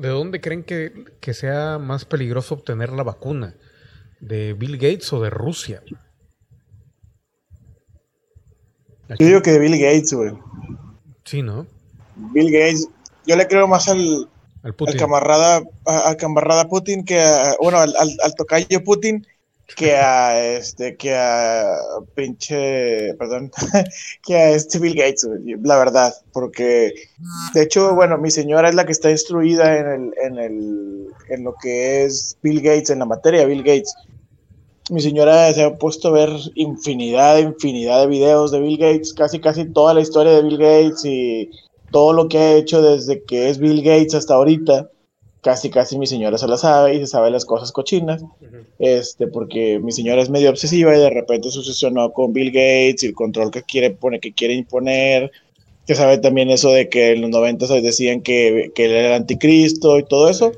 [0.00, 3.54] ¿de dónde creen que, que sea más peligroso obtener la vacuna?
[4.20, 5.82] ¿De Bill Gates o de Rusia?
[9.18, 10.32] Yo digo que de Bill Gates, güey.
[11.24, 11.66] Sí, ¿no?
[12.16, 12.88] Bill Gates.
[13.26, 14.28] Yo le creo más al,
[14.62, 19.26] Al camarada, al camarada Putin que a, bueno, al, al, al tocayo Putin
[19.76, 21.76] que a este, que a
[22.14, 23.50] pinche, perdón,
[24.22, 25.28] que a este Bill Gates,
[25.62, 26.92] la verdad, porque
[27.54, 31.44] de hecho, bueno, mi señora es la que está instruida en el, en el, en
[31.44, 33.94] lo que es Bill Gates, en la materia Bill Gates.
[34.90, 39.38] Mi señora se ha puesto a ver infinidad, infinidad de videos de Bill Gates, casi,
[39.38, 41.50] casi toda la historia de Bill Gates y
[41.92, 44.90] todo lo que ha hecho desde que es Bill Gates hasta ahorita.
[45.40, 48.22] Casi, casi mi señora se la sabe y se sabe las cosas cochinas
[48.78, 53.02] este, porque mi señora es medio obsesiva y de repente se obsesionó con Bill Gates
[53.02, 55.30] y el control que quiere poner, que quiere imponer,
[55.86, 59.08] que sabe también eso de que en los 90 se decían que, que él era
[59.08, 60.52] el anticristo y todo eso,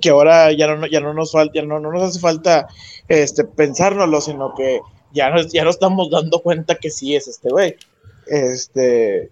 [0.00, 2.66] que ahora ya no, ya no nos falta, ya no, no nos hace falta
[3.06, 4.80] este, pensárnoslo, sino que
[5.12, 7.76] ya nos, ya nos estamos dando cuenta que sí es este güey.
[8.26, 9.30] Este,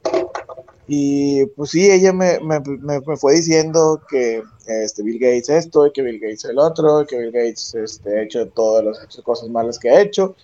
[0.89, 5.87] y pues sí, ella me, me, me- me fue diciendo que este, Bill Gates esto,
[5.87, 9.17] y que Bill Gates el otro, y que Bill Gates este, ha hecho todas las
[9.23, 10.35] cosas malas que ha hecho.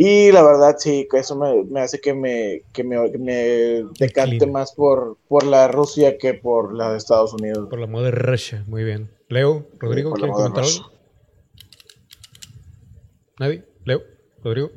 [0.00, 4.72] Y la verdad sí, que eso me, me hace que me, que me, decante más
[4.72, 7.68] por, por la Rusia que por la de Estados Unidos.
[7.68, 8.64] Por la moda de Russia.
[8.68, 9.10] Muy bien.
[9.28, 10.92] Leo, Rodrigo, la ¿quieren comentar algo?
[13.40, 13.64] ¿Nadie?
[13.84, 14.02] Leo,
[14.44, 14.70] Rodrigo.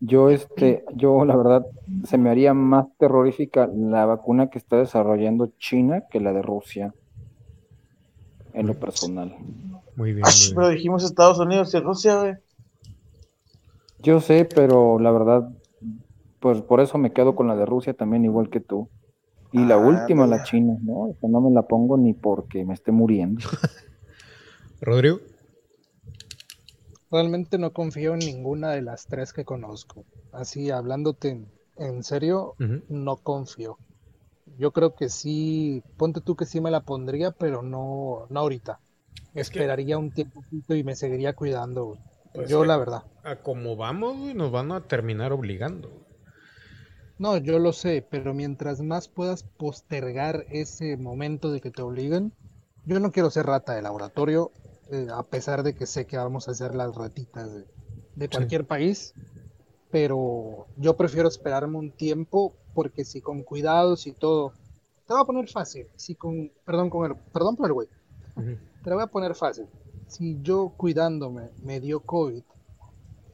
[0.00, 1.66] Yo, este, yo la verdad,
[2.04, 6.94] se me haría más terrorífica la vacuna que está desarrollando China que la de Rusia,
[8.52, 9.36] en lo personal.
[9.96, 10.24] Muy bien.
[10.24, 10.70] Ay, muy pero bien.
[10.70, 12.34] dijimos Estados Unidos y Rusia, güey.
[13.98, 15.50] Yo sé, pero la verdad,
[16.40, 18.90] pues por eso me quedo con la de Rusia también, igual que tú.
[19.52, 20.42] Y la Ah, última, la mira.
[20.42, 21.10] China, ¿no?
[21.10, 23.42] Esa no me la pongo ni porque me esté muriendo.
[24.80, 25.20] Rodrigo.
[27.10, 30.04] Realmente no confío en ninguna de las tres que conozco.
[30.32, 32.54] Así, hablándote en, en serio,
[32.88, 33.78] no confío.
[34.58, 38.80] Yo creo que sí, ponte tú que sí me la pondría, pero no, no ahorita.
[39.34, 41.98] Es que- Esperaría un tiempito y me seguiría cuidando.
[42.32, 43.02] Pues Yo que- la verdad.
[43.24, 45.90] A como vamos, güey, nos van a terminar obligando.
[47.18, 52.32] No, yo lo sé, pero mientras más puedas postergar ese momento de que te obliguen,
[52.84, 54.52] yo no quiero ser rata de laboratorio,
[54.90, 57.66] eh, a pesar de que sé que vamos a ser las ratitas de,
[58.14, 59.14] de cualquier país,
[59.90, 64.54] pero yo prefiero esperarme un tiempo porque si con cuidados y todo,
[65.06, 67.88] te voy a poner fácil, si con, perdón con el, perdón por el güey,
[68.36, 68.58] Ujú.
[68.82, 69.68] te lo voy a poner fácil.
[70.06, 72.42] Si yo cuidándome me dio COVID,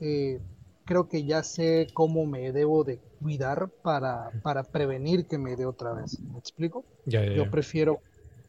[0.01, 0.43] eh,
[0.85, 5.66] creo que ya sé cómo me debo de cuidar para, para prevenir que me dé
[5.66, 6.23] otra vez.
[6.29, 6.87] ¿Me explico?
[7.07, 8.03] Ya, ya, Yo prefiero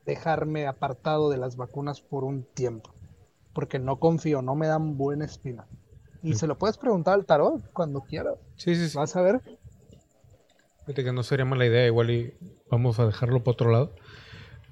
[0.05, 2.93] dejarme apartado de las vacunas por un tiempo,
[3.53, 5.67] porque no confío, no me dan buena espina.
[6.21, 6.35] Y Mm.
[6.35, 8.35] se lo puedes preguntar al tarot cuando quieras.
[8.55, 8.97] Sí, sí, sí.
[8.97, 9.41] Vas a ver.
[10.85, 12.33] Fíjate que no sería mala idea, igual y
[12.69, 13.95] vamos a dejarlo por otro lado.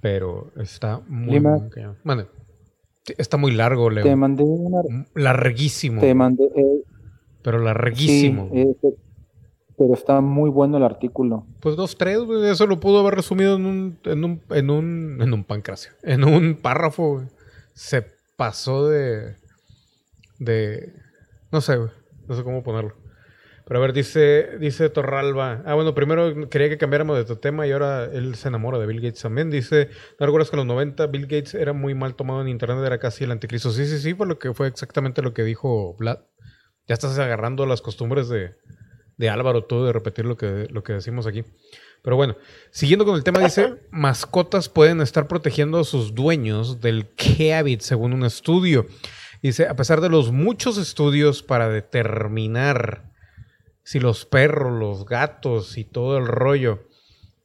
[0.01, 1.39] Pero está muy.
[2.03, 2.27] Mande.
[3.05, 4.03] Sí, Está muy largo, Leo.
[4.03, 6.01] Te mandé una, M- Larguísimo.
[6.01, 6.83] te mandé, eh,
[7.43, 8.49] Pero sí, larguísimo.
[8.53, 8.95] eh, pe-
[9.81, 11.47] pero está muy bueno el artículo.
[11.59, 15.17] Pues dos, tres, güey, eso lo pudo haber resumido en un, en un, en un,
[15.19, 17.25] en un pancracio, en un párrafo, güey.
[17.73, 18.05] Se
[18.37, 19.37] pasó de,
[20.37, 20.93] de,
[21.51, 21.89] no sé, güey,
[22.27, 22.93] no sé cómo ponerlo.
[23.65, 25.63] Pero a ver, dice, dice Torralba.
[25.65, 28.85] Ah, bueno, primero quería que cambiáramos de tu tema y ahora él se enamora de
[28.85, 29.49] Bill Gates también.
[29.49, 29.89] Dice,
[30.19, 32.85] ¿no recuerdas que en los 90 Bill Gates era muy mal tomado en internet?
[32.85, 33.71] Era casi el anticristo.
[33.71, 36.19] Sí, sí, sí, fue lo que fue exactamente lo que dijo Vlad.
[36.87, 38.51] Ya estás agarrando las costumbres de,
[39.21, 41.43] de Álvaro tú de repetir lo que, lo que decimos aquí.
[42.01, 42.35] Pero bueno,
[42.71, 48.13] siguiendo con el tema, dice, mascotas pueden estar protegiendo a sus dueños del COVID, según
[48.13, 48.87] un estudio.
[49.43, 53.11] Dice, a pesar de los muchos estudios para determinar
[53.83, 56.79] si los perros, los gatos y todo el rollo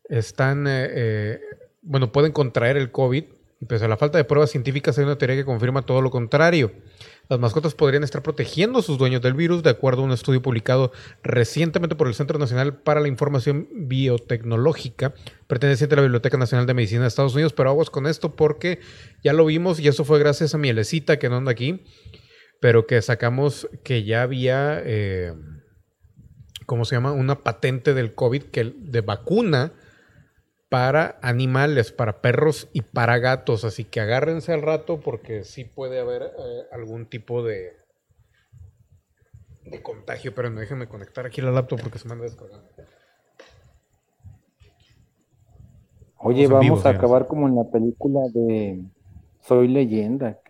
[0.08, 1.40] están, eh, eh,
[1.82, 3.24] bueno, pueden contraer el COVID,
[3.68, 6.72] pese a la falta de pruebas científicas hay una teoría que confirma todo lo contrario.
[7.28, 10.42] Las mascotas podrían estar protegiendo a sus dueños del virus, de acuerdo a un estudio
[10.42, 10.92] publicado
[11.22, 15.12] recientemente por el Centro Nacional para la Información Biotecnológica,
[15.48, 17.52] perteneciente a la Biblioteca Nacional de Medicina de Estados Unidos.
[17.52, 18.78] Pero aguas con esto porque
[19.24, 21.82] ya lo vimos y eso fue gracias a Mielecita, que no anda aquí,
[22.60, 25.34] pero que sacamos que ya había, eh,
[26.64, 27.12] ¿cómo se llama?
[27.12, 29.72] Una patente del COVID que, de vacuna
[30.68, 33.64] para animales, para perros y para gatos.
[33.64, 37.76] Así que agárrense al rato porque sí puede haber eh, algún tipo de,
[39.64, 40.34] de contagio.
[40.34, 42.68] Pero no déjenme conectar aquí la laptop porque se me anda descargando.
[46.18, 48.82] Oye, vamos vivo, a acabar como en la película de
[49.42, 50.40] Soy leyenda.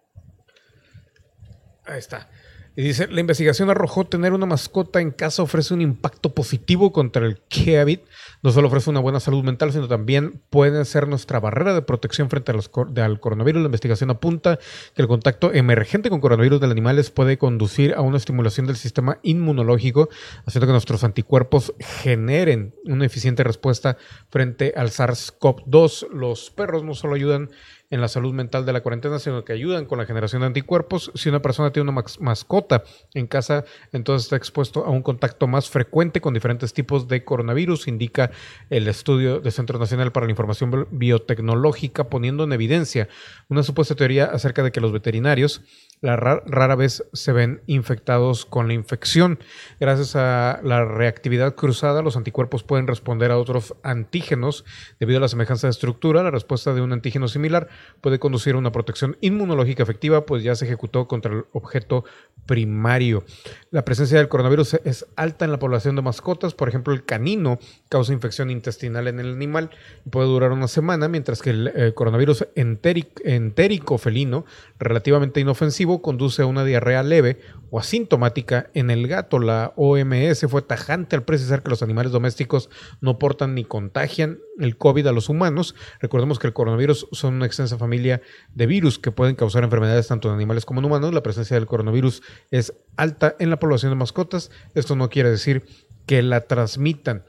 [1.85, 2.29] Ahí está.
[2.79, 7.25] Y dice, la investigación arrojó tener una mascota en casa ofrece un impacto positivo contra
[7.25, 8.01] el COVID.
[8.43, 12.29] No solo ofrece una buena salud mental, sino también puede ser nuestra barrera de protección
[12.29, 13.63] frente a los al coronavirus.
[13.63, 14.59] La investigación apunta
[14.95, 19.21] que el contacto emergente con coronavirus de animales puede conducir a una estimulación del sistema
[19.23, 20.11] inmunológico,
[20.45, 23.97] haciendo que nuestros anticuerpos generen una eficiente respuesta
[24.29, 26.11] frente al SARS-CoV-2.
[26.11, 27.49] Los perros no solo ayudan
[27.91, 31.13] en la salud mental de la cuarentena, sino que ayudan con la generación de anticuerpos.
[31.15, 32.83] Si una persona tiene una mascota
[33.15, 37.89] en casa, entonces está expuesto a un contacto más frecuente con diferentes tipos de coronavirus,
[37.89, 38.31] indica
[38.71, 43.09] el estudio del Centro Nacional para la Información Bi- Biotecnológica, poniendo en evidencia
[43.49, 45.63] una supuesta teoría acerca de que los veterinarios
[46.03, 49.39] la ra- rara vez se ven infectados con la infección.
[49.81, 54.65] Gracias a la reactividad cruzada, los anticuerpos pueden responder a otros antígenos
[55.01, 56.23] debido a la semejanza de estructura.
[56.23, 57.69] La respuesta de un antígeno similar
[58.01, 62.05] puede conducir a una protección inmunológica efectiva, pues ya se ejecutó contra el objeto
[62.47, 63.25] primario.
[63.71, 66.55] La presencia del coronavirus es alta en la población de mascotas.
[66.55, 67.59] Por ejemplo, el canino
[67.89, 69.71] causa infección intestinal en el animal
[70.05, 74.45] y puede durar una semana, mientras que el eh, coronavirus entérico felino,
[74.79, 77.41] relativamente inofensivo, conduce a una diarrea leve
[77.71, 79.39] o asintomática en el gato.
[79.39, 82.71] La OMS fue tajante al precisar que los animales domésticos
[83.01, 85.75] no portan ni contagian el COVID a los humanos.
[86.01, 88.23] Recordemos que el coronavirus son una extensa familia
[88.55, 91.13] de virus que pueden causar enfermedades tanto en animales como en humanos.
[91.13, 94.51] La presencia del coronavirus es alta en la población de mascotas.
[94.75, 95.65] Esto no quiere decir
[96.07, 97.25] que la transmitan.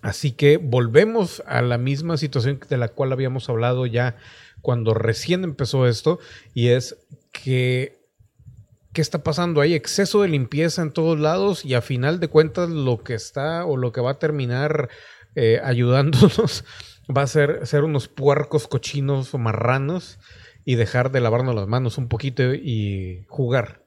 [0.00, 4.16] Así que volvemos a la misma situación de la cual habíamos hablado ya
[4.60, 6.18] cuando recién empezó esto,
[6.54, 6.96] y es
[7.32, 8.02] que
[8.92, 9.60] ¿qué está pasando?
[9.60, 13.64] Hay exceso de limpieza en todos lados y a final de cuentas lo que está
[13.64, 14.88] o lo que va a terminar
[15.34, 16.64] eh, ayudándonos
[17.08, 20.18] va a ser ser unos puercos cochinos o marranos
[20.64, 23.82] y dejar de lavarnos las manos un poquito y jugar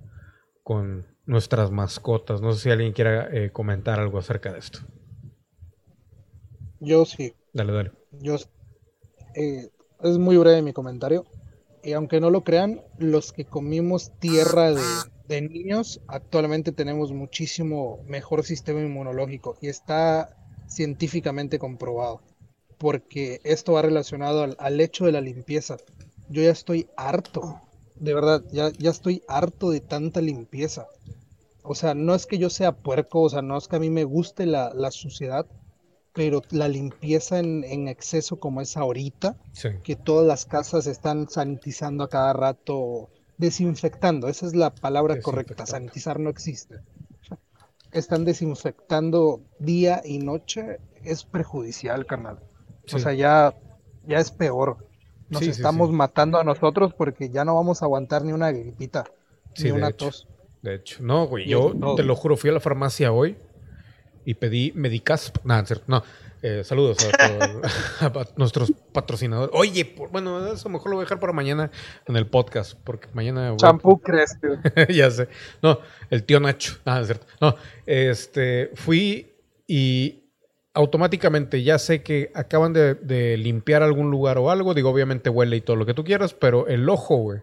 [0.63, 2.41] con nuestras mascotas.
[2.41, 4.79] No sé si alguien quiera eh, comentar algo acerca de esto.
[6.79, 7.33] Yo sí.
[7.53, 7.91] Dale, dale.
[8.11, 8.35] Yo,
[9.35, 9.69] eh,
[10.03, 11.25] es muy breve mi comentario.
[11.83, 14.81] Y aunque no lo crean, los que comimos tierra de,
[15.27, 20.35] de niños, actualmente tenemos muchísimo mejor sistema inmunológico y está
[20.67, 22.21] científicamente comprobado.
[22.77, 25.77] Porque esto va relacionado al, al hecho de la limpieza.
[26.29, 27.61] Yo ya estoy harto,
[27.95, 30.87] de verdad, ya, ya estoy harto de tanta limpieza.
[31.63, 33.89] O sea, no es que yo sea puerco, o sea, no es que a mí
[33.89, 35.45] me guste la, la suciedad,
[36.13, 39.69] pero la limpieza en, en exceso como es ahorita, Sí.
[39.83, 45.65] que todas las casas están sanitizando a cada rato, desinfectando, esa es la palabra correcta,
[45.65, 46.75] sanitizar no existe.
[47.91, 52.39] Están desinfectando día y noche, es perjudicial, carnal.
[52.87, 52.95] Sí.
[52.95, 53.53] O sea, ya,
[54.07, 54.77] ya es peor.
[55.29, 55.95] Nos Sí, estamos sí.
[55.95, 59.05] matando a nosotros porque ya no vamos a aguantar ni una gripita,
[59.63, 60.05] ni una hecho.
[60.07, 60.27] tos.
[60.61, 63.35] De hecho, no, güey, yo te lo juro, fui a la farmacia hoy
[64.23, 65.37] y pedí Medicasp.
[65.43, 66.03] Nada, no.
[66.41, 67.61] Eh, saludos a, todo-
[68.21, 69.49] a nuestros patrocinadores.
[69.57, 71.71] Oye, por- bueno, eso mejor lo voy a dejar para mañana
[72.05, 73.49] en el podcast, porque mañana...
[73.49, 74.49] a- Champú Creste.
[74.93, 75.27] ya sé.
[75.63, 75.79] No,
[76.11, 76.77] el tío Nacho.
[76.85, 77.25] Nada, es cierto.
[77.41, 77.55] No,
[77.87, 79.33] este, fui
[79.67, 80.24] y
[80.75, 84.73] automáticamente ya sé que acaban de, limpiar algún lugar o algo.
[84.73, 87.39] Digo, obviamente huele y todo lo que tú quieras, pero el ojo, güey,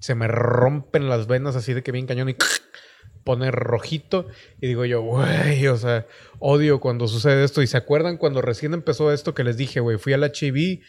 [0.00, 2.36] se me rompen las venas así de que bien cañón y
[3.24, 4.26] pone rojito.
[4.60, 6.06] Y digo yo, güey, o sea,
[6.40, 7.62] odio cuando sucede esto.
[7.62, 10.82] Y se acuerdan cuando recién empezó esto que les dije, güey, fui al HIV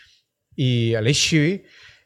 [0.55, 1.63] y al HIV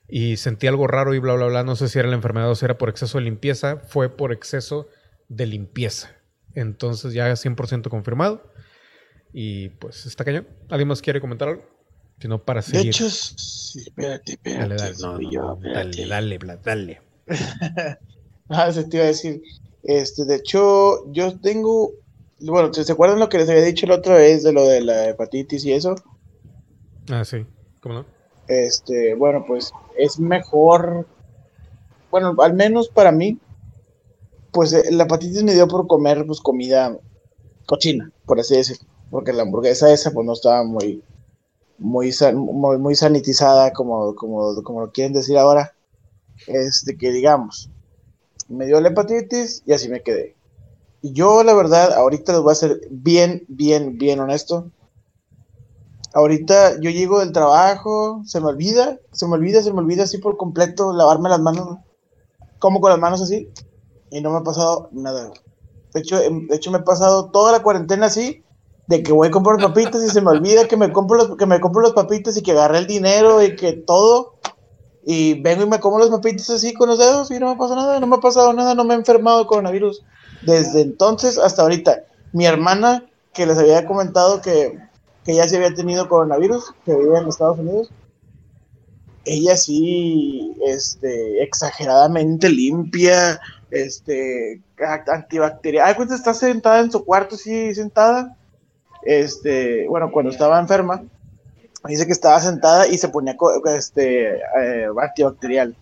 [0.10, 1.64] y sentí algo raro y bla, bla, bla.
[1.64, 3.78] No sé si era la enfermedad o si era por exceso de limpieza.
[3.78, 4.90] Fue por exceso
[5.30, 6.14] de limpieza.
[6.56, 8.52] Entonces ya 100% confirmado.
[9.34, 10.48] Y pues está cañón.
[10.70, 11.64] ¿Alguien más quiere comentar algo?
[12.20, 12.88] Si no, para De seguir.
[12.90, 14.76] hecho, sí, espérate, espérate.
[14.76, 17.02] dale, dale, no, yo, dale, dale, dale.
[18.50, 19.42] Ah, se te iba a decir.
[19.84, 21.92] Este, de hecho, yo tengo.
[22.40, 25.10] Bueno, ¿se acuerdan lo que les había dicho la otra vez de lo de la
[25.10, 25.96] hepatitis y eso?
[27.10, 27.46] Ah, sí.
[27.82, 28.06] ¿Cómo no?
[28.48, 31.06] Este, bueno, pues es mejor.
[32.10, 33.38] Bueno, al menos para mí,
[34.54, 36.98] pues eh, la hepatitis me dio por comer pues comida
[37.66, 38.88] cochina, por así decirlo.
[39.10, 41.04] Porque la hamburguesa esa pues no estaba muy,
[41.78, 45.74] muy, san- muy, muy sanitizada como, como, como lo quieren decir ahora.
[46.48, 47.72] Este, que digamos,
[48.50, 50.38] me dio la hepatitis y así me quedé.
[51.02, 54.72] Y yo, la verdad, ahorita les voy a ser bien, bien, bien honesto.
[56.14, 60.18] Ahorita yo llego del trabajo, se me olvida, se me olvida, se me olvida así
[60.18, 61.78] por completo lavarme las manos,
[62.60, 63.52] como con las manos así,
[64.12, 65.32] y no me ha pasado nada.
[65.94, 68.46] De hecho, em- de hecho me he pasado toda la cuarentena así,
[68.88, 71.46] de que voy a comprar papitas y se me olvida que me compro los, que
[71.46, 74.36] me compro los papitas y que agarré el dinero y que todo.
[75.06, 77.76] Y vengo y me como los papitas así con los dedos y no me pasa
[77.76, 80.04] nada, no me ha pasado nada, no me he enfermado de coronavirus.
[80.42, 82.04] Desde entonces hasta ahorita.
[82.34, 84.78] Mi hermana, que les había comentado que,
[85.24, 87.90] que ya se había tenido coronavirus, que vive en Estados Unidos,
[89.28, 93.40] ella sí, este, exageradamente limpia,
[93.72, 94.62] este,
[95.08, 95.88] antibacterial.
[95.88, 98.37] Ay, pues está sentada en su cuarto, sí, sentada.
[99.10, 101.02] Este, bueno, cuando estaba enferma,
[101.88, 103.38] dice que estaba sentada y se ponía
[103.74, 105.74] este, eh, antibacterial.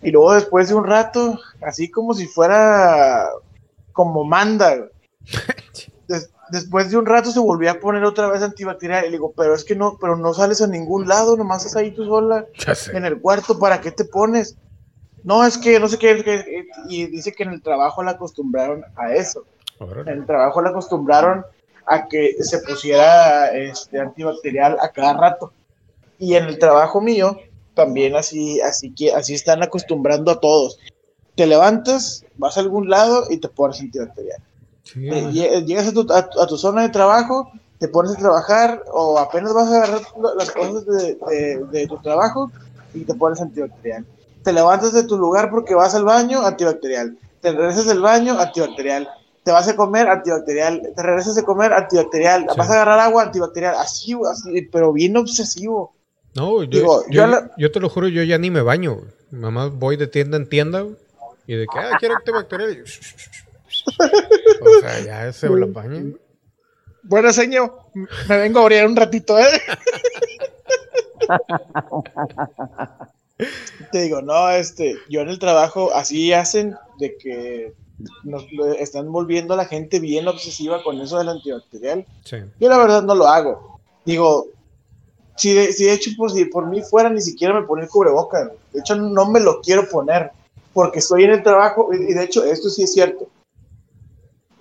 [0.00, 3.28] Y luego después de un rato, así como si fuera
[3.92, 4.76] como manda.
[6.08, 9.02] des- después de un rato se volvió a poner otra vez antibacterial.
[9.04, 11.82] Y le digo, pero es que no, pero no sales a ningún lado, nomás estás
[11.82, 12.46] ahí tú sola
[12.94, 14.56] en el cuarto, ¿para qué te pones?
[15.24, 18.12] No, es que no sé qué, es que- y dice que en el trabajo la
[18.12, 19.44] acostumbraron a eso.
[20.12, 21.44] En el trabajo la acostumbraron
[21.86, 25.52] a que se pusiera este antibacterial a cada rato.
[26.18, 27.38] Y en el trabajo mío
[27.74, 30.78] también así, así que así están acostumbrando a todos.
[31.34, 34.38] Te levantas, vas a algún lado y te pones antibacterial.
[34.82, 38.82] Sí, Eh, llegas a tu, a a tu zona de trabajo, te pones a trabajar
[38.92, 42.50] o apenas vas a agarrar la- las cosas de, de- de tu trabajo
[42.94, 44.06] y te pones antibacterial.
[44.42, 47.18] Te levantas de tu lugar porque vas al baño, antibacterial.
[47.42, 49.08] Te regresas del baño, antibacterial.
[49.46, 50.82] Te vas a comer, antibacterial.
[50.96, 52.46] Te regresas de comer, antibacterial.
[52.50, 52.58] Sí.
[52.58, 53.76] Vas a agarrar agua, antibacterial.
[53.76, 55.94] Así, así, pero bien obsesivo.
[56.34, 59.02] No, yo, Digo, yo, yo la- yo te lo juro, yo ya ni me baño.
[59.30, 60.84] Mamá voy de tienda en tienda
[61.46, 62.82] y de que, ah, quiero antibacterial.
[64.62, 66.02] O sea, ya se la baña.
[67.04, 67.72] Bueno, señor,
[68.28, 69.46] me vengo a orear un ratito, ¿eh?
[73.92, 77.74] Te digo, no, este, yo en el trabajo así hacen de que
[78.24, 78.44] nos
[78.78, 82.06] están volviendo a la gente bien obsesiva con eso del antibacterial.
[82.24, 82.36] Sí.
[82.60, 83.80] Yo la verdad no lo hago.
[84.04, 84.46] Digo,
[85.36, 87.90] si de, si de hecho por, si por mí fuera ni siquiera me ponía el
[87.90, 88.50] cubrebocas.
[88.72, 90.30] De hecho no me lo quiero poner
[90.72, 93.28] porque estoy en el trabajo y de hecho esto sí es cierto.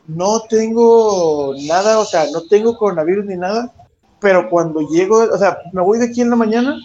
[0.07, 3.73] No tengo nada, o sea, no tengo coronavirus ni nada,
[4.19, 6.77] pero cuando llego, o sea, me voy de aquí en la mañana,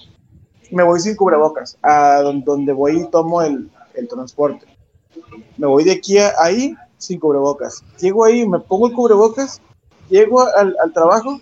[0.71, 4.67] me voy sin cubrebocas, a don- donde voy y tomo el, el transporte.
[5.57, 7.82] Me voy de aquí a ahí sin cubrebocas.
[8.01, 9.61] Llego ahí, me pongo el cubrebocas,
[10.09, 11.40] llego al, al trabajo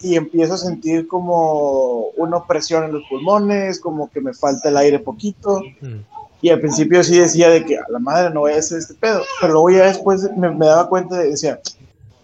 [0.00, 4.76] y empiezo a sentir como una opresión en los pulmones, como que me falta el
[4.76, 5.62] aire poquito.
[5.80, 6.00] Mm.
[6.42, 8.94] Y al principio sí decía de que a la madre no voy a hacer este
[8.94, 9.22] pedo.
[9.40, 11.60] Pero luego ya después me, me daba cuenta de, decía,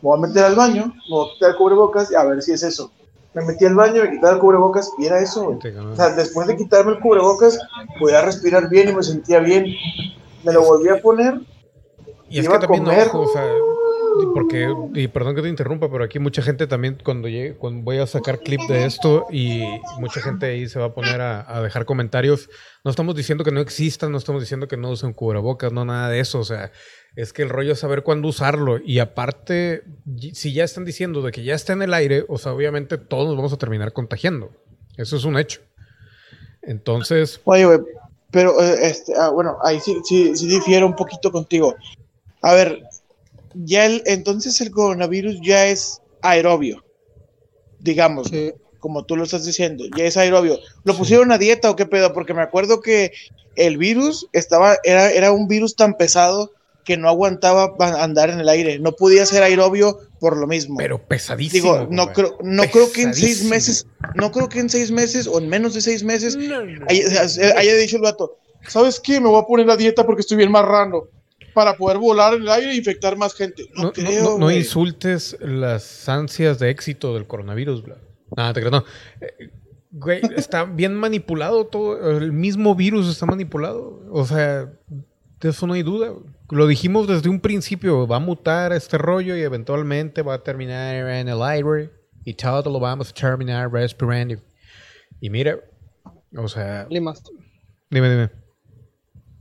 [0.02, 2.43] me voy a meter al baño, me voy a quitar el cubrebocas y a ver
[2.43, 2.90] si es eso.
[3.35, 5.48] Me metí al baño, me quitaba el cubrebocas y era eso.
[5.48, 7.59] O sea, después de quitarme el cubrebocas,
[7.98, 9.66] podía respirar bien y me sentía bien.
[10.44, 11.40] Me lo volví a poner.
[12.28, 13.09] Y es iba que también, comer.
[13.09, 13.47] ojo, o sea,
[14.35, 17.98] porque, y perdón que te interrumpa, pero aquí mucha gente también, cuando llegue, cuando voy
[17.98, 19.62] a sacar clip de esto, y
[19.98, 22.48] mucha gente ahí se va a poner a, a dejar comentarios.
[22.85, 26.09] No estamos diciendo que no existan, no estamos diciendo que no usen cubrebocas, no nada
[26.09, 26.40] de eso.
[26.40, 26.73] O sea,
[27.16, 28.78] es que el rollo es saber cuándo usarlo.
[28.82, 29.85] Y aparte,
[30.32, 33.27] si ya están diciendo de que ya está en el aire, o sea, obviamente todos
[33.27, 34.51] nos vamos a terminar contagiando.
[34.97, 35.60] Eso es un hecho.
[36.62, 37.81] Entonces, Oye, güey,
[38.33, 41.77] pero eh, este, ah, bueno, ahí sí, sí, sí difiero un poquito contigo.
[42.41, 42.83] A ver,
[43.55, 46.83] ya el, entonces el coronavirus ya es aerobio,
[47.79, 50.59] digamos, Sí, como tú lo estás diciendo, ya es aerobio.
[50.83, 52.13] ¿Lo pusieron a dieta o qué pedo?
[52.15, 53.13] Porque me acuerdo que
[53.55, 56.51] el virus estaba, era, era un virus tan pesado
[56.85, 60.77] que no aguantaba andar en el aire, no podía ser aerobio por lo mismo.
[60.79, 61.73] pero pesadísimo.
[61.79, 65.27] Digo, no creo, no creo que en seis meses, no creo que en seis meses
[65.27, 66.87] o en menos de seis meses No, no.
[66.89, 67.23] haya,
[67.57, 68.37] haya dicho el vato,
[68.69, 69.21] ¿sabes qué?
[69.21, 71.05] Me voy a poner a dieta porque estoy bien marrano
[71.55, 73.69] para poder volar en el aire e infectar más gente.
[73.75, 74.59] No, No, no- creo, no- no güey.
[74.59, 77.97] insultes las ansias de éxito del coronavirus, bla.
[78.37, 78.85] Nada, te creo, no.
[79.21, 79.51] Eh,
[79.95, 82.17] Güey, está bien manipulado todo.
[82.17, 84.01] El mismo virus está manipulado.
[84.11, 84.73] O sea,
[85.39, 86.15] de eso no hay duda.
[86.51, 88.06] Lo dijimos desde un principio.
[88.06, 91.90] Va a mutar este rollo y eventualmente va a terminar en el aire.
[92.24, 94.36] Y todo lo vamos a terminar respirando.
[95.20, 95.59] Y mira,
[96.36, 97.23] o sea, Limas,
[97.90, 98.31] dime, dime.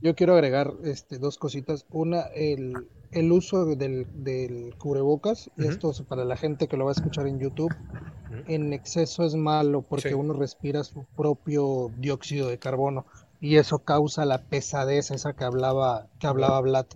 [0.00, 1.86] yo quiero agregar este, dos cositas.
[1.90, 2.72] Una, el,
[3.12, 5.50] el uso del, del cubrebocas.
[5.56, 5.70] y Ujú.
[5.70, 7.74] Esto es para la gente que lo va a escuchar en YouTube.
[8.48, 10.14] En exceso es malo porque Sí.
[10.14, 13.04] uno respira su propio dióxido de carbono
[13.42, 16.86] y eso causa la pesadez esa que hablaba, que hablaba Vlad.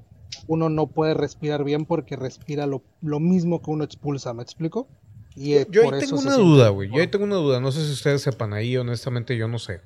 [0.47, 4.87] Uno no puede respirar bien porque respira lo, lo mismo que uno expulsa, ¿me explico?
[5.35, 6.89] Y eh, Yo por ahí eso tengo una duda, güey.
[6.89, 7.59] Yo ahí tengo una duda.
[7.59, 9.81] No sé si ustedes sepan ahí, honestamente, yo no sé.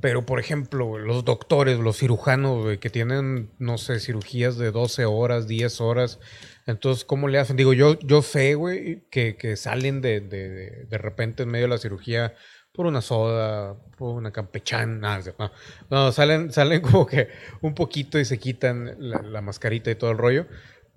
[0.00, 5.04] Pero, por ejemplo, los doctores, los cirujanos, güey, que tienen, no sé, cirugías de 12
[5.04, 6.20] horas, 10 horas.
[6.66, 7.56] Entonces, ¿cómo le hacen?
[7.56, 11.70] Digo, yo, yo sé, güey, que, que salen de, de, de repente en medio de
[11.70, 12.34] la cirugía
[12.76, 15.18] por una soda, por una campechana.
[15.18, 15.50] nada, no,
[15.90, 17.28] no, salen, salen como que
[17.62, 20.46] un poquito y se quitan la, la mascarita y todo el rollo.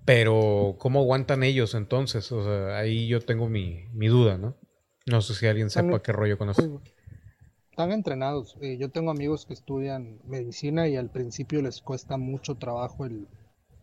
[0.04, 2.30] Pero, ¿cómo aguantan ellos entonces?
[2.32, 4.56] O sea, ahí yo tengo mi, mi duda, ¿no?
[5.06, 6.82] No sé si alguien sepa qué rollo con eso.
[7.70, 8.56] Están entrenados.
[8.60, 13.26] Eh, yo tengo amigos que estudian medicina y al principio les cuesta mucho trabajo el,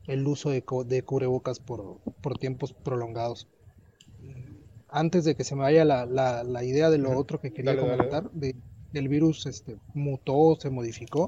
[0.08, 3.48] el uso de, de cubrebocas por, por tiempos prolongados.
[4.90, 7.76] Antes de que se me vaya la, la- la idea de lo otro que quería
[7.76, 8.56] Dale, dale, comentar, de-
[8.92, 11.28] del virus este, mutó, se modificó.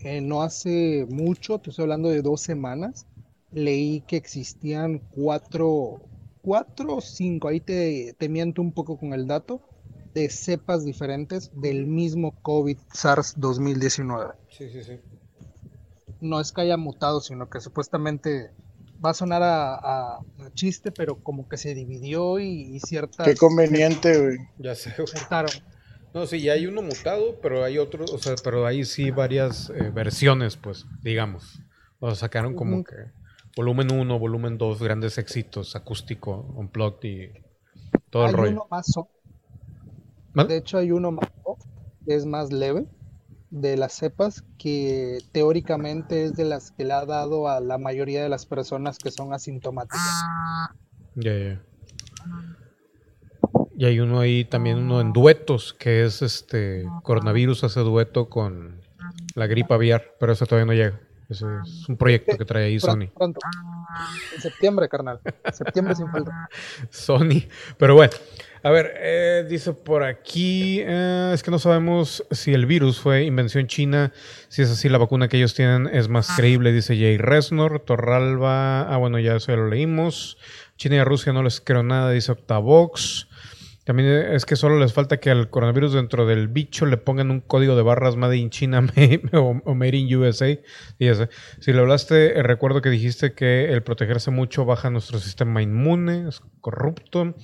[0.00, 3.06] Eh, no hace mucho, te estoy hablando de dos semanas,
[3.50, 6.00] leí que existían cuatro,
[6.42, 9.60] cuatro o cinco, ahí te, te miento un poco con el dato,
[10.14, 14.34] de cepas diferentes del mismo COVID SARS 2019.
[14.50, 14.98] Sí, sí, sí.
[16.20, 18.52] No es que haya mutado, sino que supuestamente
[19.04, 23.26] va a sonar a, a- a chiste, pero como que se dividió y, y ciertas...
[23.26, 24.36] Qué conveniente, güey.
[24.58, 25.08] Ya sé, güey.
[26.14, 29.70] No, sí, ya hay uno mutado, pero hay otro, o sea, pero hay sí varias
[29.70, 31.60] eh, versiones, pues, digamos.
[32.00, 32.94] O sea, sacaron como que
[33.56, 37.32] volumen 1, volumen 2, grandes éxitos, acústico, unplugged y
[38.10, 38.52] todo el Hay rollo.
[38.52, 39.08] uno más soft,
[40.34, 40.48] ¿Vale?
[40.50, 41.64] de hecho hay uno más soft,
[42.06, 42.86] que es más leve
[43.50, 48.22] de las cepas que teóricamente es de las que le ha dado a la mayoría
[48.22, 50.00] de las personas que son asintomáticas.
[51.14, 51.62] Ya, ya.
[53.76, 58.80] Y hay uno ahí también, uno en duetos, que es este coronavirus hace dueto con
[59.34, 61.00] la gripe aviar, pero eso todavía no llega.
[61.28, 63.12] Ese es un proyecto que trae ahí Pronto, Sony.
[63.14, 63.40] pronto.
[64.34, 65.20] En septiembre, carnal.
[65.52, 66.48] Septiembre sin falta.
[66.90, 67.42] Sony.
[67.76, 68.14] Pero bueno,
[68.62, 73.24] a ver, eh, dice por aquí, eh, es que no sabemos si el virus fue
[73.24, 74.12] invención china,
[74.48, 78.82] si es así la vacuna que ellos tienen es más creíble, dice Jay Resnor, Torralba,
[78.82, 80.38] ah bueno, ya eso ya lo leímos,
[80.76, 83.27] China y Rusia no les creo nada, dice Octavox.
[83.88, 87.40] También es que solo les falta que al coronavirus dentro del bicho le pongan un
[87.40, 88.86] código de barras Made in China
[89.32, 90.50] o, Made in USA.
[90.98, 91.30] Y sé.
[91.58, 96.28] Si le hablaste, eh, recuerdo que dijiste que el protegerse mucho baja nuestro sistema inmune,
[96.28, 97.34] es corrupto.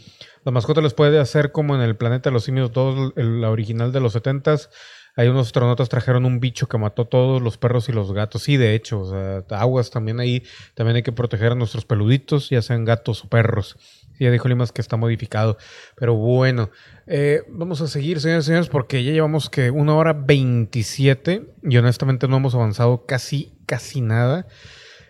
[0.44, 3.48] La mascota les puede hacer como en el planeta de los simios 2, el- la
[3.48, 4.68] original de los 70s.
[5.16, 8.42] Hay unos astronautas trajeron un bicho que mató todos los perros y los gatos.
[8.42, 10.42] Sí, de hecho, o sea, aguas también ahí.
[10.74, 13.76] También hay que proteger a nuestros peluditos, ya sean gatos o perros.
[14.18, 15.56] Ya dijo Limas que está modificado.
[15.96, 16.70] Pero bueno,
[17.06, 21.76] eh, vamos a seguir, señores y señores, porque ya llevamos que una hora 27 y
[21.76, 24.46] honestamente no hemos avanzado casi, casi nada.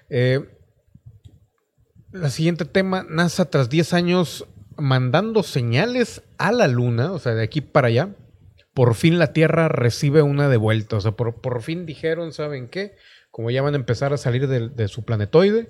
[0.08, 0.40] Eh,
[2.12, 7.42] la siguiente tema, NASA tras 10 años mandando señales a la Luna, o sea, de
[7.42, 8.14] aquí para allá,
[8.72, 10.96] por fin la Tierra recibe una de vuelta.
[10.96, 12.96] O sea, por, por fin dijeron, ¿saben qué?
[13.30, 15.68] Como ya van a empezar a salir de su planetoide,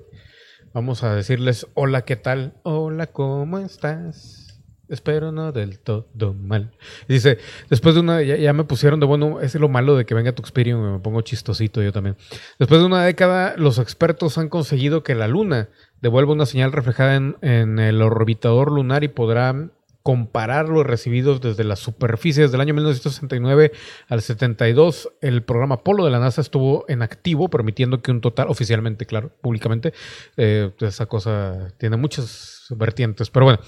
[0.75, 2.55] vamos a decirles, hola, ¿qué tal?
[2.65, 4.61] Hola, ¿cómo estás?
[4.89, 6.73] Espero no del todo mal.
[7.09, 7.39] Dice,
[7.71, 10.43] después de una, ya, me pusieron de bueno, es lo malo de que venga tu
[10.43, 12.17] Experian, me pongo chistosito yo también.
[12.59, 15.69] Después de una década, los expertos han conseguido que la Luna
[16.03, 19.71] devuelva una señal reflejada en el orbitador lunar y podrá
[20.05, 22.43] comparar los recibidos desde la superficie.
[22.43, 23.73] Desde el año 1969
[24.09, 28.49] al 72, el programa Apolo de la NASA estuvo en activo, permitiendo que un total,
[28.51, 29.95] oficialmente, claro, públicamente,
[30.37, 33.61] eh, esa cosa tiene muchas vertientes, pero bueno,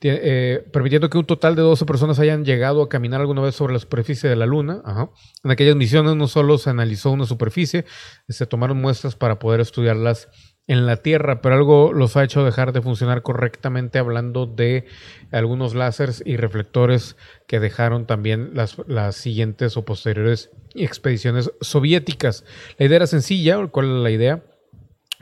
[0.00, 3.74] eh, permitiendo que un total de 12 personas hayan llegado a caminar alguna vez sobre
[3.74, 4.80] la superficie de la Luna.
[4.86, 5.10] Ajá.
[5.42, 7.84] En aquellas misiones no solo se analizó una superficie,
[8.26, 10.30] se tomaron muestras para poder estudiarlas
[10.66, 14.86] en la Tierra, pero algo los ha hecho dejar de funcionar correctamente hablando de
[15.30, 17.16] algunos láseres y reflectores
[17.46, 18.76] que dejaron también las,
[19.16, 22.44] siguientes o posteriores expediciones soviéticas.
[22.78, 24.42] La idea era sencilla, ¿cuál es la idea?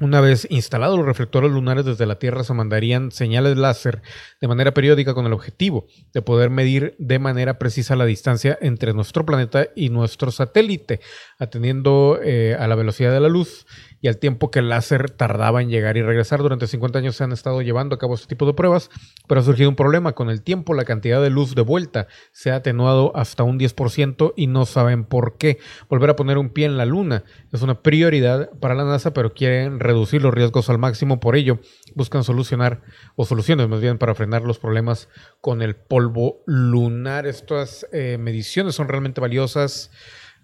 [0.01, 4.01] Una vez instalados los reflectores lunares desde la Tierra, se mandarían señales láser
[4.41, 8.95] de manera periódica con el objetivo de poder medir de manera precisa la distancia entre
[8.95, 11.01] nuestro planeta y nuestro satélite,
[11.39, 13.67] atendiendo eh, a la velocidad de la luz
[14.03, 16.43] y al tiempo que el láser tardaba en llegar y regresar.
[16.43, 18.91] Durante 50 años se han estado llevando a cabo este tipo de pruebas,
[19.29, 20.13] pero ha surgido un problema.
[20.13, 24.35] Con el tiempo, la cantidad de luz de vuelta se ha atenuado hasta un 10%
[24.37, 25.59] y no saben por qué.
[25.89, 27.23] Volver a poner un pie en la Luna
[27.53, 31.21] es una prioridad para la NASA, pero quieren reducir los riesgos al máximo.
[31.21, 31.61] Por ello,
[31.95, 32.83] buscan solucionar,
[33.15, 35.09] o soluciones más bien, para frenar los problemas
[35.41, 37.29] con el polvo lunar.
[37.29, 39.93] Estas eh, mediciones son realmente valiosas.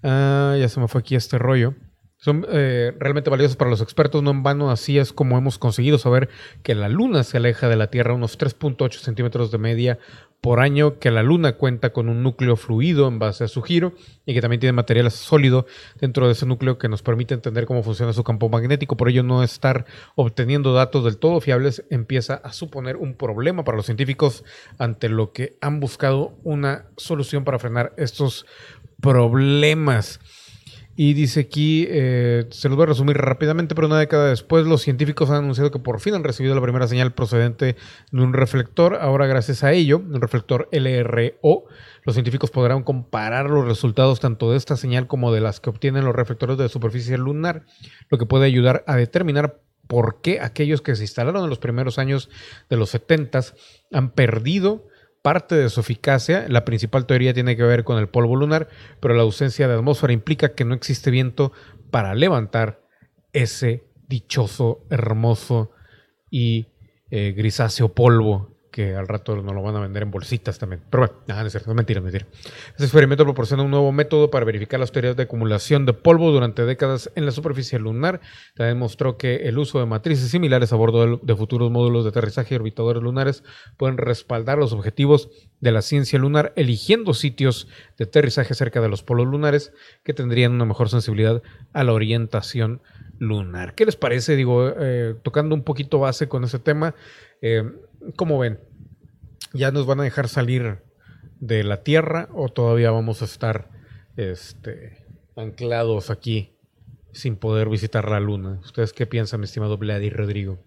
[0.04, 1.74] Ah, ya se me fue aquí este rollo.
[2.20, 5.98] Son eh, realmente valiosos para los expertos, no en vano, así es como hemos conseguido
[5.98, 6.28] saber
[6.64, 9.98] que la Luna se aleja de la Tierra unos 3.8 centímetros de media
[10.40, 13.92] por año, que la Luna cuenta con un núcleo fluido en base a su giro
[14.26, 15.66] y que también tiene material sólido
[16.00, 18.96] dentro de ese núcleo que nos permite entender cómo funciona su campo magnético.
[18.96, 19.86] Por ello, no estar
[20.16, 24.44] obteniendo datos del todo fiables empieza a suponer un problema para los científicos
[24.78, 28.44] ante lo que han buscado una solución para frenar estos
[29.00, 30.20] problemas.
[31.00, 34.82] Y dice aquí, eh, se los voy a resumir rápidamente, pero una década después los
[34.82, 37.76] científicos han anunciado que por fin han recibido la primera señal procedente
[38.10, 38.96] de un reflector.
[39.00, 41.66] Ahora, gracias a ello, un reflector LRO,
[42.02, 46.04] los científicos podrán comparar los resultados tanto de esta señal como de las que obtienen
[46.04, 47.64] los reflectores de superficie lunar,
[48.08, 52.00] lo que puede ayudar a determinar por qué aquellos que se instalaron en los primeros
[52.00, 52.28] años
[52.68, 53.40] de los 70
[53.92, 54.88] han perdido
[55.22, 56.46] parte de su eficacia.
[56.48, 58.68] La principal teoría tiene que ver con el polvo lunar,
[59.00, 61.52] pero la ausencia de atmósfera implica que no existe viento
[61.90, 62.82] para levantar
[63.32, 65.70] ese dichoso, hermoso
[66.30, 66.68] y
[67.10, 70.80] eh, grisáceo polvo que al rato nos lo van a vender en bolsitas también.
[70.88, 72.26] Pero bueno, nada, no es cierto, mentira, es mentira.
[72.70, 76.64] Este experimento proporciona un nuevo método para verificar las teorías de acumulación de polvo durante
[76.64, 78.20] décadas en la superficie lunar.
[78.54, 82.10] También mostró que el uso de matrices similares a bordo de, de futuros módulos de
[82.10, 83.42] aterrizaje y orbitadores lunares
[83.76, 85.28] pueden respaldar los objetivos
[85.58, 89.72] de la ciencia lunar, eligiendo sitios de aterrizaje cerca de los polos lunares
[90.04, 91.42] que tendrían una mejor sensibilidad
[91.72, 92.80] a la orientación
[93.18, 93.74] lunar.
[93.74, 94.36] ¿Qué les parece?
[94.36, 96.94] Digo, eh, tocando un poquito base con ese tema,
[97.42, 97.64] eh,
[98.14, 98.60] ¿cómo ven?
[99.54, 100.82] ¿Ya nos van a dejar salir
[101.40, 103.70] de la Tierra o todavía vamos a estar
[104.16, 105.06] este,
[105.36, 106.56] anclados aquí
[107.12, 108.60] sin poder visitar la Luna?
[108.62, 110.58] ¿Ustedes qué piensan, mi estimado Vlad y Rodrigo?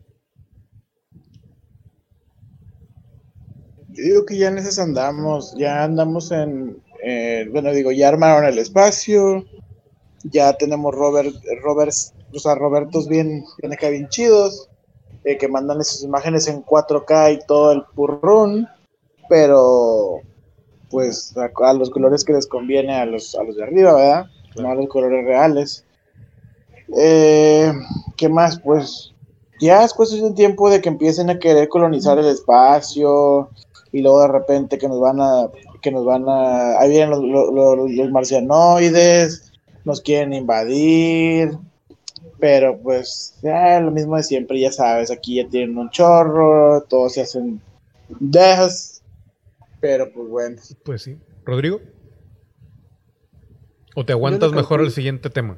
[3.90, 8.46] Yo digo que ya en esas andamos, ya andamos en, eh, bueno, digo, ya armaron
[8.46, 9.46] el espacio,
[10.24, 14.71] ya tenemos Robert, Roberts, o sea, Robertos bien, bien acá, bien chidos,
[15.24, 18.68] eh, que mandan esas imágenes en 4K y todo el purrún,
[19.30, 20.20] pero
[20.90, 24.26] pues a, los colores que les conviene a los, a los de arriba, ¿verdad?
[24.58, 25.86] No a los colores reales.
[26.98, 27.72] Eh,
[28.18, 28.60] ¿Qué más?
[28.60, 29.14] Pues
[29.60, 33.50] ya es cuestión de tiempo de que empiecen a querer colonizar el espacio
[33.92, 35.48] y luego de repente que nos van a
[35.82, 39.52] que nos van a ahí vienen los, los, los- los marcianoides
[39.86, 41.58] nos quieren invadir
[42.42, 47.14] pero pues ya lo mismo de siempre ya sabes aquí ya tienen un chorro todos
[47.14, 47.62] se hacen
[48.20, 49.02] dejas
[49.80, 51.18] pero pues bueno Pues sí.
[51.46, 51.80] ¿Rodrigo?
[53.96, 55.58] ¿O te aguantas mejor el siguiente tema?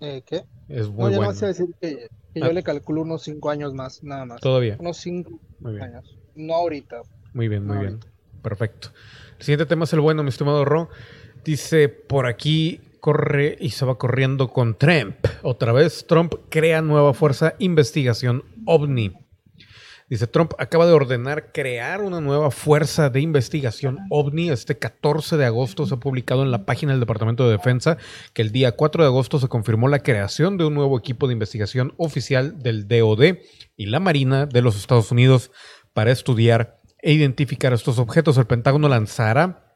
[0.00, 0.44] Eh, ¿Qué?
[0.68, 1.32] Es No, muy ya bueno.
[1.32, 2.46] no sé decir que, que Ah.
[2.46, 4.40] yo le calculo unos 5 años más, nada más.
[4.40, 4.76] Todavía.
[4.78, 5.84] Unos 5 Muy bien.
[5.84, 6.16] años.
[6.36, 7.02] No ahorita.
[7.34, 8.00] Muy bien, muy No, bien.
[8.42, 8.88] Perfecto.
[9.38, 10.88] El siguiente tema es el bueno, mi estimado Ro.
[11.44, 15.16] Dice, por aquí corre y se va corriendo con Trump.
[15.42, 19.28] Otra vez, Trump crea nueva fuerza investigación OVNI.
[20.08, 24.48] Dice, Trump acaba de ordenar crear una nueva fuerza de investigación OVNI.
[24.48, 27.98] Este 14 de agosto se ha publicado en la página del Departamento de Defensa
[28.32, 31.34] que el día 4 de agosto se confirmó la creación de un nuevo equipo de
[31.34, 33.36] investigación oficial del DOD
[33.76, 35.50] y la Marina de los Estados Unidos
[35.92, 38.38] para estudiar e identificar estos objetos.
[38.38, 39.67] El Pentágono lanzará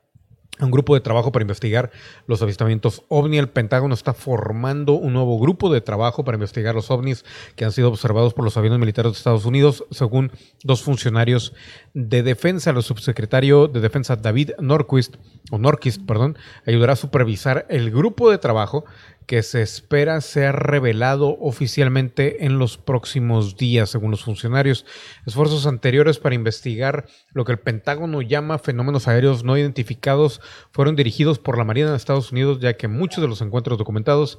[0.60, 1.90] un grupo de trabajo para investigar
[2.26, 3.38] los avistamientos ovni.
[3.38, 7.24] El Pentágono está formando un nuevo grupo de trabajo para investigar los ovnis
[7.56, 10.30] que han sido observados por los aviones militares de Estados Unidos, según
[10.62, 11.54] dos funcionarios
[11.94, 12.70] de defensa.
[12.70, 15.16] El subsecretario de Defensa David Norquist,
[15.50, 18.84] o Norquist, perdón, ayudará a supervisar el grupo de trabajo
[19.32, 24.84] que se espera sea revelado oficialmente en los próximos días, según los funcionarios.
[25.24, 31.38] Esfuerzos anteriores para investigar lo que el Pentágono llama fenómenos aéreos no identificados fueron dirigidos
[31.38, 34.38] por la Marina de Estados Unidos, ya que muchos de los encuentros documentados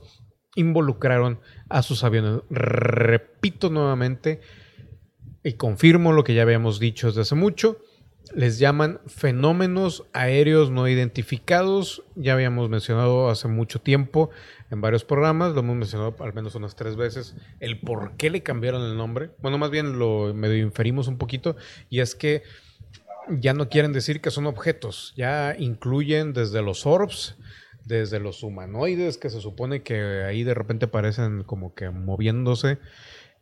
[0.54, 1.40] involucraron
[1.70, 2.42] a sus aviones.
[2.52, 4.42] Repito nuevamente
[5.44, 7.80] y confirmo lo que ya habíamos dicho desde hace mucho.
[8.34, 12.04] Les llaman fenómenos aéreos no identificados.
[12.16, 14.30] Ya habíamos mencionado hace mucho tiempo
[14.72, 18.42] en varios programas, lo hemos mencionado al menos unas tres veces, el por qué le
[18.42, 19.30] cambiaron el nombre.
[19.40, 21.56] Bueno, más bien lo medio inferimos un poquito,
[21.92, 22.42] y es que
[23.30, 27.38] ya no quieren decir que son objetos, ya incluyen desde los orbs,
[27.86, 32.80] desde los humanoides, que se supone que ahí de repente parecen como que moviéndose,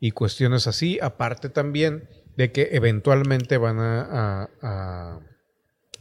[0.01, 5.19] y cuestiones así, aparte también de que eventualmente van a,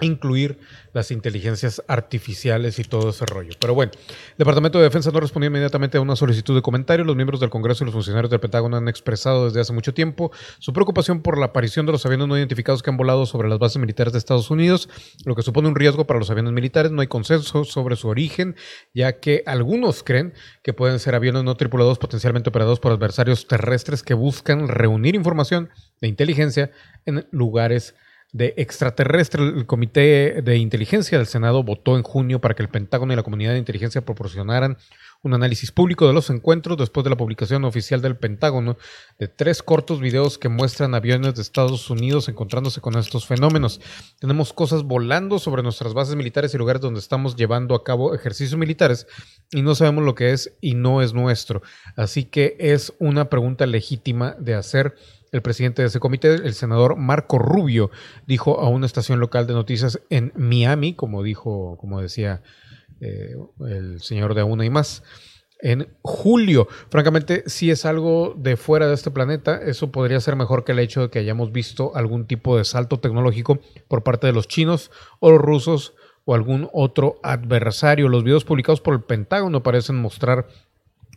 [0.03, 0.59] incluir
[0.95, 3.53] las inteligencias artificiales y todo ese rollo.
[3.61, 7.05] Pero bueno, el Departamento de Defensa no respondió inmediatamente a una solicitud de comentario.
[7.05, 10.33] Los miembros del Congreso y los funcionarios del Pentágono han expresado desde hace mucho tiempo
[10.59, 13.59] su preocupación por la aparición de los aviones no identificados que han volado sobre las
[13.59, 14.89] bases militares de Estados Unidos,
[15.27, 16.93] lo que supone un riesgo para los aviones militares.
[16.93, 18.57] No hay consenso sobre su origen,
[18.95, 20.33] ya que algunos creen
[20.63, 25.69] que pueden ser aviones no tripulados potencialmente operados por adversarios terrestres que buscan reunir información
[26.01, 26.71] de inteligencia
[27.07, 27.95] en lugares
[28.33, 29.43] de extraterrestre.
[29.43, 33.23] El Comité de Inteligencia del Senado votó en junio para que el Pentágono y la
[33.23, 34.77] comunidad de inteligencia proporcionaran
[35.23, 38.79] un análisis público de los encuentros después de la publicación oficial del Pentágono
[39.19, 43.81] de tres cortos videos que muestran aviones de Estados Unidos encontrándose con estos fenómenos.
[44.19, 48.59] Tenemos cosas volando sobre nuestras bases militares y lugares donde estamos llevando a cabo ejercicios
[48.59, 49.07] militares
[49.51, 51.63] y no sabemos lo que es y no es nuestro.
[51.97, 54.95] Así que es una pregunta legítima de hacer
[55.33, 57.91] el presidente de ese comité, el senador Marco Rubio,
[58.27, 62.43] dijo a una estación local de noticias en Miami, como dijo, como decía
[63.01, 63.35] eh,
[63.69, 65.03] el señor de Una y más,
[65.63, 66.69] en julio.
[66.91, 70.79] Francamente, si es algo de fuera de este planeta, eso podría ser mejor que el
[70.79, 74.91] hecho de que hayamos visto algún tipo de salto tecnológico por parte de los chinos
[75.19, 75.95] o los rusos
[76.25, 78.09] o algún otro adversario.
[78.09, 80.47] Los videos publicados por el Pentágono parecen mostrar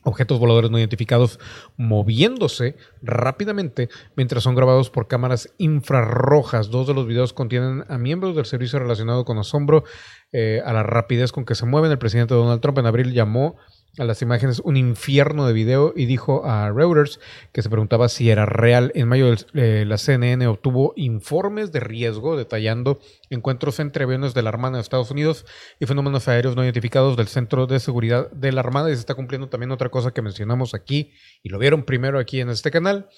[0.04, 1.40] objetos voladores no identificados
[1.78, 6.70] moviéndose rápidamente mientras son grabados por cámaras infrarrojas.
[6.70, 9.84] Dos de los videos contienen a miembros del servicio relacionado con asombro
[10.32, 11.92] eh, a la rapidez con que se mueven.
[11.92, 13.58] El presidente Donald Trump en abril llamó
[14.00, 17.20] a las imágenes un infierno de video y dijo a Reuters
[17.52, 18.92] que se preguntaba si era real.
[18.96, 23.00] En mayo eh, la CNN obtuvo informes de riesgo detallando
[23.30, 25.46] encuentros entre aviones de la Armada de Estados Unidos
[25.80, 29.14] y fenómenos aéreos no identificados del Centro de Seguridad de la Armada y se está
[29.14, 31.12] cumpliendo también otra cosa que mencionamos aquí
[31.44, 33.10] y lo vieron primero aquí en este canal.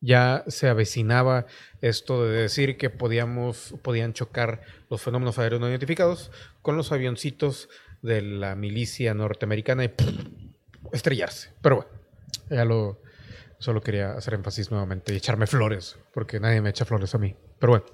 [0.00, 1.46] Ya se avecinaba
[1.80, 6.30] esto de decir que podíamos, podían chocar los fenómenos aéreos no identificados
[6.62, 7.68] con los avioncitos
[8.02, 9.94] de la milicia norteamericana y
[10.92, 11.52] estrellarse.
[11.60, 11.90] Pero bueno,
[12.50, 13.00] ya lo,
[13.58, 17.36] solo quería hacer énfasis nuevamente y echarme flores, porque nadie me echa flores a mí.
[17.58, 17.84] Pero bueno,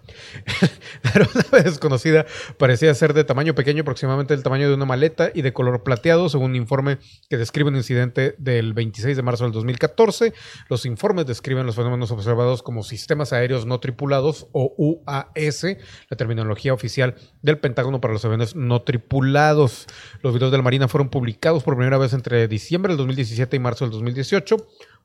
[1.03, 2.27] la aeronave desconocida
[2.59, 6.29] parecía ser de tamaño pequeño, aproximadamente del tamaño de una maleta y de color plateado,
[6.29, 6.99] según un informe
[7.31, 10.35] que describe un incidente del 26 de marzo del 2014.
[10.69, 15.65] Los informes describen los fenómenos observados como sistemas aéreos no tripulados o UAS,
[16.09, 19.87] la terminología oficial del Pentágono para los aviones no tripulados.
[20.21, 23.59] Los videos de la Marina fueron publicados por primera vez entre diciembre del 2017 y
[23.61, 24.57] marzo del 2018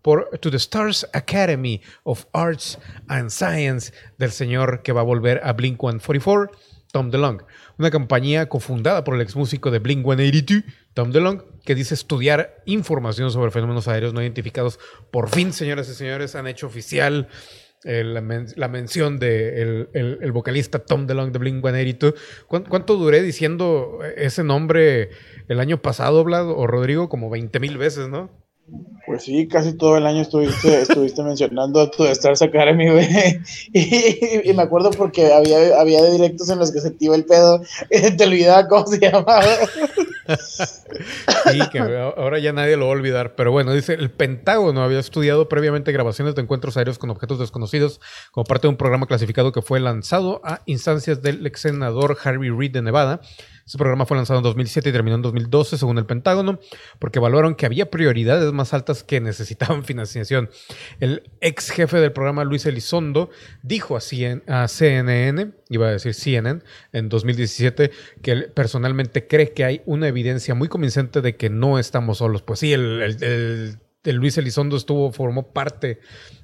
[0.02, 2.78] por To the Stars Academy of Arts
[3.08, 4.49] and Science del señor
[4.84, 6.52] que va a volver a Blink 144,
[6.92, 7.44] Tom DeLong.
[7.78, 10.64] Una compañía cofundada por el ex músico de Blink 182,
[10.94, 14.80] Tom DeLong, que dice estudiar información sobre fenómenos aéreos no identificados.
[15.12, 17.28] Por fin, señoras y señores, han hecho oficial
[17.86, 18.22] eh, la,
[18.68, 22.14] mención del de el, vocalista Tom DeLong de Blink 182.
[22.48, 25.12] ¿Cuánto, duré diciendo ese nombre
[25.48, 27.08] el año pasado, Vlad o Rodrigo?
[27.08, 28.30] Como 20 mil veces, ¿no?
[29.10, 33.08] Pues sí, casi todo el año estuviste, estuviste mencionando tu Stars Academy, güey.
[33.74, 38.02] Y, me acuerdo porque había, había directos en los que se iba el pedo y
[38.18, 39.44] te olvidaba cómo se llamaba.
[41.52, 43.34] Sí, que ahora ya nadie lo va a olvidar.
[43.36, 48.00] Pero bueno, dice, el Pentágono había estudiado previamente grabaciones de encuentros aéreos con objetos desconocidos
[48.32, 52.52] como parte de un programa clasificado que fue lanzado a instancias del ex senador Harry
[52.52, 53.22] Reid de Nevada
[53.70, 56.60] ese programa fue lanzado en 2007 y terminó en 2012, según el Pentágono,
[56.98, 60.50] porque evaluaron que había prioridades más altas que necesitaban financiación.
[61.00, 63.30] El ex jefe del programa, Luis Elizondo,
[63.62, 66.62] dijo a, CNN, iba a decir CNN,
[66.94, 67.92] en 2017,
[68.24, 72.42] que él personalmente cree que hay una evidencia muy convincente de que no estamos solos.
[72.42, 76.00] Pues sí, el, Luis Elizondo estuvo, formó parte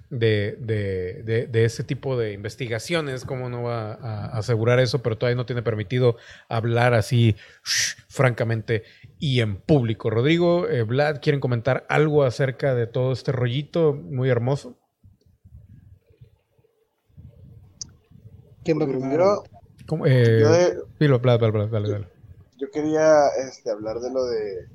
[0.09, 5.35] de, de, de, ese tipo de investigaciones, cómo no va a asegurar eso, pero todavía
[5.35, 6.17] no tiene permitido
[6.47, 7.35] hablar así
[8.07, 8.83] francamente
[9.19, 10.09] y en público.
[10.09, 14.77] Rodrigo, eh, Vlad, ¿quieren comentar algo acerca de todo este rollito muy hermoso?
[18.63, 19.43] ¿Quién va primero?
[20.05, 22.07] Eh, yo, Vlad, Vlad, dale, dale.
[22.57, 24.67] Yo quería este, hablar de lo de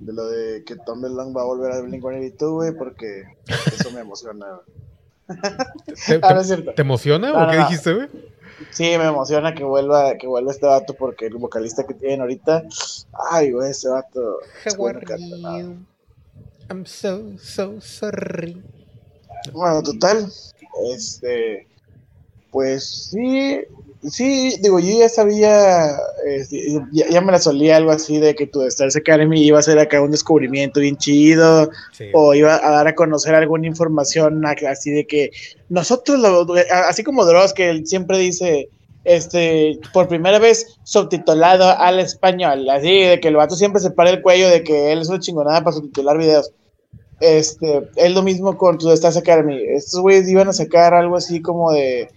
[0.00, 3.24] de lo de que Tom DeLonge va a volver a Blink-182, güey, porque
[3.66, 4.46] eso me emociona,
[5.26, 6.42] ¿Te, ah,
[6.76, 8.08] ¿Te emociona o qué dijiste, güey?
[8.70, 12.64] Sí, me emociona que vuelva, que vuelva este vato porque el vocalista que tienen ahorita,
[13.30, 14.38] ay, güey, ese vato.
[16.70, 18.62] I'm so, so sorry.
[19.52, 20.30] Bueno, total,
[20.90, 21.66] este,
[22.50, 23.60] pues sí,
[24.10, 28.62] Sí, digo, yo ya sabía, este, ya, me la solía algo así de que tu
[28.62, 31.70] Stars Academy iba a ser acá un descubrimiento bien chido,
[32.12, 35.30] o iba a dar a conocer alguna información así de que
[35.68, 36.20] nosotros,
[36.70, 38.68] así como Dross, que él siempre dice,
[39.04, 42.68] este, por primera vez subtitulado al español.
[42.70, 45.20] Así de que el vato siempre se para el cuello de que él es una
[45.20, 46.52] chingonada para subtitular videos.
[47.20, 49.62] Este, es lo mismo con tu Stars Academy.
[49.68, 52.10] Estos güeyes iban a sacar algo así como de.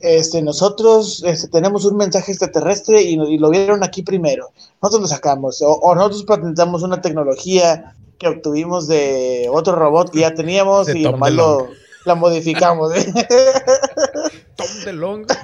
[0.00, 4.50] Este, nosotros este, tenemos un mensaje extraterrestre y, y lo vieron aquí primero.
[4.82, 5.62] Nosotros lo sacamos.
[5.62, 10.98] O, o nosotros patentamos una tecnología que obtuvimos de otro robot que ya teníamos De
[10.98, 11.68] y Tom nomás lo,
[12.04, 12.92] la modificamos.
[14.56, 15.34] Tom DeLonge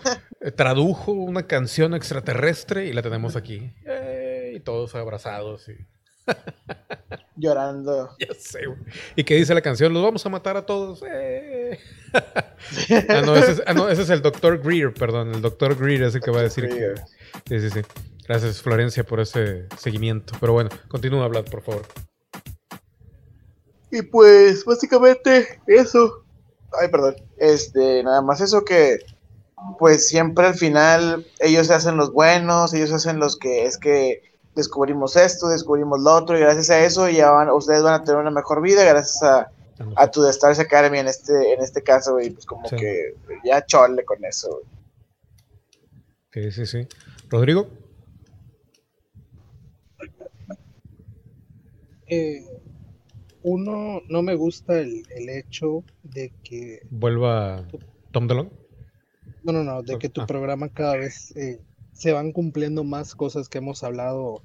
[0.40, 3.72] eh, tradujo una canción extraterrestre y la tenemos aquí.
[3.84, 5.68] Eh, y todos abrazados.
[5.68, 5.74] Y...
[7.36, 8.10] Llorando.
[8.18, 8.78] Ya sé, güey.
[9.16, 9.92] ¿Y qué dice la canción?
[9.92, 11.02] Los vamos a matar a todos.
[11.06, 11.78] Eh.
[13.08, 14.60] ah, no, ese es, ah, no, ese es el Dr.
[14.62, 15.34] Greer, perdón.
[15.34, 15.76] El Dr.
[15.76, 16.94] Greer es el que va a decir que...
[17.48, 17.80] Sí, sí, sí.
[18.28, 20.34] Gracias, Florencia, por ese seguimiento.
[20.40, 21.82] Pero bueno, continúa hablando, por favor.
[23.90, 26.24] Y pues, básicamente, eso.
[26.80, 27.16] Ay, perdón.
[27.38, 28.98] Este, nada más eso que,
[29.78, 34.31] pues siempre al final ellos se hacen los buenos, ellos hacen los que es que
[34.54, 38.20] descubrimos esto, descubrimos lo otro, y gracias a eso ya van, ustedes van a tener
[38.20, 39.50] una mejor vida gracias a,
[39.96, 42.76] a tu The Stars Academy en este, en este caso, y pues como Sí.
[42.76, 43.14] que
[43.44, 44.48] ya chole con eso.
[44.50, 44.64] güey.
[46.32, 46.88] Sí, sí, sí.
[47.28, 47.68] Rodrigo.
[52.06, 52.44] Eh,
[53.42, 57.66] uno, no me gusta el, el hecho de que, Vuelva
[58.12, 58.52] Tom DeLonge.
[59.42, 60.26] no, no, no, de que tu Ah.
[60.26, 61.60] programa cada vez eh,
[61.92, 64.42] se van cumpliendo más cosas que hemos hablado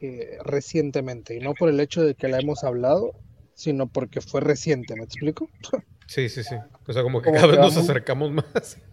[0.00, 1.36] eh, recientemente.
[1.36, 3.12] Y no por el hecho de que la hemos hablado,
[3.54, 5.48] sino porque fue reciente, ¿me explico?
[6.06, 6.56] Sí, sí, sí.
[6.86, 8.78] O sea, como que Como cada que vez nos acercamos más.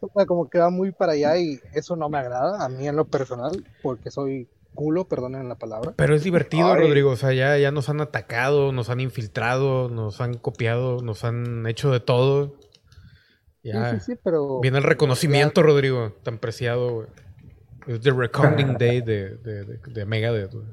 [0.00, 2.86] O sea, como que va muy para allá y eso no me agrada a mí
[2.86, 5.94] en lo personal, porque soy culo, perdonen la palabra.
[5.96, 6.82] Pero es divertido, Ay.
[6.82, 7.10] Rodrigo.
[7.10, 11.66] O sea, ya, ya nos han atacado, nos han infiltrado, nos han copiado, nos han
[11.66, 12.54] hecho de todo.
[13.64, 16.94] Ya Sí, sí, sí, pero viene el reconocimiento, Rodrigo, tan preciado.
[16.94, 17.06] güey.
[17.86, 20.52] Es The Recording Day de, de, de, de Megadeth.
[20.52, 20.66] güey.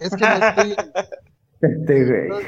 [0.00, 0.76] es que no estoy,
[1.60, 2.28] Este, güey.
[2.28, 2.38] no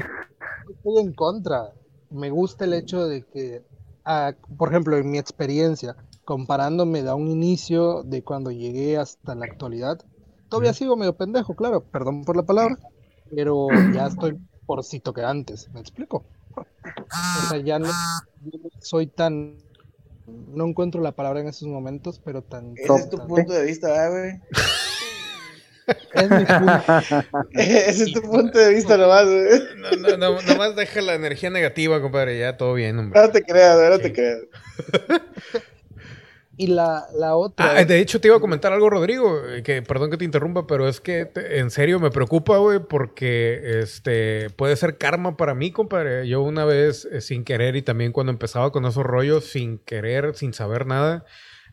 [0.74, 1.72] estoy en contra.
[2.10, 3.62] Me gusta el hecho de que,
[4.04, 9.34] ah, por ejemplo, en mi experiencia, comparándome de a un inicio de cuando llegué hasta
[9.34, 9.98] la actualidad,
[10.48, 12.76] todavía sigo medio pendejo, claro, perdón por la palabra,
[13.34, 16.24] pero ya estoy porcito que antes, ¿me explico?
[16.56, 19.56] O sea, ya no, no soy tan,
[20.26, 22.74] no encuentro la palabra en esos momentos, pero tan...
[22.76, 24.40] Ese es tu tan- punto de vista, ¿verdad, güey.
[26.14, 27.48] es mi punto.
[27.52, 29.60] Ese es tu punto de vista nomás, güey.
[29.76, 32.38] No, no, no, nomás deja la energía negativa, compadre.
[32.38, 33.20] Ya todo bien, hombre.
[33.20, 34.40] No te creas, güey, no te creas.
[36.58, 37.76] Y la, la otra...
[37.76, 40.66] Ah, de hecho, te iba a comentar algo, Rodrigo, eh, que perdón que te interrumpa,
[40.66, 45.54] pero es que te- en serio me preocupa, güey, porque este puede ser karma para
[45.54, 46.26] mí, compadre.
[46.26, 50.34] Yo una vez, eh, sin querer, y también cuando empezaba con esos rollos, sin querer,
[50.34, 51.26] sin saber nada,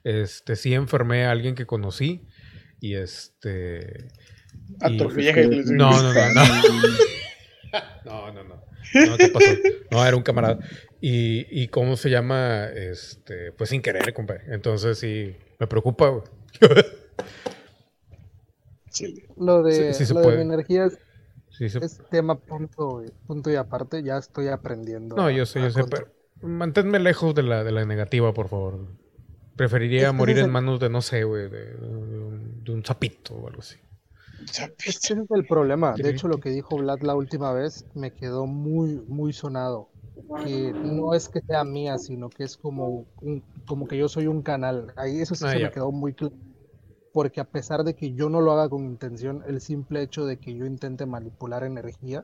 [0.03, 2.27] este sí enfermé a alguien que conocí.
[2.81, 4.07] Y este.
[4.81, 5.47] y- Atrofillaje.
[5.47, 6.43] No, no, no, no.
[8.05, 8.63] No, no, no.
[8.93, 9.47] No te pasó.
[9.89, 10.59] No, era un camarada.
[11.05, 14.43] Y, y cómo se llama, este, pues sin querer, compadre.
[14.47, 16.23] Entonces sí, me preocupa, güey.
[18.89, 19.23] Sí.
[19.37, 20.97] Lo de, Sí, sí lo de mi energía es,
[21.49, 25.17] Sí, es tema punto, punto y aparte, ya estoy aprendiendo.
[25.17, 26.07] No, a- yo sé, yo sé, pero
[26.41, 28.79] manténme lejos de la, de la negativa, por favor.
[29.57, 32.71] Preferiría Es morir es en el- manos de, no sé, güey, de, de un, de
[32.71, 33.75] un sapito o algo así.
[34.85, 35.95] Ese es el problema.
[35.97, 39.92] De hecho, lo que dijo Vlad la última vez me quedó muy, muy sonado.
[40.43, 44.27] Que no es que sea mía, sino que es como, un- como que yo soy
[44.27, 44.93] un canal.
[44.95, 45.67] Ahí eso sí Ah, se ya.
[45.67, 46.33] me quedó muy claro.
[47.11, 50.37] Porque a pesar de que yo no lo haga con intención, el simple hecho de
[50.37, 52.23] que yo intente manipular energía,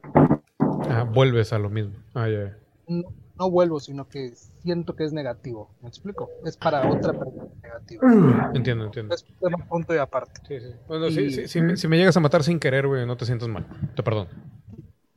[0.89, 1.93] Ah, vuelves a lo mismo.
[2.13, 2.57] Ah, ya,
[2.87, 3.03] no,
[3.37, 5.69] no vuelvo, sino que siento que es negativo.
[5.81, 6.29] ¿Me explico?
[6.45, 8.01] Es para otra persona negativo.
[8.55, 9.15] Entiendo, entiendo.
[9.15, 10.41] Es un punto y aparte.
[10.47, 10.73] Sí, sí.
[10.87, 11.09] Bueno,
[11.47, 13.65] si, me, si me llegas a matar sin querer, güey, no te sientas mal.
[13.95, 14.29] Te perdono.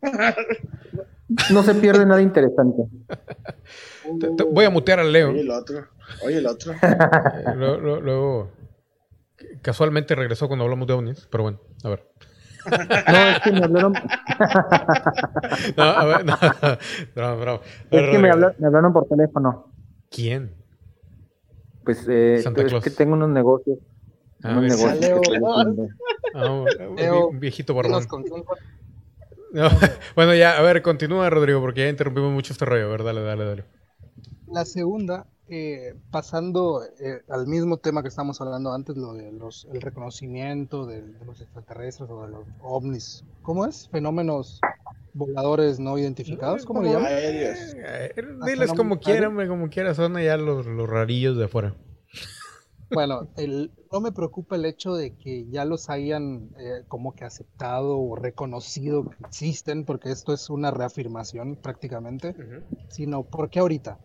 [1.52, 2.82] No se pierde nada interesante.
[4.20, 5.30] Te- te- voy a mutear al Leo.
[5.30, 5.86] Oye, el otro.
[6.24, 6.72] Oye, el otro.
[6.82, 8.50] Eh, Luego, luego- luego,
[9.62, 12.08] casualmente regresó cuando hablamos de ovnis, pero bueno, a ver.
[12.64, 13.92] No, es que me hablaron,
[15.76, 16.36] No, a ver, no,
[17.14, 17.60] bravo, bravo.
[17.90, 19.72] Es que me hablaron por teléfono.
[20.10, 20.54] ¿Quién?
[21.84, 22.84] Pues eh, Santa es Claus.
[22.84, 23.78] que tengo unos negocios.
[24.44, 25.40] Ah, unos negocios que.
[26.34, 26.50] Ah,
[27.30, 27.92] un viejito barbón.
[27.92, 28.56] Dinos con quién fue.
[29.52, 29.68] No,
[30.16, 32.86] bueno, ya, a ver, continúa, Rodrigo, porque ya interrumpimos mucho este rollo.
[32.86, 33.64] A ver, dale, dale, dale.
[34.46, 39.66] La segunda, eh, pasando eh, al mismo tema que estamos hablando antes, lo de los,
[39.72, 43.24] el reconocimiento de, de los extraterrestres o de los ovnis.
[43.42, 43.88] ¿Cómo es?
[43.88, 44.60] Fenómenos
[45.14, 47.08] voladores no identificados, ¿cómo le llaman?
[47.10, 48.14] Eh,
[48.46, 51.74] diles como quieran, como quieran, son allá los, los rarillos de afuera.
[52.94, 57.24] Bueno, el, no me preocupa el hecho de que ya los hayan eh, como que
[57.24, 62.34] aceptado o reconocido que existen, porque esto es una reafirmación prácticamente,
[62.88, 63.98] sino ¿por qué ahorita?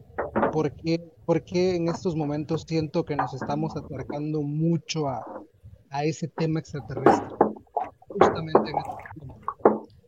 [0.51, 5.25] ¿Por qué, por qué en estos momentos siento que nos estamos acercando mucho a,
[5.89, 7.35] a ese tema extraterrestre?
[8.07, 9.39] Justamente en este tiempo.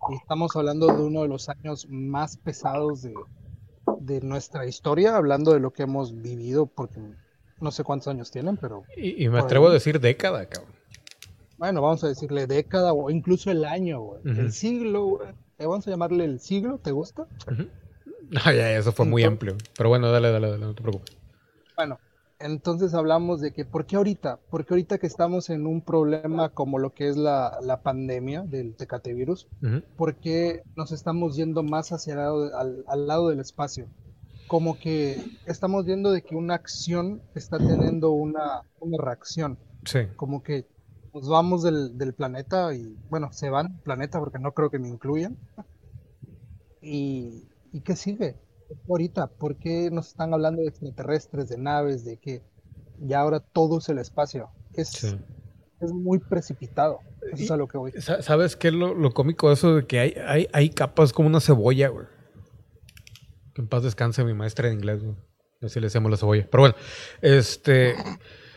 [0.09, 3.13] Y estamos hablando de uno de los años más pesados de,
[3.99, 6.99] de nuestra historia, hablando de lo que hemos vivido, porque
[7.61, 10.73] no sé cuántos años tienen, pero Y, y me atrevo a decir década, cabrón.
[11.57, 14.21] bueno, vamos a decirle década o incluso el año, güey.
[14.25, 15.29] El siglo, güey.
[15.57, 17.23] Eh, vamos a llamarle el siglo, ¿te gusta?
[17.51, 17.67] Ujú.
[18.45, 19.57] Ah, ya, eso fue muy amplio.
[19.77, 21.17] Pero bueno, dale, dale, dale, no te preocupes.
[21.75, 21.99] Bueno,
[22.39, 24.39] entonces hablamos de que, ¿por qué ahorita?
[24.49, 28.75] Porque ahorita que estamos en un problema como lo que es la, la pandemia del
[28.75, 29.81] Tecate virus, Ujú.
[29.97, 33.87] ¿por qué nos estamos yendo más hacia el lado al, al lado del espacio?
[34.49, 35.15] Como que
[35.45, 39.57] estamos viendo de que una acción está teniendo una, una reacción.
[39.85, 39.99] Sí.
[40.17, 40.67] como que
[41.13, 44.89] nos vamos del, del planeta y bueno, se van planeta porque no creo que me
[44.89, 45.37] incluyan.
[46.81, 48.35] ¿Y, ¿y qué sigue?
[48.89, 52.43] Ahorita, ¿por qué nos están hablando de extraterrestres, de naves, de que
[52.99, 54.49] ya ahora todo es el espacio?
[54.73, 55.17] Es, Sí.
[55.81, 56.99] es muy precipitado.
[57.31, 57.91] Eso es a lo que voy.
[57.93, 59.75] Sa- ¿Sabes qué es lo, lo cómico de eso?
[59.75, 62.05] De que hay, hay, hay capas como una cebolla, güey.
[63.59, 65.15] En paz descanse mi maestra de inglés, güey.
[65.61, 66.47] Así le decíamos la cebolla.
[66.49, 66.75] Pero bueno,
[67.21, 67.95] este.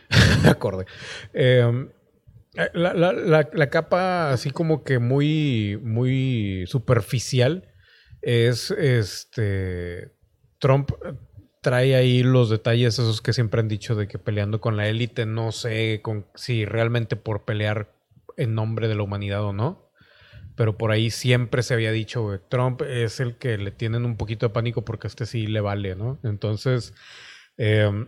[0.49, 0.87] acorde.
[1.35, 1.89] Eh,
[2.75, 7.69] la, la- la- la capa así como que muy, muy superficial
[8.21, 10.13] es este.
[10.59, 10.91] Trump
[11.61, 15.27] trae ahí los detalles esos que siempre han dicho de que peleando con la élite,
[15.27, 17.95] no sé con, si realmente por pelear
[18.37, 19.92] en nombre de la humanidad o no.
[20.57, 24.17] Pero por ahí siempre se había dicho, güey, Trump es el que le tienen un
[24.17, 26.19] poquito de pánico porque este sí le vale, ¿no?
[26.23, 26.93] Entonces,
[27.57, 28.07] eh,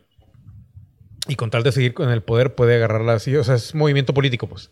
[1.27, 4.12] y con tal de seguir con el poder puede agarrarla así, o sea, es movimiento
[4.12, 4.71] político, pues.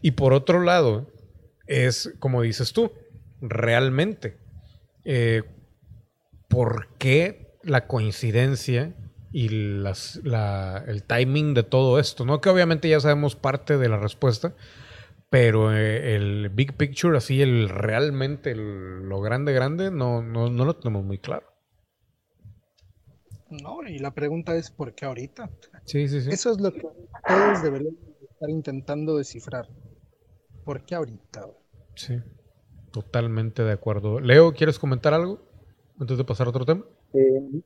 [0.00, 1.10] Y por otro lado,
[1.66, 2.92] es como dices tú,
[3.42, 4.38] realmente,
[5.04, 5.42] eh,
[6.48, 8.94] ¿por qué la coincidencia
[9.32, 12.24] y las- la- el timing de todo esto?
[12.24, 12.40] ¿no?
[12.40, 14.54] Que obviamente ya sabemos parte de la respuesta,
[15.32, 20.64] pero eh, el big picture, así, el realmente, el- lo grande, grande, no, no, no
[20.66, 21.46] lo tenemos muy claro.
[23.48, 25.48] No, y la pregunta es ¿por qué ahorita?
[25.86, 26.28] Sí, sí, sí.
[26.30, 27.96] Eso es lo que todos deberían
[28.30, 29.68] estar intentando descifrar.
[30.66, 31.46] ¿Por qué ahorita?
[31.94, 32.18] Sí,
[32.90, 34.20] totalmente de acuerdo.
[34.20, 35.40] Leo, ¿quieres comentar algo
[35.98, 36.84] antes de pasar a otro tema?
[37.14, 37.62] Eh,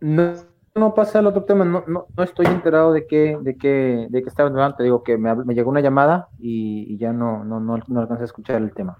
[0.00, 0.34] no,
[0.74, 4.22] no pasa al otro tema, no, no, no estoy enterado de qué, de qué, de
[4.22, 4.76] qué estaba hablando.
[4.76, 8.00] Te digo que me, me llegó una llamada y, y ya no, no, no, no
[8.00, 8.98] alcancé a escuchar el tema.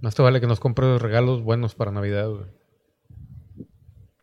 [0.00, 2.28] Más te vale que nos compres regalos buenos para Navidad.
[2.30, 2.46] güey.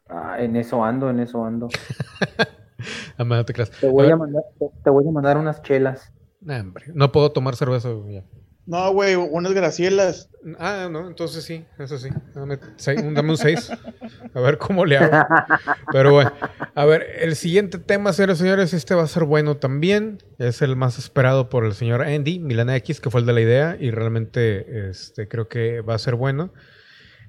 [0.08, 1.68] Ah, en eso ando, en eso ando.
[3.18, 3.72] Te.
[3.80, 6.12] Te voy A mandar, te, te voy a mandar unas chelas.
[6.42, 7.90] nah, hombre, no puedo tomar cerveza.
[7.92, 8.24] güey.
[8.68, 10.30] No, güey, unas gracielas.
[10.58, 12.10] Ah, no, entonces sí, eso sí.
[12.34, 12.58] Dame,
[13.04, 13.70] un- dame un 6.
[14.34, 15.28] A ver cómo le hago.
[15.92, 16.32] Pero bueno,
[16.74, 20.18] a ver, el siguiente tema, señores señores, este va a ser bueno también.
[20.40, 23.42] Es el más esperado por el señor Andy, Milana X, que fue el de la
[23.42, 26.52] idea, y realmente este, creo que va a ser bueno.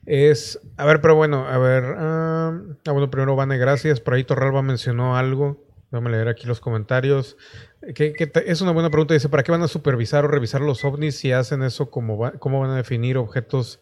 [0.07, 1.85] Es, a ver, pero bueno, a ver.
[1.99, 4.01] ah, bueno, primero, Vane, gracias.
[4.01, 5.65] Por ahí Torralba mencionó algo.
[5.91, 7.37] Déjame leer aquí los comentarios.
[7.81, 9.15] Es una buena pregunta.
[9.15, 11.91] Dice, ¿para qué van a supervisar o revisar los ovnis si hacen eso?
[11.91, 13.81] ¿Cómo, va- cómo van a definir objetos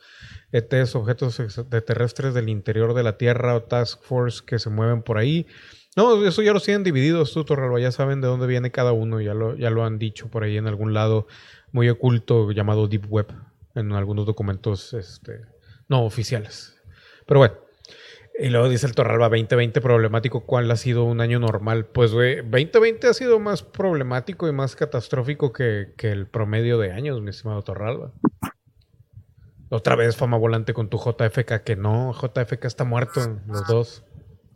[0.53, 5.17] ETs, objetos extraterrestres del interior de la Tierra o Task Force que se mueven por
[5.19, 5.47] ahí?
[5.97, 7.81] No, eso ya los tienen divididos, tú, Torralba.
[7.81, 9.21] Ya saben de dónde viene cada uno.
[9.21, 11.27] Ya lo, ya lo han dicho por ahí en algún lado
[11.73, 13.33] muy oculto llamado Deep Web.
[13.75, 15.41] En algunos documentos este,
[15.89, 16.77] no oficiales.
[17.27, 17.55] Pero bueno.
[18.37, 20.41] Y luego dice el Torralba 2020 problemático.
[20.41, 21.87] ¿Cuál ha sido un año normal?
[21.87, 26.91] Pues, güey, 2020 ha sido más problemático y más catastrófico que, que el promedio de
[26.91, 28.13] años, mi estimado Torralba.
[29.69, 34.05] Otra vez fama volante con tu JFK, que no, JFK está muerto, los dos.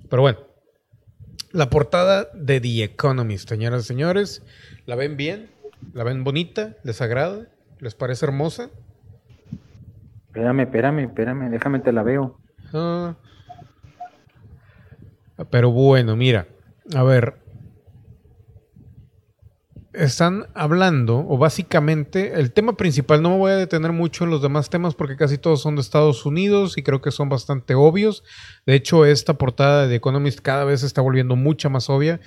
[0.09, 0.39] Pero bueno,
[1.53, 4.43] la portada de The Economist, señoras y señores,
[4.87, 5.51] ¿la ven bien?
[5.93, 6.77] ¿La ven bonita?
[6.83, 7.47] ¿Les agrada?
[7.81, 8.71] ¿Les parece hermosa?
[10.27, 12.39] Espérame, espérame, espérame, déjame te la veo.
[12.73, 13.17] Ah.
[15.51, 16.49] Pero bueno, mira,
[16.95, 17.47] a ver.
[19.95, 24.43] Están hablando, o básicamente, el tema principal, no me voy a detener mucho en los
[24.43, 28.23] demás temas porque casi todos son de Estados Unidos y creo que son bastante obvios.
[28.65, 32.21] De hecho, esta portada de The Economist cada vez se está volviendo mucha más obvia.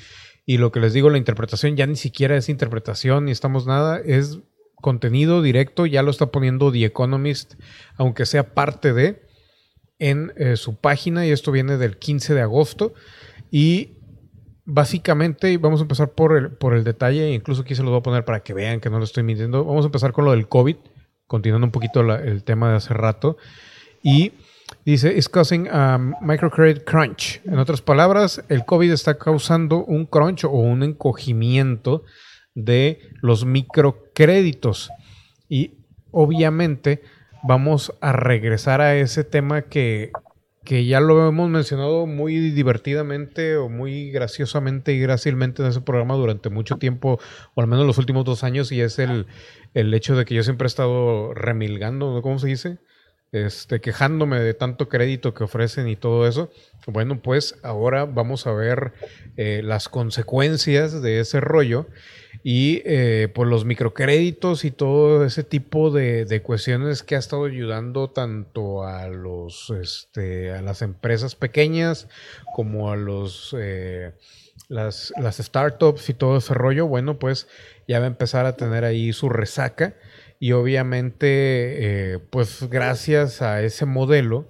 [0.46, 4.02] Y lo que les digo, la interpretación ya ni siquiera es interpretación, ni estamos nada,
[4.04, 4.40] es
[4.82, 7.54] contenido directo, ya lo está poniendo The Economist,
[7.96, 9.22] aunque sea parte de
[10.02, 12.94] en eh, su página y esto viene del 15 de agosto
[13.52, 13.92] y
[14.66, 18.04] básicamente, vamos a empezar por el, por el detalle, incluso aquí se los voy a
[18.04, 19.64] poner para que vean que no lo estoy mintiendo.
[19.64, 20.76] Vamos a empezar con lo del COVID,
[21.28, 23.38] continuando un poquito el tema de hace rato.
[24.02, 24.32] Y
[24.86, 27.42] dice, is causing a microcredit crunch.
[27.46, 32.04] En otras palabras, el COVID está causando un crunch o un encogimiento
[32.56, 34.90] de los microcréditos.
[35.48, 37.04] Y obviamente
[37.44, 40.12] vamos a regresar a ese tema que,
[40.64, 46.16] que ya lo hemos mencionado muy divertidamente o muy graciosamente y grácilmente en ese programa
[46.16, 47.20] durante mucho tiempo,
[47.54, 49.28] o al menos los últimos dos años, y es el,
[49.74, 52.22] el hecho de que yo siempre he estado remilgando.
[52.22, 52.78] ¿cómo se dice?
[53.32, 56.52] Este, quejándome de tanto crédito que ofrecen y todo eso.
[56.86, 58.92] Bueno, pues ahora vamos a ver
[59.38, 61.88] eh, las consecuencias de ese rollo
[62.44, 68.10] y eh, por los microcréditos y todo ese tipo de, cuestiones que ha estado ayudando
[68.10, 72.08] tanto a los este, a las empresas pequeñas
[72.56, 74.14] como a los eh,
[74.70, 77.48] las, startups y todo ese rollo, bueno, pues
[77.88, 79.96] ya va a empezar a tener ahí su resaca.
[80.40, 84.48] Y obviamente, eh, pues gracias a ese modelo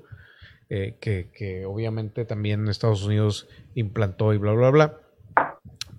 [0.70, 5.01] eh, que obviamente también Estados Unidos implantó y bla, bla, bla,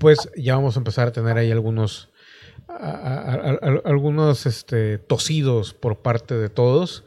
[0.03, 2.11] pues ya vamos a empezar a tener ahí algunos,
[3.85, 7.05] algunos este, tosidos por parte de todos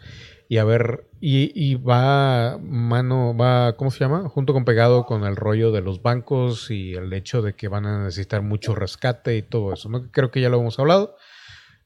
[0.48, 4.30] y a ver, y, y va mano, va, ¿cómo se llama?
[4.30, 7.86] Junto con pegado con el rollo de los bancos y el hecho de que van
[7.86, 10.10] a necesitar mucho rescate y todo eso, ¿no?
[10.12, 11.18] Creo que ya lo hemos hablado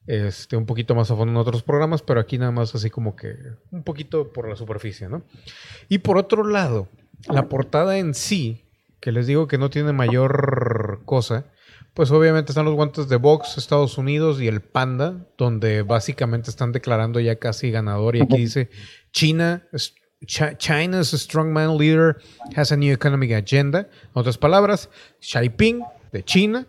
[0.05, 3.15] este, un poquito más a fondo en otros programas, pero aquí nada más así como
[3.15, 3.35] que
[3.71, 5.23] un poquito por la superficie, ¿no?
[5.87, 6.87] Y por otro lado,
[7.27, 8.68] la portada en sí,
[8.99, 11.45] que les digo que no tiene mayor cosa,
[11.93, 16.71] pues obviamente están los guantes de box Estados Unidos y el Panda, donde básicamente están
[16.71, 18.69] declarando ya casi ganador y aquí dice
[19.11, 19.63] China
[20.25, 22.17] China's strongman leader
[22.55, 23.87] has a new economic agenda.
[24.03, 24.89] En otras palabras,
[25.21, 26.67] Xi Jinping de China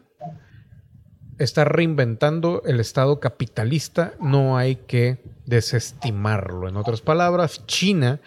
[1.38, 6.68] está reinventando el Estado capitalista, no hay que desestimarlo.
[6.68, 8.20] En otras palabras, China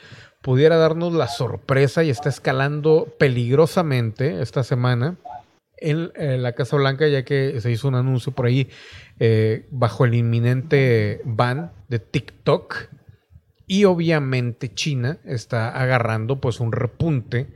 [0.44, 5.16] pudiera darnos la sorpresa y está escalando peligrosamente esta semana
[5.78, 8.70] en, eh, la Casa Blanca, ya que se hizo un anuncio por ahí
[9.20, 12.90] eh, bajo el inminente ban de TikTok.
[13.68, 17.48] Y obviamente China está agarrando pues un repunte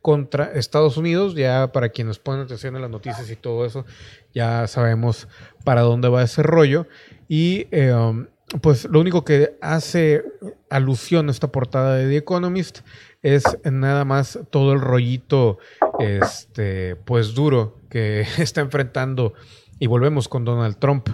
[0.00, 1.36] contra Estados Unidos.
[1.36, 3.86] Ya para quienes ponen atención a las noticias y todo eso,
[4.34, 5.28] ya sabemos
[5.64, 6.88] para dónde va ese rollo.
[7.28, 8.26] Y um,
[8.60, 10.22] pues lo único que hace
[10.68, 12.80] alusión a esta portada de The Economist
[13.22, 15.58] es nada más todo el rollito
[15.98, 19.34] este pues duro que está enfrentando
[19.78, 21.08] y volvemos con Donald Trump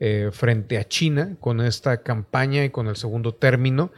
[0.00, 3.92] eh, frente a China con esta campaña y con el segundo término.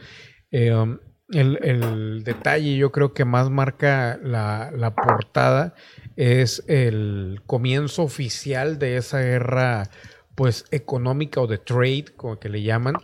[0.51, 0.99] Eh, um,
[1.31, 5.73] el, detalle yo creo que más marca la portada
[6.15, 9.89] es el comienzo oficial de esa guerra
[10.35, 12.95] pues económica o de trade, como que le llaman,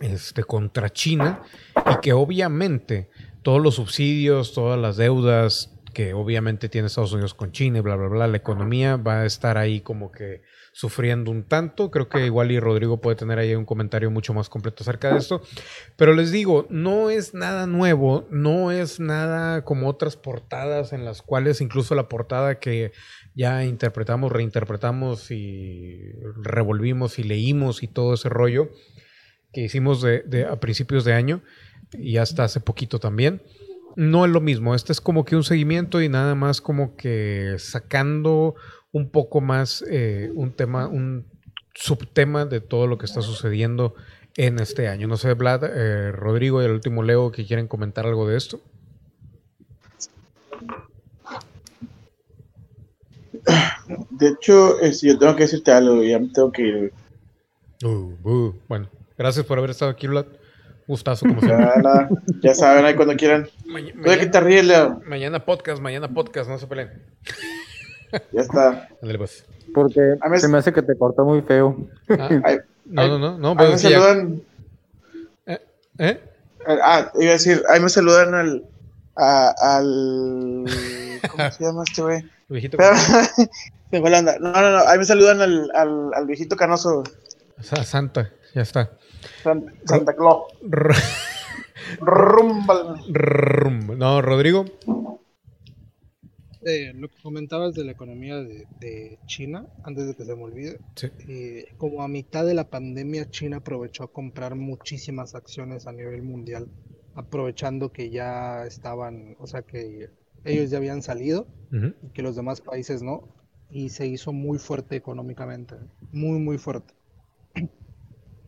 [0.00, 1.42] este, contra China
[1.90, 3.10] y que obviamente
[3.42, 8.08] todos los subsidios, todas las deudas que obviamente tiene Estados Unidos con China bla, bla,
[8.08, 10.42] bla, la economía va a estar ahí como que
[10.72, 11.90] sufriendo un tanto.
[11.90, 15.18] Creo que igual y Rodrigo puede tener ahí un comentario mucho más completo acerca de
[15.18, 15.42] esto.
[15.96, 21.20] Pero les digo, no es nada nuevo, no es nada como otras portadas en las
[21.20, 22.92] cuales incluso la portada que
[23.38, 26.12] ya interpretamos, reinterpretamos y
[26.42, 28.70] revolvimos y leímos y todo ese rollo
[29.52, 31.42] que hicimos de, de- a principios de año
[31.92, 33.40] y hasta hace poquito también.
[33.96, 37.54] No es lo mismo, este es como que un seguimiento y nada más como que
[37.58, 38.54] sacando
[38.92, 41.26] un poco más eh, un tema, un
[41.74, 43.94] subtema de todo lo que está sucediendo
[44.36, 45.06] en este año.
[45.08, 48.60] No sé, Vlad, eh, Rodrigo y el último Leo que quieren comentar algo de esto.
[54.10, 56.92] De hecho, eh, si yo tengo que decirte algo, ya me tengo que ir.
[57.84, 60.26] Uh, uh, bueno, gracias por haber estado aquí, Vlad.
[60.86, 61.66] Gustazo, como siempre.
[61.66, 62.08] Ya, nada,
[62.42, 63.46] ya saben, ahí cuando quieran.
[63.66, 65.02] Ma- ¿Tú de qué mañana, te ríes, Leo?
[65.06, 66.90] mañana podcast, mañana podcast, no se peleen.
[68.32, 68.88] Ya está.
[69.02, 69.44] Ándale, pues.
[69.74, 71.76] Porque se me hace que te cortó muy feo.
[72.08, 72.30] Ah,
[72.86, 74.42] no, no, no, no, ahí pero me es que ya- saludan.
[75.98, 76.20] ¿Eh?
[76.66, 78.64] Ah, iba a decir, ahí me saludan al.
[79.14, 80.64] a- al.
[81.30, 82.24] ¿Cómo se llama este güey?
[82.48, 82.76] Viejito.
[82.76, 82.96] Pero-
[83.90, 84.38] Se fue la onda.
[84.38, 84.78] No, no, no.
[84.86, 87.02] Ahí me saludan al, al, al viejito canoso.
[87.60, 88.98] Sa- Santa, ya está.
[89.42, 90.44] San- Santa Claus.
[92.00, 93.02] Rumbal.
[93.08, 93.98] Rum.
[93.98, 94.64] No, Rodrigo.
[96.64, 100.42] Eh, lo que comentabas de la economía de, de China, antes de que se me
[100.42, 101.06] olvide, Sí.
[101.28, 106.22] eh, como a mitad de la pandemia, China aprovechó a comprar muchísimas acciones a nivel
[106.22, 106.68] mundial,
[107.14, 110.10] aprovechando que ya estaban, o sea, que
[110.44, 113.28] ellos ya habían salido y que los demás países no,
[113.70, 115.76] y se hizo muy fuerte económicamente,
[116.12, 116.94] muy, muy fuerte.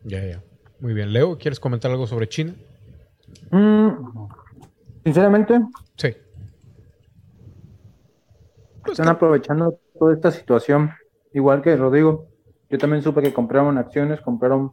[0.03, 0.43] Ya, ya.
[0.79, 1.13] Muy bien.
[1.13, 2.55] Leo, ¿quieres comentar algo sobre China?
[3.51, 3.89] Mm,
[5.03, 5.59] sinceramente,
[5.95, 6.15] Sí.
[8.83, 10.91] Pues están aprovechando toda esta situación.
[11.33, 12.27] Igual que Rodrigo,
[12.69, 14.71] yo también supe que compraron acciones, compraron,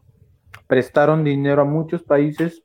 [0.66, 2.62] prestaron dinero a muchos países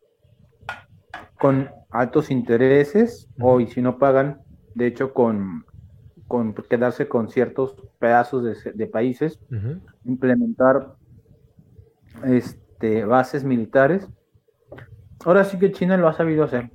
[1.37, 4.42] con altos intereses, o y si no pagan,
[4.75, 5.65] de hecho, con,
[6.27, 9.39] con quedarse con ciertos pedazos de, de países,
[10.05, 10.95] implementar
[12.23, 14.09] este, bases militares.
[15.25, 16.71] Ahora sí que China lo ha sabido hacer.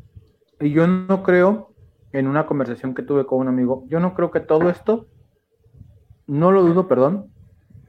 [0.61, 1.73] Y yo no creo,
[2.13, 5.07] en una conversación que tuve con un amigo, yo no creo que todo esto,
[6.27, 7.31] no lo dudo, perdón,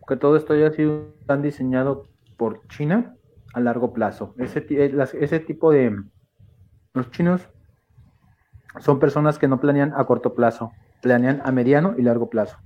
[0.08, 3.16] que todo esto haya sido tan diseñado por China
[3.54, 4.34] a largo plazo.
[4.38, 6.04] Ese, eh, ese tipo de...
[6.94, 7.48] Los chinos
[8.80, 10.72] son personas que no planean a corto plazo,
[11.02, 12.58] planean a mediano y largo plazo.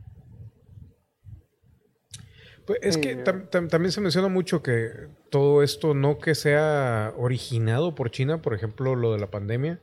[2.66, 4.90] Pues es que Eh, tam- tam- también se menciona mucho que
[5.30, 9.82] todo esto no que sea originado por China, por ejemplo, lo de la pandemia,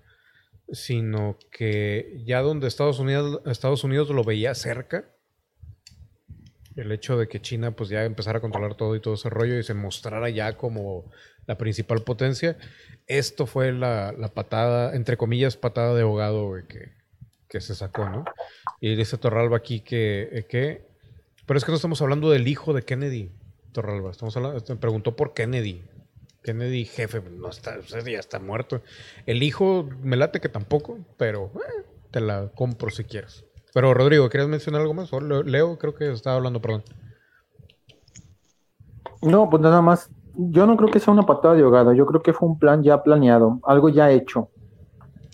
[0.72, 5.04] sino que ya donde Estados Unidos, Estados Unidos lo veía cerca,
[6.76, 9.58] el hecho de que China pues ya empezara a controlar todo y todo ese rollo
[9.58, 11.10] y se mostrara ya como
[11.46, 12.56] la principal potencia,
[13.06, 16.92] esto fue la, patada, entre comillas, patada de ahogado que,
[17.48, 18.24] que se sacó, ¿no?
[18.80, 20.90] Y dice Torralba aquí que, eh, que
[21.50, 23.32] pero es que no estamos hablando del hijo de Kennedy,
[23.72, 24.12] Torralba.
[24.12, 25.82] Estamos hablando, me preguntó por Kennedy.
[26.44, 28.82] Kennedy, jefe, no está, ese ya está muerto.
[29.26, 33.44] El hijo, me late que tampoco, pero eh, te la compro si quieres.
[33.72, 35.12] Pero Rodrigo, ¿querías mencionar algo más?
[35.12, 36.82] O Leo, creo que estaba hablando, perdón.
[39.22, 40.10] No, pues nada más.
[40.34, 41.92] Yo no creo que sea una patada de ahogado.
[41.92, 44.48] Yo creo que fue un plan ya planeado, algo ya hecho.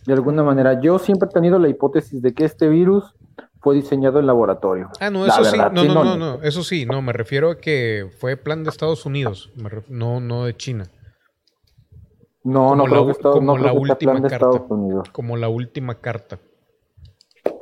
[0.07, 3.15] De alguna manera, yo siempre he tenido la hipótesis de que este virus
[3.61, 4.89] fue diseñado en laboratorio.
[5.01, 7.51] Ah, no, eso sí, verdad, no, sí, no, no, no, eso sí, no, me refiero
[7.51, 9.51] a que fue plan de Estados Unidos,
[9.89, 10.85] no, no de China,
[12.45, 14.47] No, Como no la creo que, Estados- como no la que última plan de carta.
[14.51, 15.09] Estados Unidos.
[15.11, 16.39] como la última carta,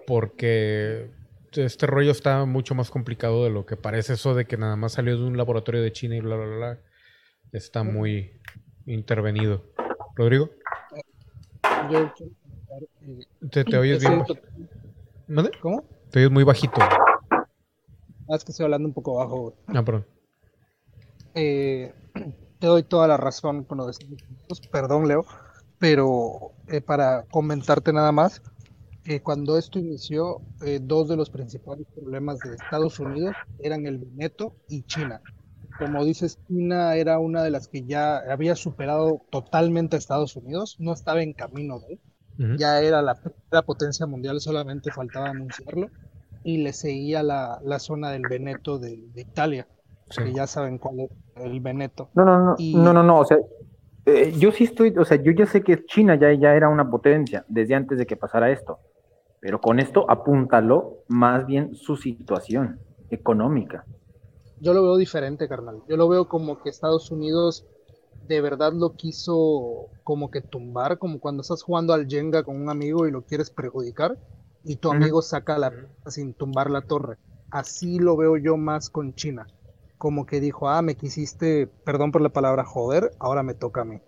[0.06, 1.10] porque
[1.52, 4.92] este rollo está mucho más complicado de lo que parece, eso de que nada más
[4.92, 6.78] salió de un laboratorio de China y bla, bla, bla,
[7.52, 8.40] está muy
[8.86, 9.64] intervenido.
[10.16, 10.50] Rodrigo,
[11.90, 14.40] Yo eh, te, te oyes bien, bajito.
[15.26, 15.50] ¿Mande?
[15.60, 15.84] ¿Cómo?
[16.10, 16.80] Te oyes muy bajito.
[16.80, 19.54] Ah, es que estoy hablando un poco bajo.
[19.66, 20.06] Ah, perdón.
[21.34, 21.92] Eh,
[22.58, 23.94] te doy toda la razón con lo de
[24.70, 25.24] perdón, Leo,
[25.78, 28.40] pero eh, para comentarte nada más,
[29.04, 33.98] eh, cuando esto inició, eh, dos de los principales problemas de Estados Unidos eran el
[33.98, 35.22] Veneto y China.
[35.76, 40.76] Como dices, China era una de las que ya había superado totalmente a Estados Unidos,
[40.78, 42.00] no estaba en camino de,
[42.38, 42.58] Ujú.
[42.58, 45.90] ya era la primera potencia mundial, solamente faltaba anunciarlo,
[46.42, 49.68] y le seguía la, la zona del Veneto de, de Italia,
[50.10, 50.22] Sí.
[50.22, 52.10] que ya saben cuál es el Veneto.
[52.14, 53.38] No, no, no, Y- no, no, no, o sea,
[54.06, 56.88] eh, yo sí estoy, o sea, yo ya sé que China ya, ya era una
[56.90, 58.80] potencia desde antes de que pasara esto,
[59.44, 62.80] pero con esto apúntalo más bien su situación
[63.10, 63.86] económica.
[64.58, 65.82] Yo lo veo diferente, carnal.
[65.88, 67.66] Yo lo veo como que Estados Unidos
[68.22, 72.70] de verdad lo quiso como que tumbar, como cuando estás jugando al Jenga con un
[72.70, 74.18] amigo y lo quieres perjudicar
[74.62, 75.76] y tu amigo saca la
[76.06, 77.18] sin tumbar la torre.
[77.50, 79.50] Así lo veo yo más con China.
[79.98, 83.84] Como que dijo, ah, me quisiste, perdón por la palabra joder, ahora me toca a
[83.84, 84.00] mí.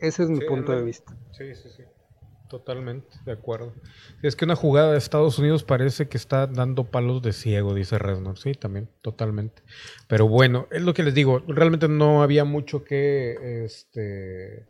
[0.00, 1.16] Ese es mi Sí, punto de vista.
[1.32, 1.84] Sí, sí, sí.
[2.54, 3.72] Totalmente, de acuerdo.
[4.22, 7.98] Es que una jugada de Estados Unidos parece que está dando palos de ciego, dice
[7.98, 8.38] Resnor.
[8.38, 9.64] Sí, también, totalmente.
[10.06, 11.42] Pero bueno, es lo que les digo.
[11.48, 14.68] Realmente no había mucho que este,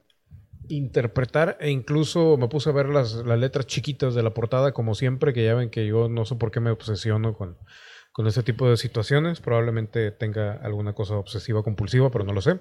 [0.68, 1.58] interpretar.
[1.60, 5.34] E incluso me puse a ver las, las letras chiquitas de la portada, como siempre,
[5.34, 7.58] que ya ven que yo no sé por qué me obsesiono con,
[8.12, 9.40] con ese tipo de situaciones.
[9.40, 12.60] Probablemente tenga alguna cosa obsesiva compulsiva, pero no lo sé.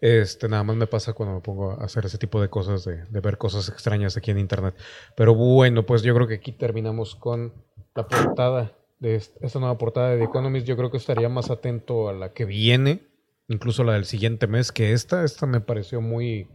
[0.00, 3.04] Este, nada más me pasa cuando me pongo a hacer ese tipo de cosas, de,
[3.20, 4.74] ver cosas extrañas aquí en internet.
[5.16, 7.52] Pero bueno, pues yo creo que aquí terminamos con
[7.94, 10.66] la portada de est- esta nueva portada de The Economist.
[10.66, 13.02] Yo creo que estaría más atento a la que viene,
[13.48, 15.24] incluso la del siguiente mes, que esta.
[15.24, 16.48] Esta me pareció muy,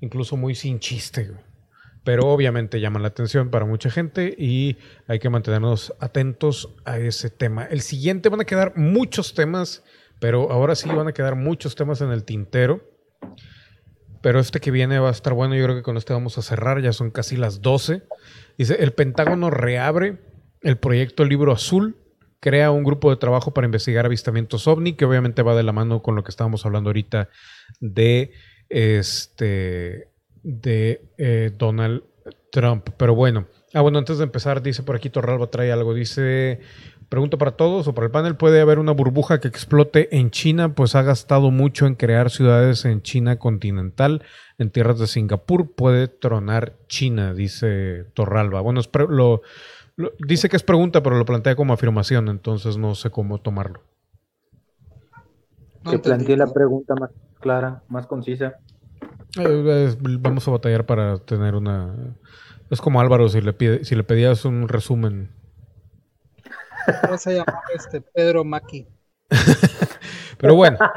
[0.00, 1.30] incluso muy sin chiste.
[2.02, 4.76] Pero obviamente llama la atención para mucha gente y
[5.06, 7.64] hay que mantenernos atentos a ese tema.
[7.64, 9.82] El siguiente van a quedar muchos temas,
[10.24, 12.80] pero ahora sí van a quedar muchos temas en el tintero.
[14.22, 15.54] Pero este que viene va a estar bueno.
[15.54, 16.80] Yo creo que con este vamos a cerrar.
[16.80, 18.04] Ya son casi las 12.
[18.56, 20.16] Dice, el Pentágono reabre
[20.62, 21.98] el proyecto Libro Azul.
[22.40, 26.00] Crea un grupo de trabajo para investigar avistamientos ovni, que obviamente va de la mano
[26.00, 27.28] con lo que estábamos hablando ahorita
[27.80, 28.32] de
[28.70, 30.08] este
[30.42, 32.02] de eh, Donald
[32.50, 32.88] Trump.
[32.96, 35.94] Pero bueno, Ah, bueno, antes de empezar, dice por aquí Torralba trae algo.
[35.94, 36.60] Dice,
[37.14, 40.74] pregunta para todos o para el panel, ¿puede haber una burbuja que explote en China?
[40.74, 44.24] Pues ha gastado mucho en crear ciudades en China continental,
[44.58, 45.72] en tierras de Singapur.
[45.76, 48.60] Puede tronar China, dice Torralba.
[48.62, 49.42] Bueno, es lo,
[49.94, 53.80] lo- dice que es pregunta, pero lo plantea como afirmación, entonces no sé cómo tomarlo.
[55.84, 57.10] No que plantee la pregunta más
[57.40, 58.54] clara, más concisa.
[59.38, 61.94] Eh, vamos a batallar para tener una...
[62.70, 65.30] Es como Álvaro, si le, pide, si le pedías un resumen.
[67.10, 68.86] Vas a llamar este Pedro Maki.
[70.38, 70.78] Pero bueno.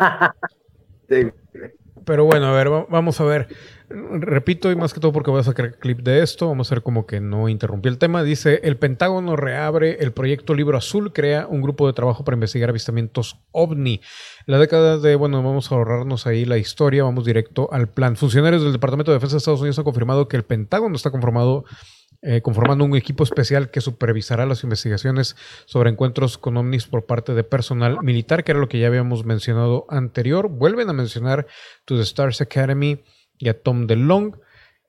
[2.06, 3.48] Pero bueno, a ver, va- vamos a ver.
[3.90, 6.84] Repito, y más que todo porque voy a sacar clip de esto, vamos a hacer
[6.84, 8.24] como que no interrumpí el tema.
[8.24, 12.70] Dice, el Pentágono reabre el proyecto Libro Azul, crea un grupo de trabajo para investigar
[12.70, 14.02] avistamientos ovni.
[14.46, 18.16] La década de, bueno, vamos a ahorrarnos ahí la historia, vamos directo al plan.
[18.16, 21.66] Funcionarios del Departamento de Defensa de Estados Unidos han confirmado que el Pentágono está conformado
[22.22, 25.36] eh, conformando un equipo especial que supervisará las investigaciones
[25.66, 29.26] sobre encuentros con ovnis por parte de personal militar, que era lo que ya habíamos
[29.26, 30.50] mencionado anterior.
[30.50, 31.48] Vuelven a mencionar
[31.86, 33.04] the Stars Academy
[33.38, 34.40] y a Tom DeLong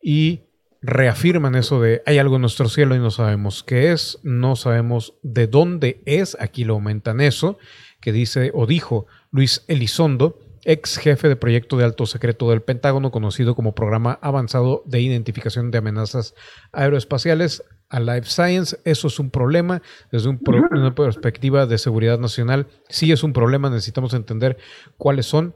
[0.02, 0.40] y
[0.80, 5.14] reafirman eso de hay algo en nuestro cielo y no sabemos qué es, no sabemos
[5.22, 7.59] de dónde es, aquí lo aumentan eso,
[8.00, 10.38] que dice o dijo Luis Elizondo,
[10.69, 15.70] ex jefe de proyecto de alto secreto del Pentágono, conocido como Programa Avanzado de Identificación
[15.70, 16.35] de Amenazas
[16.73, 18.78] Aeroespaciales a Life Science.
[18.85, 19.81] Eso es un problema
[20.12, 22.66] desde un pro- una perspectiva de seguridad nacional.
[22.90, 24.59] Sí es un problema, necesitamos entender
[24.99, 25.55] cuáles son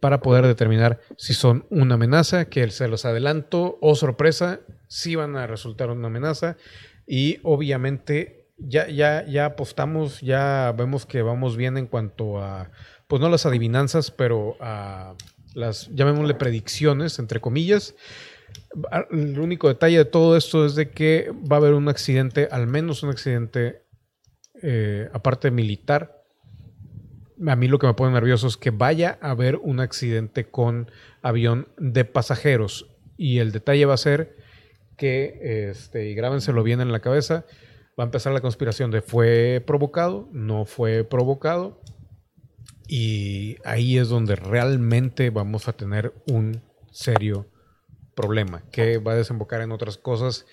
[0.00, 5.36] para poder determinar si son una amenaza, que se los adelanto o sorpresa, si van
[5.36, 6.56] a resultar una amenaza
[7.06, 12.70] y obviamente ya, ya, ya apostamos, ya vemos que vamos bien en cuanto a,
[13.10, 15.16] pues no las adivinanzas, pero a
[15.54, 17.96] las, llamémosle predicciones, entre comillas.
[18.92, 22.46] Ah, El único detalle de todo esto es de que va a haber un accidente,
[22.52, 23.82] al menos un accidente,
[24.62, 26.22] eh, aparte militar,
[27.48, 30.88] a mí lo que me pone nervioso es que vaya a haber un accidente con
[31.20, 32.86] avión de pasajeros.
[33.16, 34.36] Y el detalle va a ser
[34.96, 37.44] que, este, y grábenselo bien en la cabeza,
[37.98, 41.80] va a empezar la conspiración de fue provocado, no fue provocado.
[42.92, 46.60] Y ahí es donde realmente vamos a tener un
[46.90, 47.46] serio
[48.16, 50.44] problema que va a desembocar en otras cosas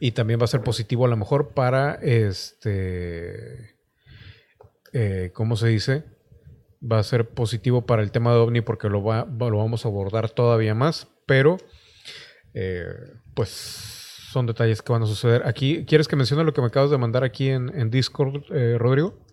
[0.00, 3.76] y también va a ser positivo a lo mejor para este
[4.92, 6.02] eh, ¿cómo se dice?
[6.82, 9.88] Va a ser positivo para el tema de OVNI porque lo, va, lo vamos a
[9.88, 11.58] abordar todavía más, pero
[12.54, 12.86] eh,
[13.34, 13.50] pues
[14.32, 15.46] son detalles que van a suceder.
[15.46, 18.78] Aquí, ¿quieres que mencione lo que me acabas de mandar aquí en, en Discord, eh,
[18.78, 19.24] Rodrigo?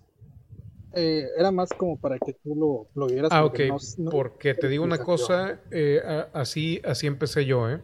[0.93, 3.33] Eh, era más como para que tú lo, lo vieras.
[3.33, 6.01] Ah, ok, porque no- no- porque te digo una cosa, eh,
[6.33, 7.81] así, así empecé yo, ¿eh?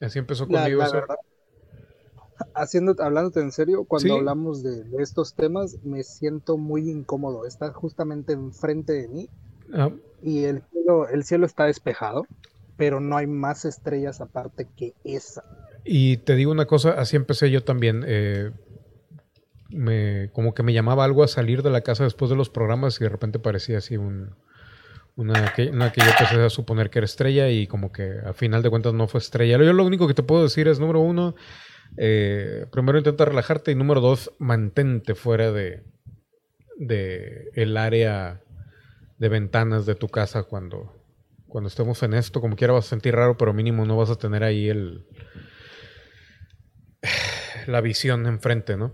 [0.00, 1.16] Así empezó conmigo la verdad,
[2.54, 4.18] haciendo, hablándote en serio, cuando Sí.
[4.18, 7.46] hablamos de, de estos temas, me siento muy incómodo.
[7.46, 9.30] Está justamente enfrente de mí
[9.72, 9.90] Ah,
[10.20, 12.28] y el cielo, el cielo está despejado,
[12.76, 15.44] pero no hay más estrellas aparte que esa.
[15.84, 18.04] Y te digo una cosa, así empecé yo también.
[18.06, 18.50] eh,
[19.70, 23.00] me, como que me llamaba algo a salir de la casa después de los programas
[23.00, 24.34] y de repente parecía así un,
[25.16, 28.70] una, que, yo empecé a suponer que era estrella y como que a final de
[28.70, 29.58] cuentas no fue estrella.
[29.58, 31.34] Yo lo único que te puedo decir es, número uno,
[31.96, 35.84] eh, primero intenta relajarte y número dos, mantente fuera de,
[36.76, 38.42] de el área
[39.18, 40.92] de ventanas de tu casa cuando,
[41.48, 42.40] cuando estemos en esto.
[42.42, 45.06] Como quiera vas a sentir raro, pero mínimo no vas a tener ahí el
[47.66, 48.92] la visión enfrente, ¿no?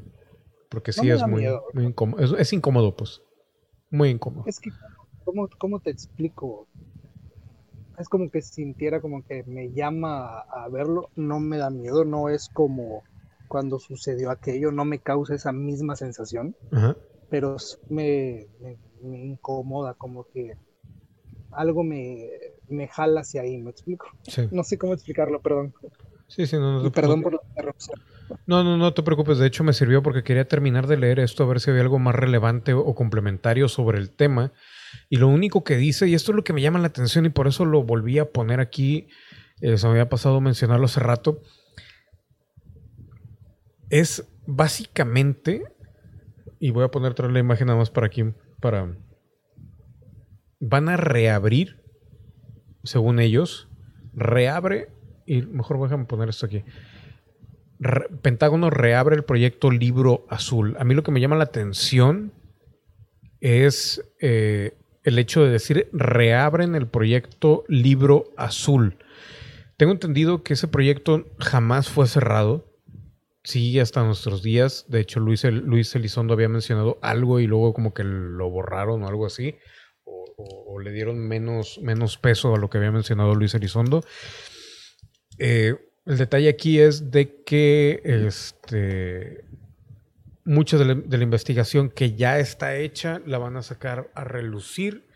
[0.73, 1.47] Porque sí me es muy,
[1.85, 2.25] incómodo.
[2.25, 3.21] Es, es incómodo, pues.
[3.91, 4.45] Muy incómodo.
[4.47, 4.71] Es que,
[5.23, 6.67] ¿cómo, cómo te explico?
[7.99, 12.31] Es como que sintiera como que me llama a, verlo, no me da miedo, no
[12.31, 13.03] es como
[13.49, 16.97] cuando sucedió aquello, no me causa esa misma sensación, Ajá.
[17.29, 20.57] pero sí me, me, me incomoda, como que
[21.51, 22.31] algo me,
[22.69, 24.07] me jala hacia ahí, ¿me explico?
[24.23, 24.49] Sí.
[24.51, 25.75] No sé cómo explicarlo, perdón.
[26.29, 28.01] Sí, sí, no, no Y perdón por la interrupción.
[28.47, 29.39] No, no, no te preocupes.
[29.39, 31.99] De hecho, me sirvió porque quería terminar de leer esto, a ver si había algo
[31.99, 34.53] más relevante o complementario sobre el tema.
[35.09, 37.31] Y lo único que dice, y esto es lo que me llama la atención y
[37.31, 39.09] por eso lo volví a poner aquí,
[39.61, 41.41] eh, se me había pasado mencionarlo hace rato,
[43.91, 45.65] es básicamente,
[46.59, 48.25] y voy a poner otra la imagen nada más para aquí,
[48.61, 48.97] para...
[50.61, 51.83] Van a reabrir,
[52.85, 53.69] según ellos,
[54.15, 54.89] reabre,
[55.27, 56.65] y mejor déjame poner esto aquí.
[58.23, 60.77] Pentágono reabre el proyecto Libro Azul.
[60.79, 62.33] A mí lo que me llama la atención
[63.41, 64.73] es eh,
[65.03, 68.99] el hecho de decir reabren el proyecto Libro Azul.
[69.77, 72.69] Tengo entendido que ese proyecto jamás fue cerrado.
[73.45, 74.87] sigue hasta nuestros días.
[74.89, 79.09] De hecho, Luis, Luis Elizondo había mencionado algo y luego como que lo borraron o
[79.09, 79.57] algo así.
[80.05, 84.05] O le dieron menos, menos peso a lo que había mencionado Luis Elizondo.
[85.39, 85.75] Eh,
[86.07, 89.45] el detalle aquí es de que este,
[90.45, 90.85] mucha de
[91.19, 95.07] la, investigación que ya está hecha la van a sacar a relucir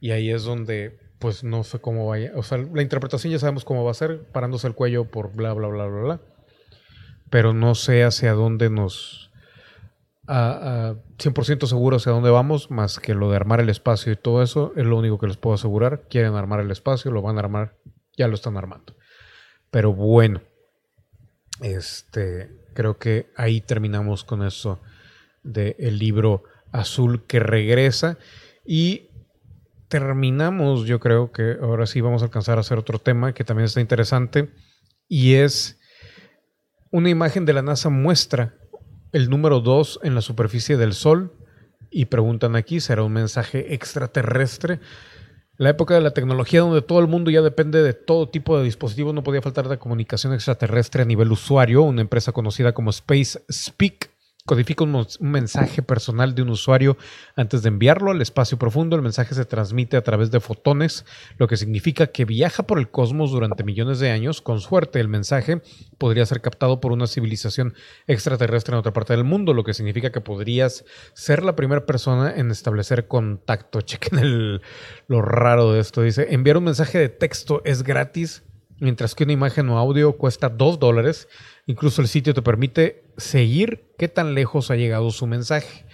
[0.00, 2.32] y ahí es donde pues no sé cómo vaya.
[2.36, 5.52] O sea, la interpretación ya sabemos cómo va a ser, parándose el cuello por bla,
[5.54, 6.20] bla, bla, bla, bla.
[7.30, 9.32] Pero no sé hacia dónde nos...
[10.28, 14.16] A, a 100% seguro hacia dónde vamos, más que lo de armar el espacio y
[14.16, 16.02] todo eso, es lo único que les puedo asegurar.
[16.10, 17.76] Quieren armar el espacio, lo van a armar,
[18.16, 18.94] ya lo están armando.
[19.70, 20.42] Pero bueno,
[21.60, 24.80] este, creo que ahí terminamos con eso
[25.42, 28.18] del libro azul que regresa.
[28.64, 29.08] Y
[29.88, 33.66] terminamos, yo creo que ahora sí vamos a alcanzar a hacer otro tema que también
[33.66, 34.50] está interesante.
[35.08, 35.78] Y es
[36.90, 38.54] una imagen de la NASA muestra
[39.12, 41.32] el número 2 en la superficie del Sol.
[41.90, 44.80] Y preguntan aquí, ¿será un mensaje extraterrestre?
[45.58, 48.64] La época de la tecnología donde todo el mundo ya depende de todo tipo de
[48.64, 51.82] dispositivos, no podía faltar la comunicación extraterrestre a nivel usuario.
[51.82, 54.10] Una empresa conocida como Space Speak
[54.46, 56.96] codifica un, mensaje personal de un usuario
[57.34, 58.96] antes de enviarlo al espacio profundo.
[58.96, 61.04] El mensaje se transmite a través de fotones,
[61.36, 64.40] lo que significa que viaja por el cosmos durante millones de años.
[64.40, 65.60] Con suerte, el mensaje
[65.98, 67.74] podría ser captado por una civilización
[68.06, 72.32] extraterrestre en otra parte del mundo, lo que significa que podrías ser la primera persona
[72.34, 73.80] en establecer contacto.
[73.82, 74.62] Chequen el,
[75.08, 76.02] lo raro de esto.
[76.02, 78.44] Dice, enviar un mensaje de texto es gratis,
[78.78, 81.28] mientras que una imagen o audio cuesta 2 dólares.
[81.66, 85.84] Incluso el sitio te permite seguir qué tan lejos ha llegado su mensaje.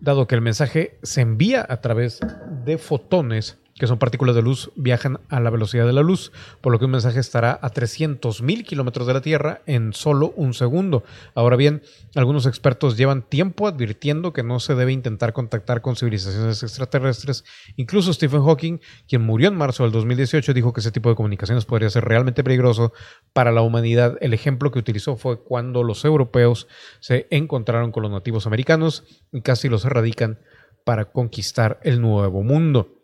[0.00, 2.18] Dado que el mensaje se envía a través
[2.64, 6.30] de fotones, que son partículas de luz, viajan a la velocidad de la luz,
[6.60, 10.32] por lo que un mensaje estará a 300 mil kilómetros de la Tierra en solo
[10.36, 11.02] un segundo.
[11.34, 11.82] Ahora bien,
[12.14, 17.42] algunos expertos llevan tiempo advirtiendo que no se debe intentar contactar con civilizaciones extraterrestres.
[17.74, 18.78] Incluso Stephen Hawking,
[19.08, 22.44] quien murió en marzo del 2018, dijo que ese tipo de comunicaciones podría ser realmente
[22.44, 22.92] peligroso
[23.32, 24.16] para la humanidad.
[24.20, 26.68] El ejemplo que utilizó fue cuando los europeos
[27.00, 29.02] se encontraron con los nativos americanos
[29.32, 30.38] y casi los erradican
[30.84, 33.01] para conquistar el nuevo mundo.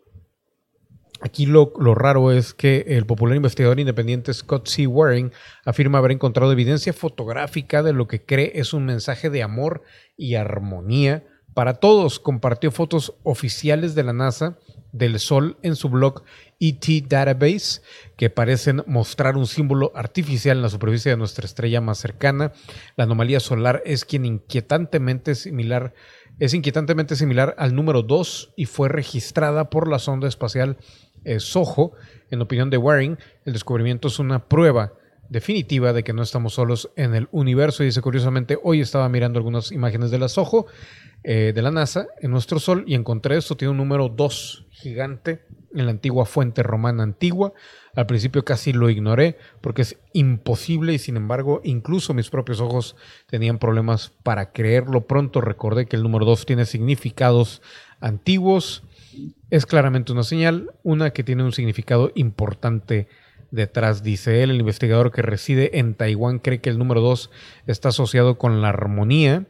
[1.21, 4.87] Aquí lo, lo, raro es que el popular investigador independiente Scott C.
[4.87, 5.31] Waring
[5.65, 9.83] afirma haber encontrado evidencia fotográfica de lo que cree es un mensaje de amor
[10.15, 12.19] y armonía para todos.
[12.19, 14.57] Compartió fotos oficiales de la NASA
[14.91, 16.23] del Sol en su blog
[16.59, 17.81] ET Database,
[18.15, 22.53] que parecen mostrar un símbolo artificial en la superficie de nuestra estrella más cercana.
[22.95, 25.93] La anomalía solar es quien inquietantemente similar
[26.39, 30.77] es inquietantemente similar al número 2 y fue registrada por la sonda espacial
[31.25, 31.93] SOHO.
[32.29, 34.93] En opinión de Waring, el descubrimiento es una prueba
[35.29, 37.83] definitiva de que no estamos solos en el universo.
[37.83, 40.65] Y dice curiosamente, hoy estaba mirando algunas imágenes de la SOHO,
[41.23, 43.55] eh, de la NASA, en nuestro Sol, y encontré esto.
[43.55, 47.53] Tiene un número 2 gigante en la antigua fuente romana antigua.
[47.95, 52.95] Al principio casi lo ignoré porque es imposible y sin embargo incluso mis propios ojos
[53.27, 55.05] tenían problemas para creerlo.
[55.05, 57.61] Pronto recordé que el número 2 tiene significados
[57.99, 58.83] antiguos.
[59.49, 63.07] Es claramente una señal, una que tiene un significado importante
[63.51, 64.51] detrás, dice él.
[64.51, 67.31] El investigador que reside en Taiwán cree que el número 2
[67.67, 69.47] está asociado con la armonía,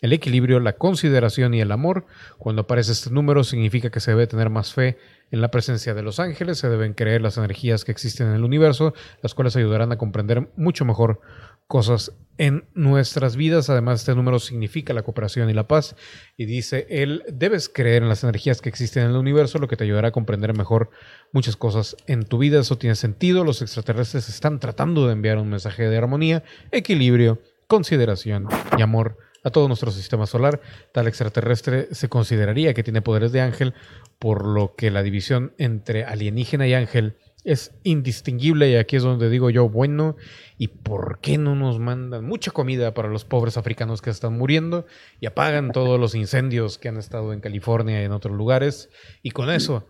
[0.00, 2.06] el equilibrio, la consideración y el amor.
[2.38, 4.96] Cuando aparece este número significa que se debe tener más fe
[5.30, 8.44] en la presencia de los ángeles, se deben creer las energías que existen en el
[8.44, 11.20] universo, las cuales ayudarán a comprender mucho mejor
[11.68, 13.68] cosas en nuestras vidas.
[13.68, 15.94] Además, este número significa la cooperación y la paz.
[16.36, 19.76] Y dice, él, debes creer en las energías que existen en el universo, lo que
[19.76, 20.90] te ayudará a comprender mejor
[21.32, 22.60] muchas cosas en tu vida.
[22.60, 23.44] Eso tiene sentido.
[23.44, 26.42] Los extraterrestres están tratando de enviar un mensaje de armonía,
[26.72, 30.60] equilibrio, consideración y amor a todo nuestro sistema solar.
[30.92, 33.74] Tal extraterrestre se consideraría que tiene poderes de ángel,
[34.18, 39.30] por lo que la división entre alienígena y ángel es indistinguible y aquí es donde
[39.30, 40.16] digo yo, bueno,
[40.56, 44.86] ¿y por qué no nos mandan mucha comida para los pobres africanos que están muriendo
[45.20, 48.90] y apagan todos los incendios que han estado en California y en otros lugares?
[49.22, 49.86] Y con eso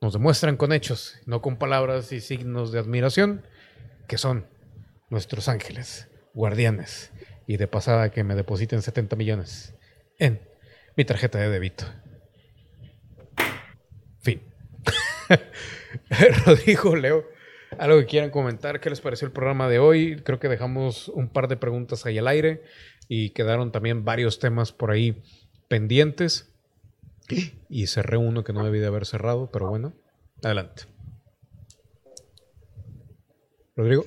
[0.00, 3.46] nos demuestran con hechos, no con palabras y signos de admiración,
[4.08, 4.46] que son
[5.10, 7.12] nuestros ángeles, guardianes
[7.46, 9.74] y de pasada que me depositen 70 millones
[10.18, 10.40] en
[10.96, 11.84] mi tarjeta de débito.
[14.20, 14.42] Fin.
[16.46, 17.24] Rodrigo, Leo,
[17.78, 20.16] algo que quieran comentar, ¿qué les pareció el programa de hoy?
[20.22, 22.62] Creo que dejamos un par de preguntas ahí al aire
[23.08, 25.22] y quedaron también varios temas por ahí
[25.68, 26.52] pendientes.
[27.68, 29.94] Y cerré uno que no debí de haber cerrado, pero bueno,
[30.42, 30.84] adelante.
[33.74, 34.04] Rodrigo.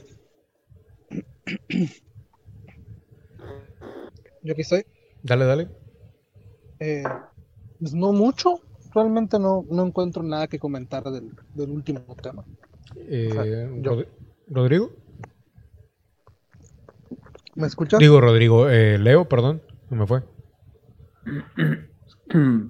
[4.42, 4.86] Yo aquí estoy.
[5.22, 5.68] Dale, dale.
[6.80, 7.04] Eh,
[7.80, 8.62] pues no mucho.
[8.94, 12.44] Realmente no, no encuentro nada que comentar del, del último tema.
[12.96, 13.46] Eh, sea,
[13.82, 14.08] yo- Rod-
[14.48, 14.92] ¿Rodrigo?
[17.56, 18.00] ¿Me escuchas?
[18.00, 18.70] Digo, Rodrigo.
[18.70, 19.62] eh, Leo, perdón.
[19.90, 20.24] No me fue.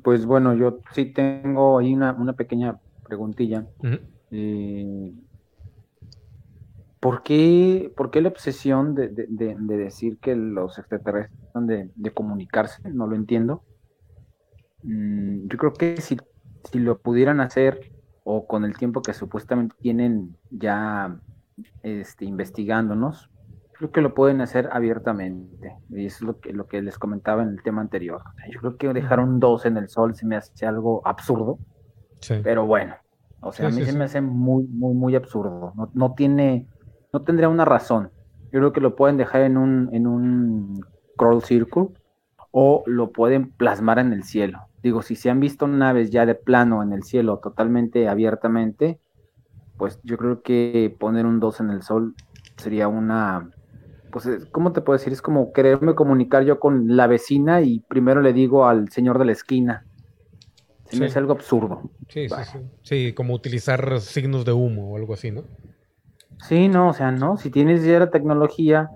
[0.04, 3.68] Pues bueno, yo sí tengo ahí una, una pequeña preguntilla.
[4.32, 5.14] Eh,
[7.02, 11.68] ¿por qué, por qué la obsesión de, de- de- de decir que los extraterrestres tratan
[11.68, 12.82] de, de comunicarse?
[12.90, 13.64] No lo entiendo.
[14.84, 16.18] Mm, yo creo que si,
[16.72, 17.92] si lo pudieran hacer,
[18.24, 21.20] o con el tiempo que supuestamente tienen ya
[21.82, 23.30] este, investigándonos,
[23.74, 25.76] creo que lo pueden hacer abiertamente.
[25.90, 28.22] Y eso es lo que, lo que les comentaba en el tema anterior.
[28.52, 31.58] Yo creo que dejar un 2 en el sol se me hace algo absurdo.
[32.20, 32.36] Sí.
[32.44, 32.96] Pero bueno,
[33.42, 35.74] o sea, Sí, a mí sí, se me hace muy, muy, muy absurdo.
[35.76, 36.68] No, no tiene,
[37.14, 38.12] no tendría una razón.
[38.52, 40.86] Yo creo que lo pueden dejar en un, en un
[41.18, 41.88] crawl circle
[42.52, 44.60] o lo pueden plasmar en el cielo.
[44.84, 49.00] Digo, si se han visto naves ya de plano en el cielo totalmente abiertamente,
[49.78, 52.16] pues yo creo que poner un 2 en el sol
[52.58, 53.52] sería una,
[54.12, 55.14] pues, es- ¿cómo te puedo decir?
[55.14, 59.26] Es como quererme comunicar yo con la vecina y primero le digo al señor de
[59.26, 59.86] la esquina.
[60.90, 61.92] Se me hace algo absurdo.
[62.10, 62.60] Sí, sí, sí.
[62.82, 65.44] Sí, como utilizar signos de humo o algo así, ¿no?
[66.48, 68.90] Sí, no, o sea, no, si tienes ya la tecnología,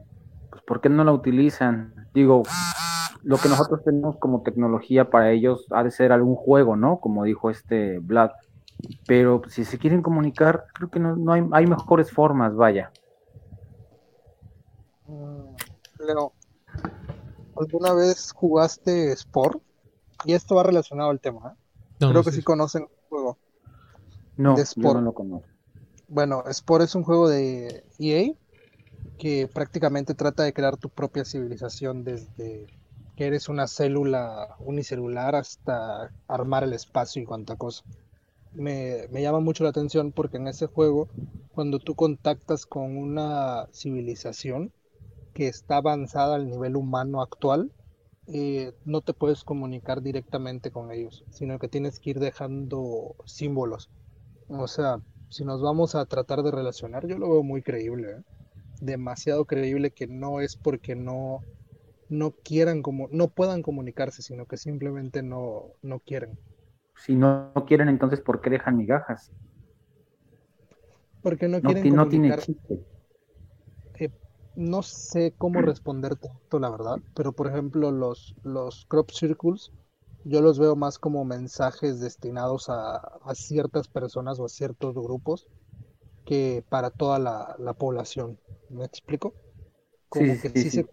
[0.49, 1.93] pues ¿por qué no la utilizan?
[2.13, 2.43] Digo,
[3.23, 6.99] lo que nosotros tenemos como tecnología para ellos ha de ser algún juego, ¿no?
[6.99, 8.31] Como dijo este Vlad.
[9.07, 12.91] Pero si se quieren comunicar, creo que no, no hay, hay mejores formas, vaya.
[15.07, 15.55] Mm,
[16.05, 16.33] Leo,
[17.55, 19.61] ¿alguna vez jugaste Sport?
[20.25, 21.57] Y esto va relacionado al tema, ¿eh?
[21.99, 22.37] No, Creo no que sé.
[22.37, 23.37] sí conocen el juego.
[24.35, 25.47] No, De yo no lo conozco.
[26.07, 28.33] Bueno, Sport es un juego de EA
[29.17, 32.67] que prácticamente trata de crear tu propia civilización desde
[33.15, 37.83] que eres una célula unicelular hasta armar el espacio y cuanta cosa.
[38.53, 41.07] Me, me llama mucho la atención porque en ese juego,
[41.53, 44.71] cuando tú contactas con una civilización
[45.33, 47.71] que está avanzada al nivel humano actual,
[48.27, 53.89] eh, no te puedes comunicar directamente con ellos, sino que tienes que ir dejando símbolos.
[54.47, 58.21] O sea, si nos vamos a tratar de relacionar, yo lo veo muy creíble, ¿eh?
[58.79, 61.41] demasiado creíble que no es porque no,
[62.13, 66.39] no quieran como, no puedan comunicarse, sino que simplemente no, no quieren.
[66.95, 69.31] Si no, no quieren, entonces, ¿por qué dejan migajas?
[71.21, 72.37] Porque no No, quieren no tiene comunicarse.
[72.37, 72.85] chiste.
[74.55, 79.71] No sé cómo responderte esto, la verdad, pero por ejemplo, los, los crop circles,
[80.23, 85.47] yo los veo más como mensajes destinados a, a ciertas personas o a ciertos grupos
[86.25, 88.39] que para toda la, la población.
[88.69, 89.35] ¿Me explico?
[90.09, 90.87] Como Sí, que sí, se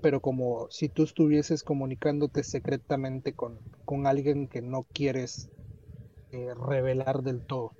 [0.00, 5.50] pero como si tú estuvieses comunicándote secretamente con, con alguien que no quieres
[6.32, 7.72] eh, revelar del todo.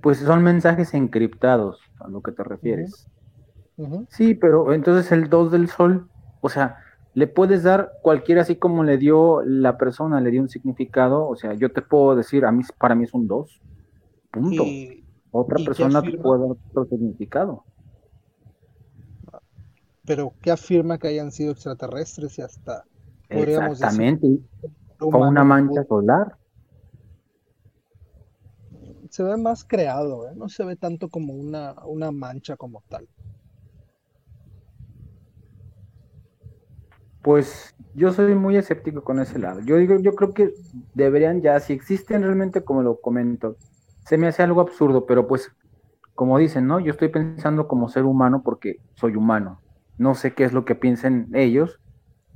[0.00, 3.06] Pues son mensajes encriptados, a lo que te refieres.
[4.08, 6.08] Sí, pero entonces el 2 del sol,
[6.40, 6.78] o sea,
[7.14, 11.36] le puedes dar cualquiera así como le dio la persona, le dio un significado, o
[11.36, 13.60] sea, yo te puedo decir, a mí para mí es un 2.
[14.30, 14.62] Punto.
[14.64, 17.64] Y, Otra ¿y qué persona te puede dar otro significado.
[20.04, 22.84] Pero ¿qué afirma que hayan sido extraterrestres y hasta
[23.28, 24.42] podríamos decir Exactamente,
[24.98, 26.36] con humano una mancha solar.
[29.10, 30.32] Se ve más creado, ¿eh?
[30.34, 33.06] No se ve tanto como una, una mancha como tal.
[37.20, 39.60] Pues yo soy muy escéptico con ese lado.
[39.60, 40.54] Yo digo, yo creo que
[40.94, 43.56] deberían ya, si existen realmente, como lo comento,
[44.06, 45.52] se me hace algo absurdo, pero pues,
[46.14, 46.80] como dicen, ¿no?
[46.80, 49.61] Yo estoy pensando como ser humano porque soy humano.
[49.98, 51.80] No sé qué es lo que piensen ellos,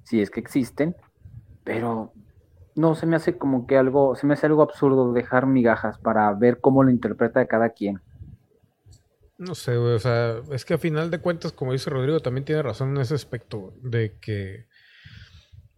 [0.04, 0.96] si es que existen,
[1.64, 2.12] pero
[2.74, 6.32] no se me hace como que algo, se me hace algo absurdo dejar migajas para
[6.34, 8.00] ver cómo lo interpreta cada quien.
[9.38, 12.44] No sé, güey, o sea, es que a final de cuentas, como dice Rodrigo, también
[12.44, 14.66] tiene razón en ese aspecto, de que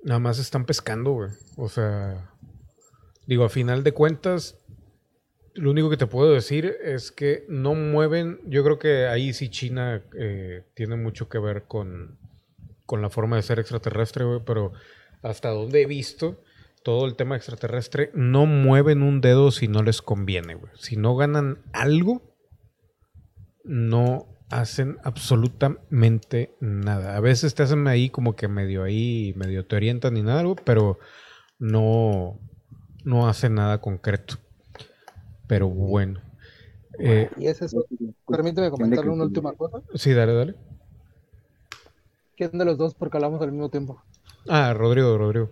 [0.04, 1.30] nada más están pescando, güey.
[1.56, 2.30] O sea,
[3.26, 4.58] digo, a final de cuentas,
[5.58, 9.50] lo único que te puedo decir es que no mueven, yo creo que ahí sí
[9.50, 12.18] China eh, tiene mucho que ver con,
[12.86, 14.72] con la forma de ser extraterrestre, güey, pero
[15.22, 16.42] hasta donde he visto,
[16.82, 20.72] todo el tema extraterrestre, no mueven un dedo si no les conviene, güey.
[20.76, 22.22] Si no ganan algo,
[23.64, 27.16] no hacen absolutamente nada.
[27.16, 30.56] A veces te hacen ahí como que medio ahí, medio te orientan y nada, algo,
[30.56, 30.98] pero
[31.58, 32.40] no,
[33.04, 34.38] no hacen nada concreto.
[35.48, 36.20] Pero bueno.
[37.00, 37.76] Eh, Y ese es,
[38.26, 39.82] permíteme comentarle una última cosa.
[39.94, 40.54] sí, dale, dale.
[42.36, 42.94] ¿Quién de los dos?
[42.94, 44.00] Porque hablamos al mismo tiempo.
[44.48, 45.50] Ah, Rodrigo, Rodrigo.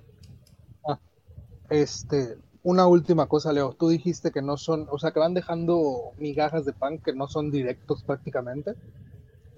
[1.68, 3.74] Este, una última cosa, Leo.
[3.74, 7.28] Tú dijiste que no son, o sea, que van dejando migajas de pan que no
[7.28, 8.74] son directos prácticamente.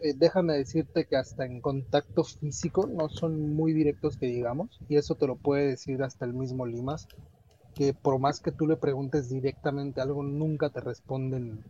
[0.01, 4.97] Eh, déjame decirte que hasta en contacto físico no son muy directos que digamos, y
[4.97, 7.09] eso te lo puede decir hasta el mismo Limas,
[7.79, 11.65] que por más que tú le preguntes directamente algo, nunca te responden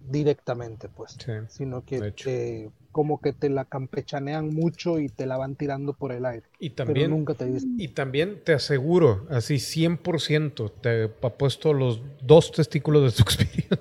[0.00, 5.38] directamente, pues, Sí, sino que te- como que te la campechanean mucho y te la
[5.38, 7.70] van tirando por el aire, Y pero también, nunca te dicen.
[7.76, 13.78] y también te aseguro, así 100%, te apuesto los dos testículos de su expediente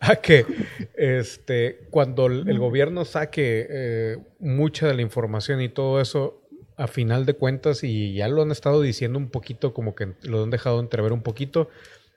[0.00, 0.46] a que
[0.94, 6.39] este, cuando el, el gobierno saque eh, mucha de la información y todo eso,
[6.80, 10.42] a final de cuentas, y ya lo han estado diciendo un poquito, como que lo
[10.42, 11.68] han dejado entrever un poquito,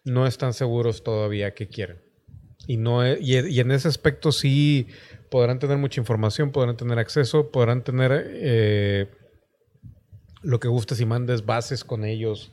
[0.06, 1.98] no están seguros todavía qué quieren.
[2.66, 4.88] Y, no e- y, y en ese aspecto sí
[5.30, 9.08] podrán tener mucha información, podrán tener acceso, podrán tener eh,
[10.42, 12.52] lo que gustes y mandes bases con ellos,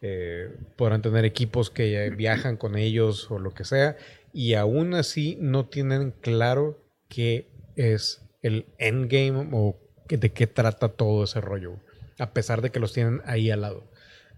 [0.00, 3.96] eh, podrán tener equipos que viajan con ellos o lo que sea,
[4.32, 9.76] y aún así no tienen claro qué es el endgame o
[10.16, 11.76] de qué trata todo ese rollo,
[12.18, 13.84] a pesar de que los tienen ahí al lado.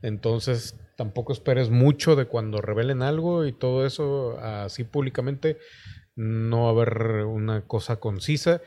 [0.03, 5.59] Entonces, tampoco esperes mucho de cuando revelen algo y todo eso así públicamente.
[6.17, 8.61] No va a haber una cosa concisa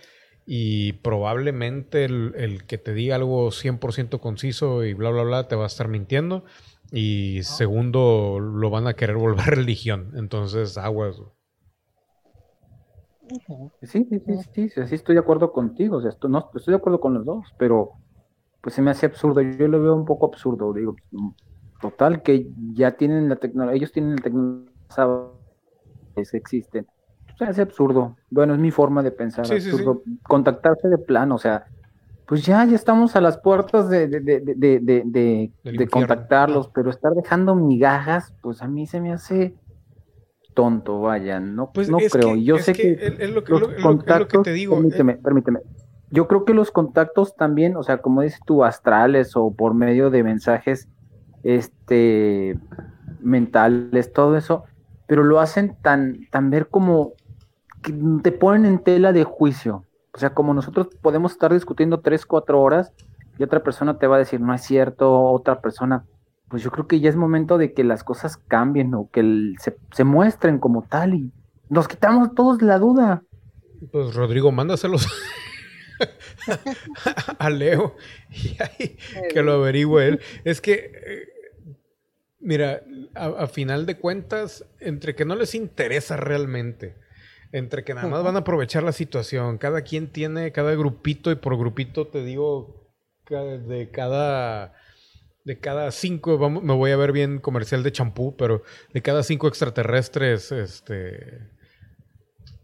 [0.46, 5.56] y probablemente el, el que te diga algo 100% conciso y bla, bla, bla, te
[5.56, 6.44] va a estar mintiendo.
[6.92, 10.14] Y segundo, lo van a querer volver religión.
[10.16, 11.22] Entonces, aguas.
[13.82, 16.72] Sí, sí, sí, sí, sí, sí, estoy de acuerdo contigo, o sea, esto- no, estoy
[16.74, 17.94] de acuerdo con los dos, pero
[18.62, 20.96] pues se me hace absurdo, yo lo veo un poco absurdo, digo,
[21.82, 24.74] total, que ya tienen la tecnología, ellos tienen la tecnología,
[26.16, 26.88] que existen,
[27.38, 29.84] se me hace absurdo, bueno, es mi forma de pensar, Sí, sí, sí.
[30.24, 31.68] contactarse de plano, o sea,
[32.26, 37.56] pues ya, ya estamos a las puertas de, de, de, de, contactarlos, pero estar dejando
[37.56, 39.58] migajas, pues a mí se me hace
[40.58, 43.62] tonto, vaya, no, Pues no creo, que- yo sé que es- es lo que, los
[43.62, 44.74] lo- lo- lo que contactos, te digo.
[44.74, 45.60] eh, permíteme, permíteme.
[46.10, 50.10] Yo creo que los contactos también, o sea, como dices tú, astrales o por medio
[50.10, 50.88] de mensajes
[51.44, 52.58] este
[53.20, 54.66] mentales, todo eso,
[55.06, 57.14] pero lo hacen tan, tan ver como
[57.84, 59.86] que te ponen en tela de juicio.
[60.14, 62.92] O sea, como nosotros podemos estar discutiendo tres, cuatro horas
[63.38, 66.06] y otra persona te va a decir, no es cierto, otra persona,
[66.50, 69.56] pues yo creo que ya es momento de que las cosas cambien o que el-
[69.60, 71.32] se, se muestren como tal y
[71.70, 73.24] nos quitamos todos la duda.
[73.92, 75.08] Pues Rodrigo, mándaselos
[77.40, 77.96] a Leo
[78.32, 78.98] y ahí
[79.32, 80.20] que lo averigüe él.
[80.44, 81.28] Es que, eh,
[82.40, 82.82] mira,
[83.16, 86.96] a, a final de cuentas, entre que no les interesa realmente,
[87.52, 91.36] entre que nada más van a aprovechar la situación, cada quien tiene, cada grupito, y
[91.36, 92.88] por grupito te digo,
[93.30, 94.74] de cada...
[95.48, 99.24] De cada cinco, vamos, me voy a ver bien comercial de champú, pero de cada
[99.24, 101.40] cinco extraterrestres, este,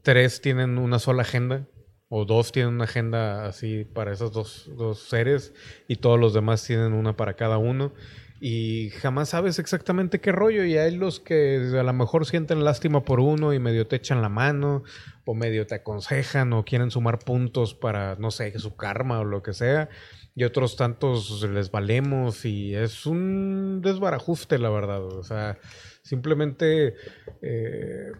[0.01, 1.65] tres tienen una sola agenda
[2.09, 5.53] o dos tienen una agenda así para esos dos, dos seres
[5.87, 7.93] y todos los demás tienen una para cada uno
[8.41, 13.05] y jamás sabes exactamente qué rollo y hay los que a lo mejor sienten lástima
[13.05, 14.83] por uno y medio te echan la mano
[15.23, 19.41] o medio te aconsejan o quieren sumar puntos para no sé su karma o lo
[19.41, 19.87] que sea
[20.35, 25.59] y otros tantos les valemos y es un desbarajuste la verdad o sea
[26.01, 26.95] simplemente
[27.41, 28.11] eh,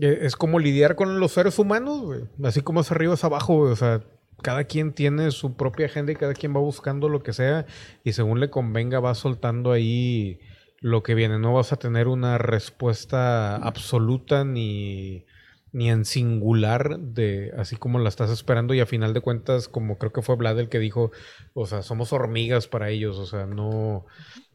[0.00, 2.20] eh, es como lidiar con los seres humanos, güey.
[2.42, 3.72] Así como es arriba es abajo, güey.
[3.72, 4.02] O sea,
[4.42, 7.66] cada quien tiene su propia agenda y cada quien va buscando lo que sea
[8.04, 10.40] y según le convenga va soltando ahí
[10.80, 11.38] lo que viene.
[11.38, 15.26] No vas a tener una respuesta absoluta ni,
[15.72, 19.98] ni en singular de así como la estás esperando y a final de cuentas, como
[19.98, 21.12] creo que fue Vlad el que dijo,
[21.54, 24.06] o sea, somos hormigas para ellos, o sea, no,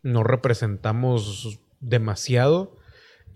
[0.04, 2.78] no representamos demasiado.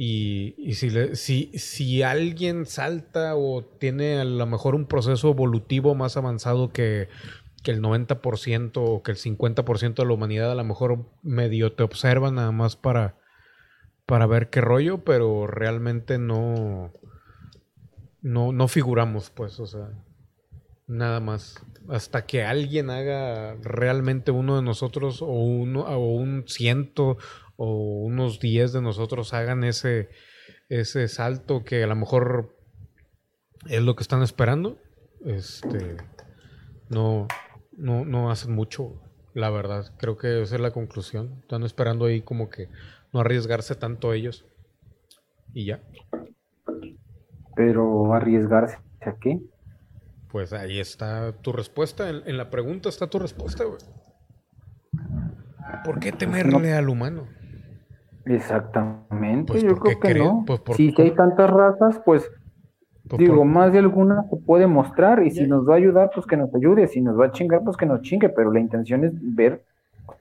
[0.01, 6.16] Y, si, si, si alguien salta o tiene a lo mejor un proceso evolutivo más
[6.16, 7.09] avanzado que,
[7.64, 11.83] que el 90% o que el 50% de la humanidad, a lo mejor medio te
[11.83, 13.17] observa nada más para,
[14.06, 16.93] para ver qué rollo, pero realmente no,
[18.22, 19.89] no, no figuramos, pues, o sea,
[20.88, 21.64] nada más.
[21.88, 27.17] Hasta que alguien haga realmente uno de nosotros o, uno, o un ciento
[27.56, 30.09] o unos 10 de nosotros hagan ese,
[30.69, 32.56] ese salto que a lo mejor
[33.67, 34.77] es lo que están esperando,
[35.25, 35.98] este,
[36.89, 37.27] no,
[37.77, 39.01] no, no hacen mucho,
[39.33, 39.93] la verdad.
[39.98, 41.39] Creo que esa es la conclusión.
[41.41, 42.69] Están esperando ahí como que
[43.11, 44.45] no arriesgarse tanto ellos.
[45.53, 45.81] Y ya,
[47.59, 49.38] Pero arriesgarse a qué?
[50.31, 52.09] pues ahí está tu respuesta.
[52.09, 53.79] En, en la pregunta está tu respuesta, güey.
[55.83, 57.27] ¿por qué temerle al humano?
[58.25, 60.45] Exactamente, Pues yo creo que no.
[60.45, 62.31] pues si hay tantas razas, pues
[63.09, 66.11] Pues digo, por- más de alguna se puede mostrar y si nos va a ayudar,
[66.15, 68.61] pues que nos ayude, si nos va a chingar, pues que nos chingue, pero la
[68.61, 69.65] intención es ver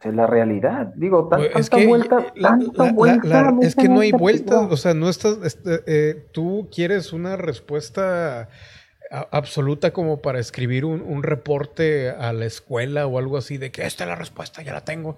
[0.03, 0.93] pues, la realidad.
[0.97, 4.01] Digo, tan- Pues, tanta es que vuelta, la- tanta la- vuelta, la- es que no
[4.01, 4.69] hay no.
[4.69, 8.49] o sea, no estás, este, eh, tú quieres una respuesta
[9.11, 13.71] a- absoluta como para escribir un, un reporte a la escuela o algo así de
[13.71, 15.17] que esta es la respuesta, ya la tengo,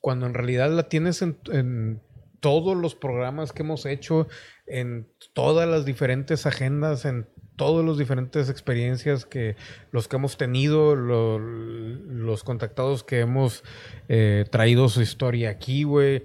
[0.00, 2.00] cuando en realidad la tienes en, en
[2.40, 4.28] todos los programas que hemos hecho,
[4.66, 7.26] en todas las diferentes agendas, en
[7.58, 9.56] todas las diferentes experiencias que
[9.90, 13.64] los que hemos tenido, lo- los contactados que hemos
[14.08, 16.24] eh, traído su historia aquí, güey.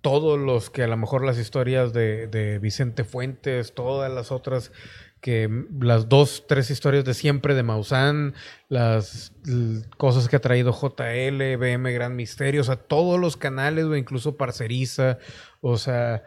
[0.00, 4.72] Todos los que a lo mejor las historias de, Vicente Fuentes, todas las otras
[5.20, 5.48] que
[5.80, 8.34] las dos, tres historias de siempre de Maussan,
[8.68, 9.32] las
[9.96, 14.36] cosas que ha traído JL, BM Gran Misterio, o sea, todos los canales, güey, incluso
[14.36, 15.18] Parceriza,
[15.60, 16.24] o sea,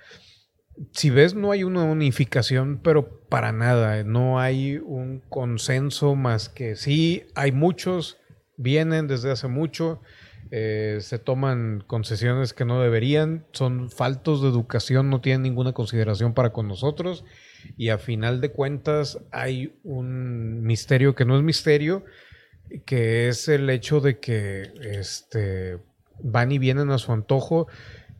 [0.91, 4.03] si ves, no hay una unificación, pero para nada.
[4.03, 8.17] No hay un consenso más que sí, hay muchos,
[8.57, 10.01] vienen desde hace mucho,
[10.51, 16.33] eh, se toman concesiones que no deberían, son faltos de educación, no tienen ninguna consideración
[16.33, 17.25] para con nosotros.
[17.77, 22.05] Y a final de cuentas hay un misterio que no es misterio,
[22.85, 25.79] que es el hecho de que este,
[26.21, 27.67] van y vienen a su antojo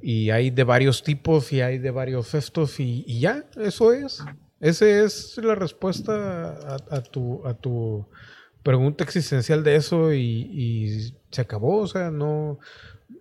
[0.02, 4.24] y hay de varios tipos y hay de varios estos y, ya, eso es.
[4.60, 6.58] Esa es la respuesta
[6.90, 8.08] a, tu, a tu
[8.64, 12.60] pregunta existencial de eso y, se acabó, o sea, no,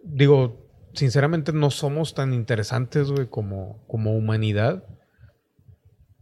[0.05, 4.85] digo, sinceramente no somos tan interesantes, güey, como, como humanidad.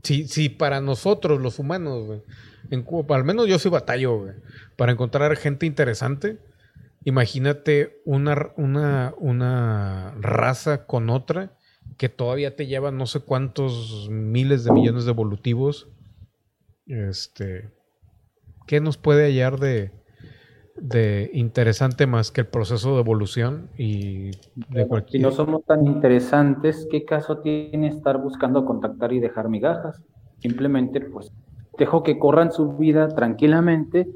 [0.03, 2.23] Si, si para nosotros, los humanos, güey,
[2.71, 4.35] en al menos yo soy batallo, güey,
[4.77, 6.39] para encontrar gente interesante,
[7.05, 11.57] imagínate una, una, una raza con otra
[11.99, 15.89] que todavía te lleva no sé cuántos miles de millones de evolutivos.
[16.87, 17.71] Este,
[18.67, 19.93] ¿qué nos puede hallar de,
[20.77, 25.23] de interesante más que el proceso de evolución y de Si cualquier...
[25.23, 30.03] no somos tan interesantes, ¿qué caso tiene estar buscando contactar y dejar migajas?
[30.39, 31.33] Simplemente, pues,
[31.79, 34.09] dejo que corran su vida tranquilamente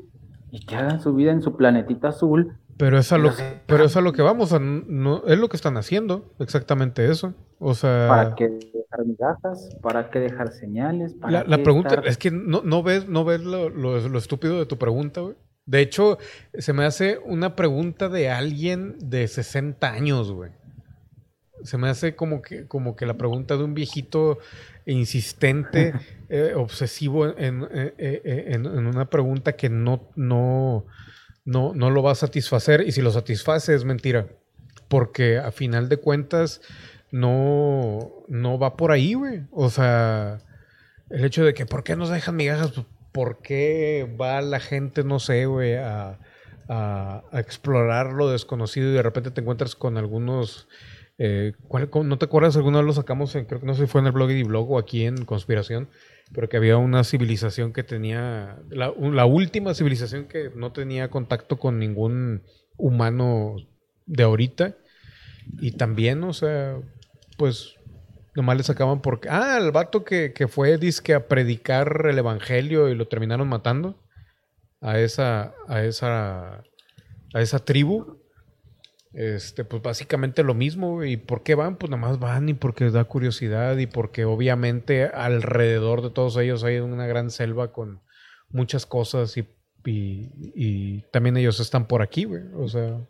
[0.51, 2.59] y que hagan su vida en su planetita azul.
[2.79, 3.33] Pero es a lo,
[3.67, 7.33] pero es a lo que vamos, a no, es lo que están haciendo, exactamente eso.
[7.59, 9.77] O sea, ¿Para qué dejar migajas?
[9.81, 11.15] ¿Para qué dejar señales?
[11.15, 14.59] ¿Para la, pregunta estar- es que no, no ves, no ves lo, lo- lo estúpido
[14.59, 15.37] de tu pregunta, güey.
[15.65, 16.19] De hecho,
[16.55, 20.51] se me hace una pregunta de alguien de 60 años, güey.
[21.65, 24.39] Se me hace como que, como que la pregunta de un viejito
[24.85, 25.95] insistente,
[26.29, 30.85] eh, obsesivo en, eh, eh, en- en una pregunta que no, no,
[31.47, 32.83] no, no lo va a satisfacer.
[32.87, 34.27] Y si lo satisface es mentira.
[34.89, 36.61] Porque a final de cuentas
[37.11, 39.43] no, no va por ahí, güey.
[39.51, 40.39] O sea,
[41.11, 42.73] el hecho de que ¿por qué nos dejan migajas?
[42.73, 46.19] Pues, ¿Por qué va la gente, no sé, güey, a,
[46.69, 50.69] a- explorar lo desconocido y de repente te encuentras con algunos...
[51.19, 52.57] eh, ¿cuál- cómo- ¿No te acuerdas?
[52.57, 54.43] Alguna vez lo sacamos, en, creo que no sé si fue en el blog y
[54.43, 55.89] blog o aquí en Conspiración,
[56.33, 61.79] pero que había una civilización que tenía, la última civilización que no tenía contacto con
[61.79, 62.43] ningún
[62.77, 63.57] humano
[64.07, 64.77] de ahorita.
[65.61, 66.81] Y también, o sea,
[67.37, 67.75] pues
[68.35, 69.29] nomás le sacaban porque.
[69.31, 74.03] Ah, el vato que, que fue disque a predicar el evangelio y lo terminaron matando.
[74.81, 75.55] A esa.
[75.69, 76.65] A esa.
[77.35, 78.19] A esa tribu.
[79.17, 81.03] Este, pues básicamente lo mismo.
[81.03, 81.77] ¿Y por qué van?
[81.77, 86.79] Pues nomás van y porque da curiosidad y porque obviamente alrededor de todos ellos hay
[86.79, 88.03] una gran selva con
[88.51, 89.49] muchas cosas y,
[91.13, 92.43] también ellos están por aquí, güey.
[92.57, 93.01] O sea,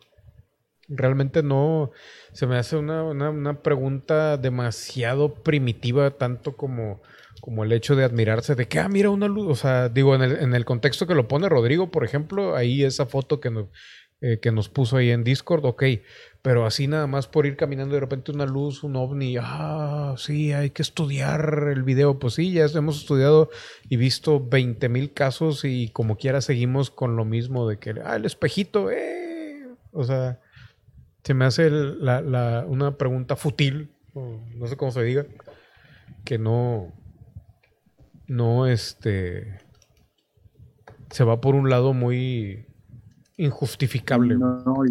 [0.87, 1.91] realmente no,
[2.31, 7.01] se me hace una, una, una pregunta demasiado primitiva, tanto como,
[7.41, 10.21] como el hecho de admirarse de que, ah, mira una luz, o sea, digo, en
[10.21, 13.67] el, en el contexto que lo pone Rodrigo, por ejemplo, ahí esa foto que nos,
[14.21, 15.83] eh, que nos puso ahí en Discord, ok,
[16.41, 20.53] pero así nada más por ir caminando de repente una luz, un ovni, ah, sí,
[20.53, 23.49] hay que estudiar el video, pues sí, ya hemos estudiado
[23.89, 28.15] y visto 20 mil casos y como quiera seguimos con lo mismo de que, ah,
[28.15, 30.39] el espejito, eh, o sea,
[31.23, 35.25] se me hace la- una pregunta fútil, o no sé cómo se diga,
[36.25, 36.93] que no,
[38.27, 39.59] no, este,
[41.11, 42.66] se va por un lado muy
[43.37, 44.35] injustificable.
[44.35, 44.83] No, no,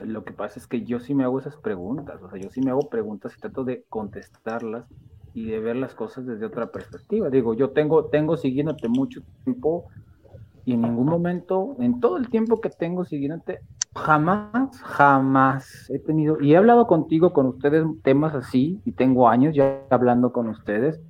[0.00, 2.60] lo que pasa es que yo sí me hago esas preguntas, o sea, yo sí
[2.60, 4.86] me hago preguntas y trato de contestarlas
[5.34, 7.28] y de ver las cosas desde otra perspectiva.
[7.28, 9.86] Digo, yo tengo, tengo siguiéndote mucho tiempo
[10.64, 13.60] y en ningún momento, en todo el tiempo que tengo siguiéndote,
[13.94, 19.54] jamás, jamás he tenido, y he hablado contigo, con ustedes, temas así, y tengo años
[19.54, 21.00] ya hablando con ustedes.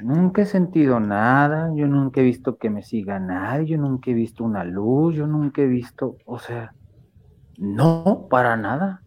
[0.00, 4.10] Yo nunca he sentido nada, yo nunca he visto que me siga nadie, yo nunca
[4.10, 6.74] he visto una luz, yo nunca he visto, o sea,
[7.58, 9.02] no, para nada.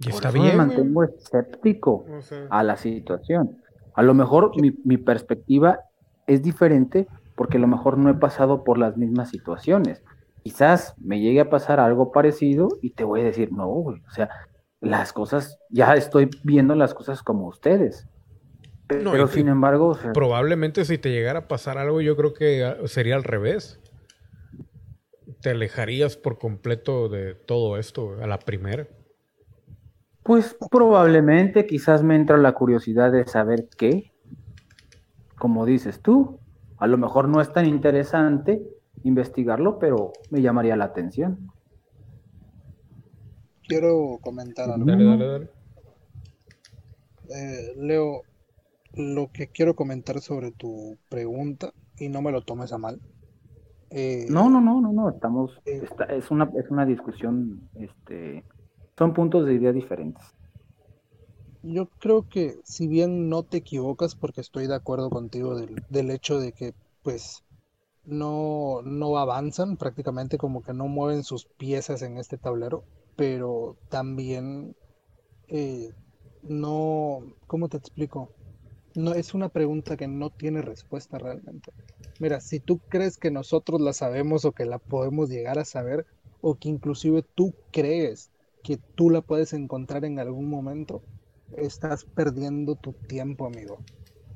[0.00, 0.56] Y Por está eso bien.
[0.56, 3.58] me mantengo escéptico O sea, a la situación.
[3.94, 5.80] A lo mejor mi, mi perspectiva
[6.26, 10.02] es diferente porque a lo mejor no he pasado por las mismas situaciones.
[10.42, 14.10] Quizás me llegue a pasar algo parecido y te voy a decir, no, güey, o
[14.10, 14.28] sea,
[14.80, 18.08] las cosas, ya estoy viendo las cosas como ustedes.
[18.88, 22.34] No, Pero sin embargo, o sea, probablemente si te llegara a pasar algo, yo creo
[22.34, 23.80] que ah, sería al revés.
[25.40, 28.86] Te alejarías por completo de todo esto a la primera.
[30.22, 34.12] pues probablemente quizás me entra la curiosidad de saber qué,
[35.36, 36.38] como dices tú,
[36.78, 38.62] a lo mejor no es tan interesante
[39.02, 41.50] investigarlo, pero me llamaría la atención.
[43.66, 44.86] Quiero comentar algo.
[44.86, 45.50] Dale, dale, dale.
[47.28, 48.22] Eh, Leo,
[48.96, 53.00] lo que quiero comentar sobre tu pregunta, y no me lo tomes a mal.
[53.90, 55.82] eh, No, no, no, no, no, estamos, Eh.
[55.82, 58.44] está- es una, es una discusión, este,
[58.98, 60.24] son puntos de idea diferentes.
[61.62, 66.10] Yo creo que si bien no te equivocas, porque estoy de acuerdo contigo del, del
[66.10, 67.42] hecho de que pues
[68.04, 72.84] no, no avanzan, prácticamente como que no mueven sus piezas en este tablero,
[73.16, 74.76] pero también
[75.48, 75.92] eh,
[76.42, 78.35] no, ¿cómo te explico?
[78.96, 81.72] No es una pregunta que no tiene respuesta realmente.
[82.18, 86.06] Mira, si tú crees que nosotros la sabemos o que la podemos llegar a saber,
[86.40, 91.04] o que inclusive tú crees que tú la puedes encontrar en algún momento,
[91.52, 93.84] estás perdiendo tu tiempo, amigo.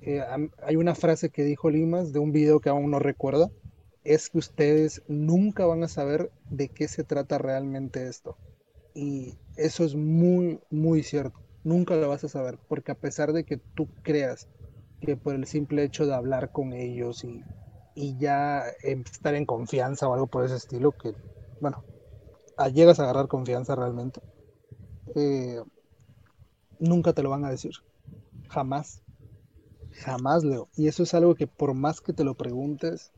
[0.02, 0.22] Eh,
[0.58, 3.52] hay una frase que dijo Limas de un video que aún no recuerdo,
[4.04, 8.38] es que ustedes nunca van a saber de qué se trata realmente esto.
[8.94, 11.40] Y eso es muy, muy cierto.
[11.62, 14.48] Nunca lo vas a saber, porque a pesar de que tú creas
[15.00, 17.46] que por el simple hecho de hablar con ellos y,
[17.94, 21.14] y ya em, estar en confianza o algo por ese estilo, que,
[21.60, 21.84] bueno,
[22.74, 24.20] llegas a agarrar confianza realmente,
[25.16, 25.60] eh,
[26.80, 27.70] nunca te lo van a decir.
[28.48, 29.02] Jamás.
[29.90, 30.68] Jamás, Leo.
[30.74, 33.12] Y eso es algo que por más que te lo preguntes,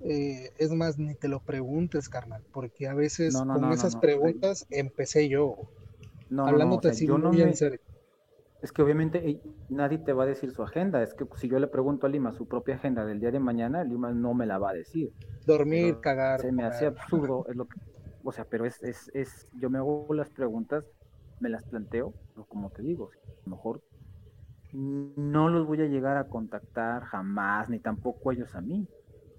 [0.00, 3.74] eh, es más, ni te lo preguntes, carnal, porque a veces No, no, con no,
[3.74, 5.56] esas preguntas empecé yo,
[6.28, 7.80] No, no, no, o hablándote sea, yo no en me- serio.
[8.60, 11.68] es que obviamente nadie te va a decir su agenda, es que si yo le
[11.68, 14.70] pregunto a Lima su propia agenda del día de mañana, Lima no me la va
[14.70, 15.12] a decir.
[15.46, 16.40] Dormir, Pero cagar.
[16.40, 17.78] Se me hace absurdo, es lo que,
[18.24, 20.84] o sea, pero es, es, es, yo me hago las preguntas,
[21.38, 23.82] me las planteo, pero como te digo, a lo mejor
[24.72, 28.88] no los voy a llegar a contactar jamás, ni tampoco ellos a mí,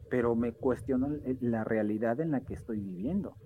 [0.10, 3.38] pero me cuestionan la realidad en la que estoy viviendo.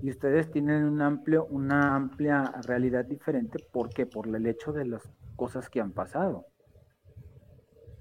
[0.00, 4.06] Y ustedes tienen un amplio, una amplia realidad diferente, ¿por qué?
[4.06, 5.02] Por el hecho de las
[5.36, 6.46] cosas que han pasado.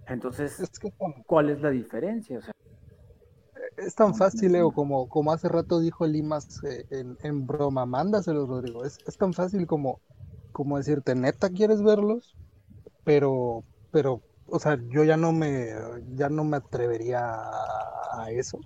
[0.08, 0.92] Entonces, Es que
[1.26, 2.40] ¿cuál es la diferencia?
[2.40, 2.54] O sea,
[3.78, 8.46] es tan fácil, Leo, como, como hace rato dijo Limas eh, en, en broma, mándaselo,
[8.46, 8.86] Rodrigo.
[8.86, 10.02] Es, es tan fácil como,
[10.52, 12.36] como decirte, neta, ¿quieres verlos?
[13.04, 15.70] Pero, pero, o sea, yo ya no me,
[16.16, 18.60] ya no me atrevería a, a eso.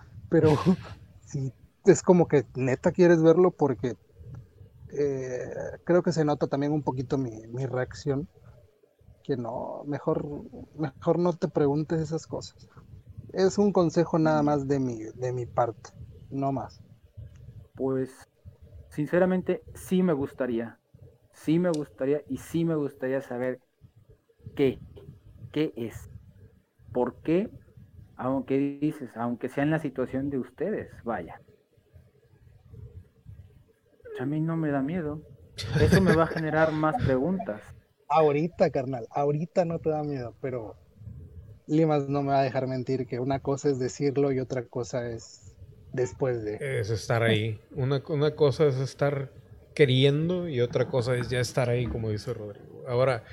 [0.30, 0.50] Pero
[1.26, 1.52] sí,
[1.92, 3.96] es como que neta quieres verlo porque
[4.92, 5.50] eh,
[5.84, 8.28] creo que se nota también un poquito mi, mi reacción.
[9.22, 10.26] Que no, mejor,
[10.78, 12.66] mejor no te preguntes esas cosas.
[13.32, 15.90] Es un consejo nada más de mi, de mi parte,
[16.30, 16.80] no más.
[17.74, 18.10] Pues,
[18.88, 20.78] sinceramente, sí me gustaría.
[21.32, 23.60] Sí me gustaría y sí me gustaría saber
[24.56, 24.78] qué,
[25.52, 26.10] qué es.
[26.92, 27.50] ¿Por qué?
[28.16, 31.40] Aunque dices, aunque sea en la situación de ustedes, vaya.
[34.18, 35.22] A mí no me da miedo.
[35.80, 37.60] Eso me va a generar más preguntas.
[38.08, 40.76] Ahorita, carnal, ahorita no te da miedo, pero
[41.66, 45.10] Limas no me va a dejar mentir que una cosa es decirlo y otra cosa
[45.10, 45.54] es
[45.92, 46.56] después de.
[46.80, 47.60] Es estar ahí.
[47.72, 49.30] Una, una cosa es estar
[49.74, 52.84] queriendo y otra cosa es ya estar ahí, como dice Rodrigo.
[52.88, 53.24] Ahora,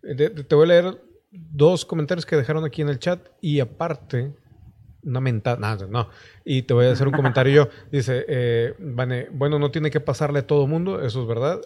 [0.00, 1.02] te voy a leer
[1.32, 4.34] dos comentarios que dejaron aquí en el chat y aparte,
[5.04, 6.08] una mentada, nada, no.
[6.44, 7.68] Y te voy a hacer un comentario yo.
[7.90, 11.60] Dice, eh, Vane, bueno, no tiene que pasarle a todo mundo, eso es verdad.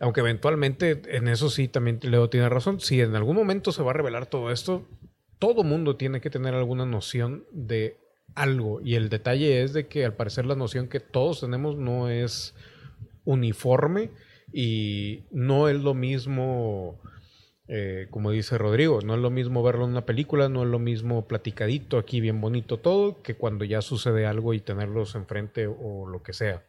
[0.00, 2.80] Aunque eventualmente en eso sí también Leo tiene razón.
[2.80, 4.86] Si en algún momento se va a revelar todo esto,
[5.38, 7.96] todo mundo tiene que tener alguna noción de
[8.34, 8.80] algo.
[8.80, 12.54] Y el detalle es de que al parecer la noción que todos tenemos no es
[13.24, 14.10] uniforme
[14.52, 17.00] y no es lo mismo,
[17.66, 20.78] eh, como dice Rodrigo, no es lo mismo verlo en una película, no es lo
[20.78, 26.06] mismo platicadito aquí bien bonito todo, que cuando ya sucede algo y tenerlos enfrente o
[26.06, 26.62] lo que sea.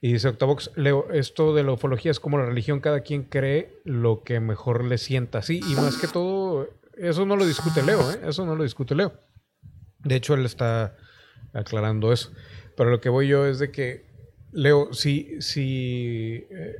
[0.00, 3.80] Y dice Octavox, Leo, esto de la ufología es como la religión, cada quien cree
[3.84, 5.42] lo que mejor le sienta.
[5.42, 8.20] Sí, y más que todo, eso no lo discute Leo, ¿eh?
[8.24, 9.12] Eso no lo discute Leo.
[10.04, 10.96] De hecho, él está
[11.52, 12.32] aclarando eso.
[12.76, 14.06] Pero lo que voy yo es de que,
[14.52, 16.76] Leo, si, si, eh,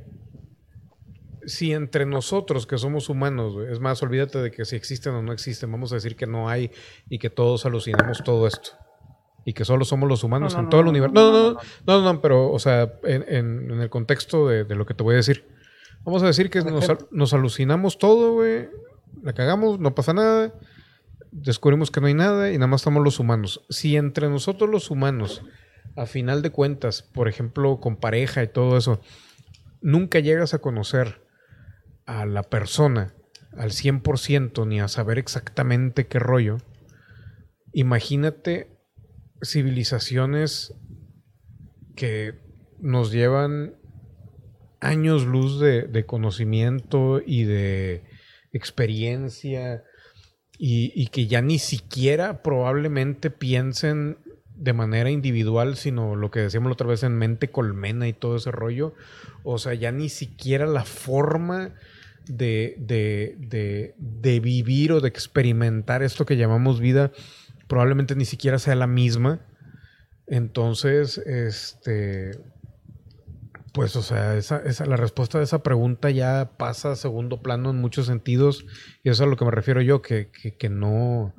[1.45, 5.31] si entre nosotros que somos humanos, es más, olvídate de que si existen o no
[5.33, 6.71] existen, vamos a decir que no hay
[7.09, 8.71] y que todos alucinamos todo esto.
[9.45, 11.13] Y que solo somos los humanos No, no, en todo el universo.
[11.13, 13.89] no, No, no, no, no, no, no, no, pero, o sea, en, en- en el
[13.89, 15.47] contexto de, de lo que te voy a decir.
[16.03, 18.69] Vamos a decir que nos, nos alucinamos todo, güey.
[19.23, 20.53] La cagamos, no pasa nada.
[21.31, 23.65] Descubrimos que no hay nada y nada más estamos los humanos.
[23.69, 25.41] Si entre nosotros los humanos,
[25.95, 28.99] a final de cuentas, por ejemplo, con pareja y todo eso,
[29.81, 31.21] nunca llegas a conocer
[32.09, 33.13] a la persona
[33.55, 36.57] al 100% ni a saber exactamente qué rollo,
[37.71, 38.79] imagínate
[39.43, 40.73] civilizaciones
[41.95, 42.33] que
[42.79, 43.75] nos llevan
[44.79, 48.03] años luz de, de conocimiento y de
[48.53, 49.83] experiencia
[50.57, 54.17] y, y que ya ni siquiera probablemente piensen
[54.55, 58.35] de manera individual, sino lo que decíamos la otra vez en mente colmena y todo
[58.35, 58.95] ese rollo.
[59.43, 61.75] O sea, ya ni siquiera la forma
[62.29, 67.11] de, de, de, de vivir o de experimentar esto que llamamos vida
[67.67, 69.41] probablemente ni siquiera sea la misma.
[70.27, 72.31] Entonces, este,
[73.73, 77.69] pues, o sea, esa, esa- la respuesta de esa pregunta ya pasa a segundo plano
[77.69, 78.65] en muchos sentidos.
[79.03, 81.33] Y eso es a lo que me refiero yo, que, que, que no,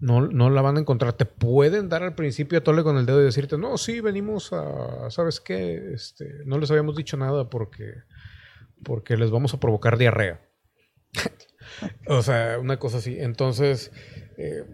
[0.00, 1.12] no, no la van a encontrar.
[1.14, 4.52] Te pueden dar al principio a tole con el dedo y decirte, no, sí, venimos
[4.52, 5.92] a, ¿sabes qué?
[5.92, 7.84] Este, no les habíamos dicho nada porque,
[8.84, 10.40] porque les vamos a provocar diarrea.
[12.06, 13.16] o sea, una cosa así.
[13.18, 13.92] Entonces,
[14.36, 14.64] eh,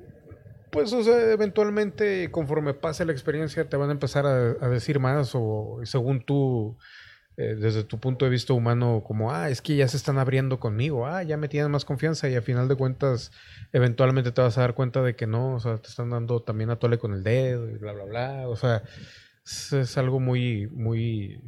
[0.70, 5.80] pues, o eventualmente, conforme pase la experiencia, te van a empezar a, decir más o
[5.84, 6.76] según tú,
[7.36, 10.58] eh, desde tu punto de vista humano, como, ah, es que ya se están abriendo
[10.58, 13.30] conmigo, ah, ya me tienen más confianza y a final de cuentas,
[13.72, 16.70] eventualmente te vas a dar cuenta de que no, o sea, te están dando también
[16.70, 18.82] a tole con el dedo y bla, bla, bla, o sea,
[19.44, 21.40] es algo muy, muy,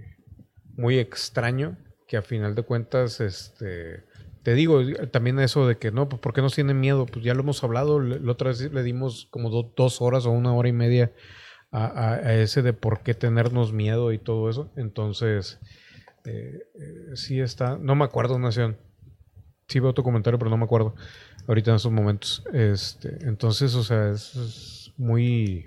[0.77, 1.77] muy extraño
[2.09, 4.05] que a final de cuentas, este,
[4.43, 4.81] te digo,
[5.13, 7.07] también eso de que no, pues ¿por qué nos tienen miedo?
[7.07, 10.31] Pues ya lo hemos hablado, la otra vez le dimos como do- dos horas o
[10.33, 11.13] una hora y media
[11.71, 14.73] a, a- a ese de por qué tenernos miedo y todo eso.
[14.77, 15.61] Entonces,
[16.25, 18.79] eh, eh, sí está, no me acuerdo, Nación.
[19.69, 20.95] Sí veo tu comentario, pero no me acuerdo
[21.47, 22.45] ahorita en estos momentos.
[22.53, 25.67] Este, entonces, o sea, es, es muy...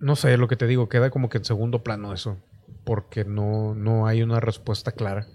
[0.00, 2.38] No sé, lo que te digo, queda como que en segundo plano eso,
[2.84, 5.26] porque no, no hay una respuesta clara.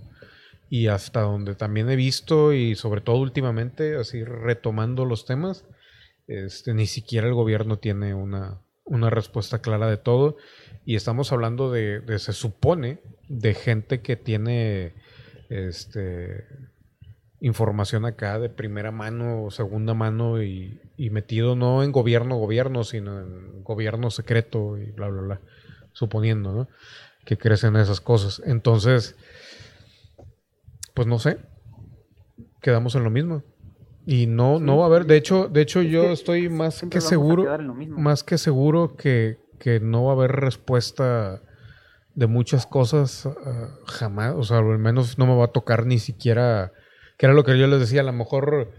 [0.69, 5.65] Y hasta donde también he visto, y sobre todo últimamente, así retomando los temas,
[6.27, 10.37] este, ni siquiera el gobierno tiene una, una respuesta clara de todo.
[10.85, 14.93] Y estamos hablando de, de, se supone, de gente que tiene
[15.49, 16.45] este,
[17.41, 22.83] información acá de primera mano o segunda mano y, y metido no en gobierno, gobierno,
[22.83, 25.41] sino en gobierno secreto y bla, bla, bla.
[25.93, 26.67] Suponiendo, ¿no?
[27.30, 28.41] Que crecen esas cosas.
[28.43, 29.16] Entonces,
[30.95, 31.38] pues no sé.
[32.59, 33.43] Quedamos en lo mismo.
[34.08, 35.06] Y no, Sí, no va a haber.
[35.06, 37.45] De hecho, de hecho, Es yo que estoy más que seguro
[37.90, 41.43] más que seguro que, que no va a haber respuesta
[42.16, 45.99] de muchas cosas ah, jamás, o sea, al menos no me va a tocar ni
[45.99, 46.74] siquiera,
[47.19, 48.72] que era lo que yo les decía, a lo mejor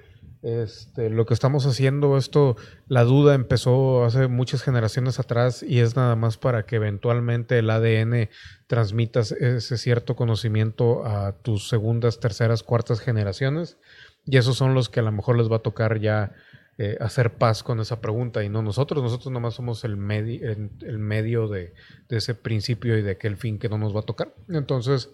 [0.42, 2.56] este, lo que estamos haciendo, esto,
[2.88, 7.68] la duda empezó hace muchas generaciones atrás y es nada más para que eventualmente el
[7.68, 8.30] ADN
[8.66, 13.76] transmitas ese cierto conocimiento a tus segundas, terceras, cuartas generaciones
[14.24, 16.32] y esos son los que a lo mejor les va a tocar ya
[16.78, 19.02] eh, hacer paz con esa pregunta y no nosotros.
[19.02, 21.74] Nosotros nomás somos el, el medio de,
[22.08, 24.34] de ese principio y de aquel fin que no nos va a tocar.
[24.48, 25.10] Entonces,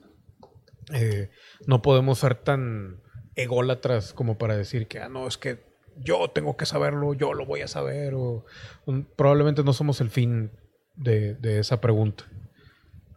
[0.92, 1.30] eh,
[1.66, 3.00] no podemos ser tan
[3.36, 5.64] ególatras como para decir que, ah, no, es que
[5.98, 8.44] yo tengo que saberlo, yo lo voy a saber, o
[8.86, 10.50] um, probablemente no somos el fin
[10.94, 12.24] de, de esa pregunta.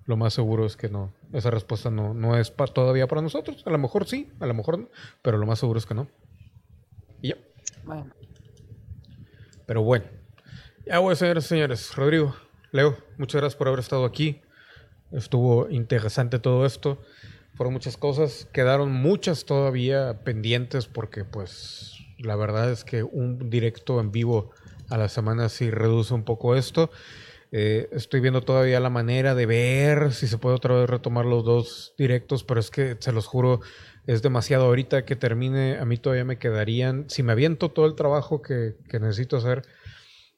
[0.05, 3.63] Lo más seguro es que no, esa respuesta no, no es pa- todavía para nosotros.
[3.65, 4.89] A lo mejor sí, a lo mejor no,
[5.21, 6.07] pero lo más seguro es que no.
[7.21, 7.35] Y ya.
[7.83, 8.11] Bueno,
[9.65, 10.05] Pero bueno.
[10.85, 11.95] Ya voy, señores señores.
[11.95, 12.35] Rodrigo,
[12.71, 14.41] Leo, muchas gracias por haber estado aquí.
[15.11, 16.99] Estuvo interesante todo esto.
[17.59, 18.47] Fueron muchas cosas.
[18.53, 24.51] Quedaron muchas todavía pendientes porque pues la verdad es que un directo en vivo
[24.89, 26.89] a la semana sí reduce un poco esto.
[27.51, 31.43] Eh, estoy viendo todavía la manera de ver si se puede otra vez retomar los
[31.43, 33.59] dos directos, pero es que se los juro,
[34.07, 34.63] es demasiado.
[34.63, 38.77] Ahorita que termine, a mí todavía me quedarían, si me aviento todo el trabajo que,
[38.87, 39.63] que necesito hacer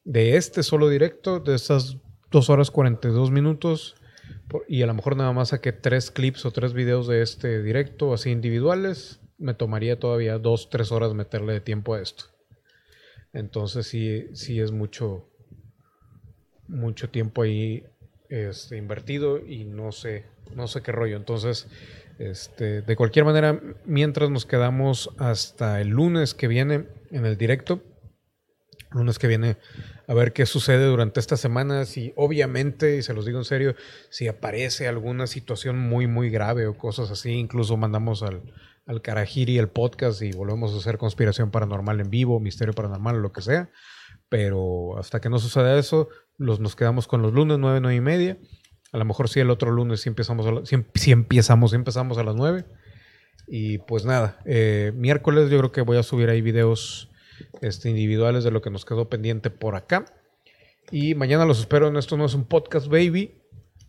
[0.05, 1.97] de este solo directo, de esas
[2.31, 3.93] 2 horas 42 minutos
[4.67, 8.13] y a lo mejor nada más saqué tres clips o tres videos de este directo,
[8.13, 12.25] así individuales, me tomaría todavía 2, 3 horas meterle de tiempo a esto.
[13.33, 15.29] Entonces sí, sí es mucho,
[16.67, 17.83] mucho tiempo ahí
[18.29, 21.17] este, invertido y no sé, no sé qué rollo.
[21.17, 21.67] Entonces,
[22.19, 27.81] este, de cualquier manera, mientras nos quedamos hasta el lunes que viene en el directo,
[28.91, 29.57] lunes que viene
[30.11, 33.75] a ver qué sucede durante esta semana, si obviamente, y se los digo en serio,
[34.09, 38.41] si aparece alguna situación muy, muy grave o cosas así, incluso mandamos al,
[38.85, 43.31] al Karajiri el podcast y volvemos a hacer conspiración paranormal en vivo, misterio paranormal, lo
[43.31, 43.69] que sea.
[44.27, 48.01] Pero hasta que no suceda eso, los, nos quedamos con los lunes, 9, 9 y
[48.01, 48.37] media.
[48.91, 52.23] A lo mejor sí el otro lunes sí empezamos a, la- em- empezamos, empezamos a
[52.23, 52.65] las 9.
[53.47, 57.10] Y pues nada, eh, miércoles yo creo que voy a subir ahí videos
[57.61, 60.05] este, individuales de lo que nos quedó pendiente por acá.
[60.91, 63.37] Y mañana los espero en esto no es un podcast baby.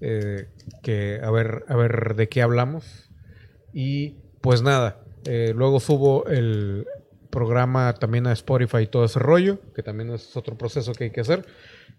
[0.01, 0.49] eh,
[0.83, 3.09] que a ver, a ver de qué hablamos.
[3.73, 6.87] Y pues nada, eh, luego subo el
[7.31, 11.11] programa también a Spotify y todo ese rollo, que también es otro proceso que hay
[11.11, 11.47] que hacer.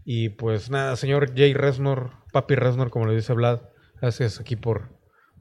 [0.05, 3.61] Y pues nada, señor Jay Resnor, papi Resnor, como le dice Vlad,
[4.01, 4.89] gracias aquí por,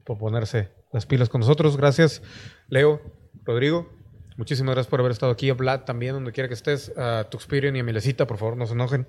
[0.05, 1.75] por ponerse las pilas con nosotros.
[1.77, 2.23] Gracias,
[2.69, 3.01] Leo,
[3.43, 4.02] Rodrigo.
[4.37, 5.49] Muchísimas gracias por haber estado aquí.
[5.49, 6.91] A Vlad también, donde quiera que estés.
[6.97, 9.07] A Tuxperion y a Milecita, por favor, no se enojen.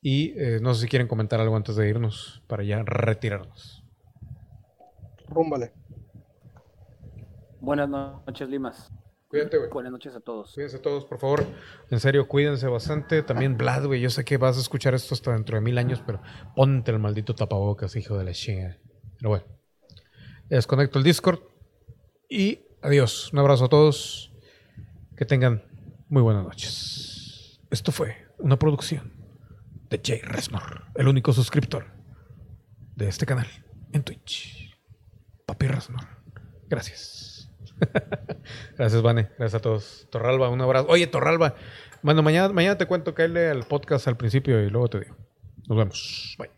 [0.00, 3.84] Y eh, no sé si quieren comentar algo antes de irnos para ya retirarnos.
[5.28, 5.72] Rúmbale.
[7.60, 8.92] Buenas noches, Limas.
[9.28, 9.70] Cuídate, güey.
[9.70, 10.52] Buenas noches a todos.
[10.52, 11.46] Cuídense todos, por favor.
[11.90, 13.22] En serio, cuídense bastante.
[13.22, 16.02] También, Vlad, güey, yo sé que vas a escuchar esto hasta dentro de mil años,
[16.06, 16.20] pero
[16.54, 18.78] ponte el maldito tapabocas, hijo de la chinga.
[19.18, 19.44] Pero bueno,
[20.48, 21.40] desconecto el Discord
[22.28, 23.32] y adiós.
[23.32, 24.33] Un abrazo a todos.
[25.16, 25.62] Que tengan
[26.08, 27.60] muy buenas noches.
[27.70, 29.12] Esto fue una producción
[29.90, 31.86] de Jay Resnor, el único suscriptor
[32.96, 33.46] de este canal
[33.92, 34.76] en Twitch.
[35.46, 36.06] Papi Resnor.
[36.68, 37.50] Gracias.
[38.76, 39.30] Gracias, Vane.
[39.38, 40.08] Gracias a todos.
[40.10, 40.86] Torralba, un abrazo.
[40.88, 41.54] Oye, Torralba.
[42.02, 45.16] Bueno, mañana, mañana te cuento que al podcast al principio y luego te digo.
[45.68, 46.36] Nos vemos.
[46.38, 46.50] Bye.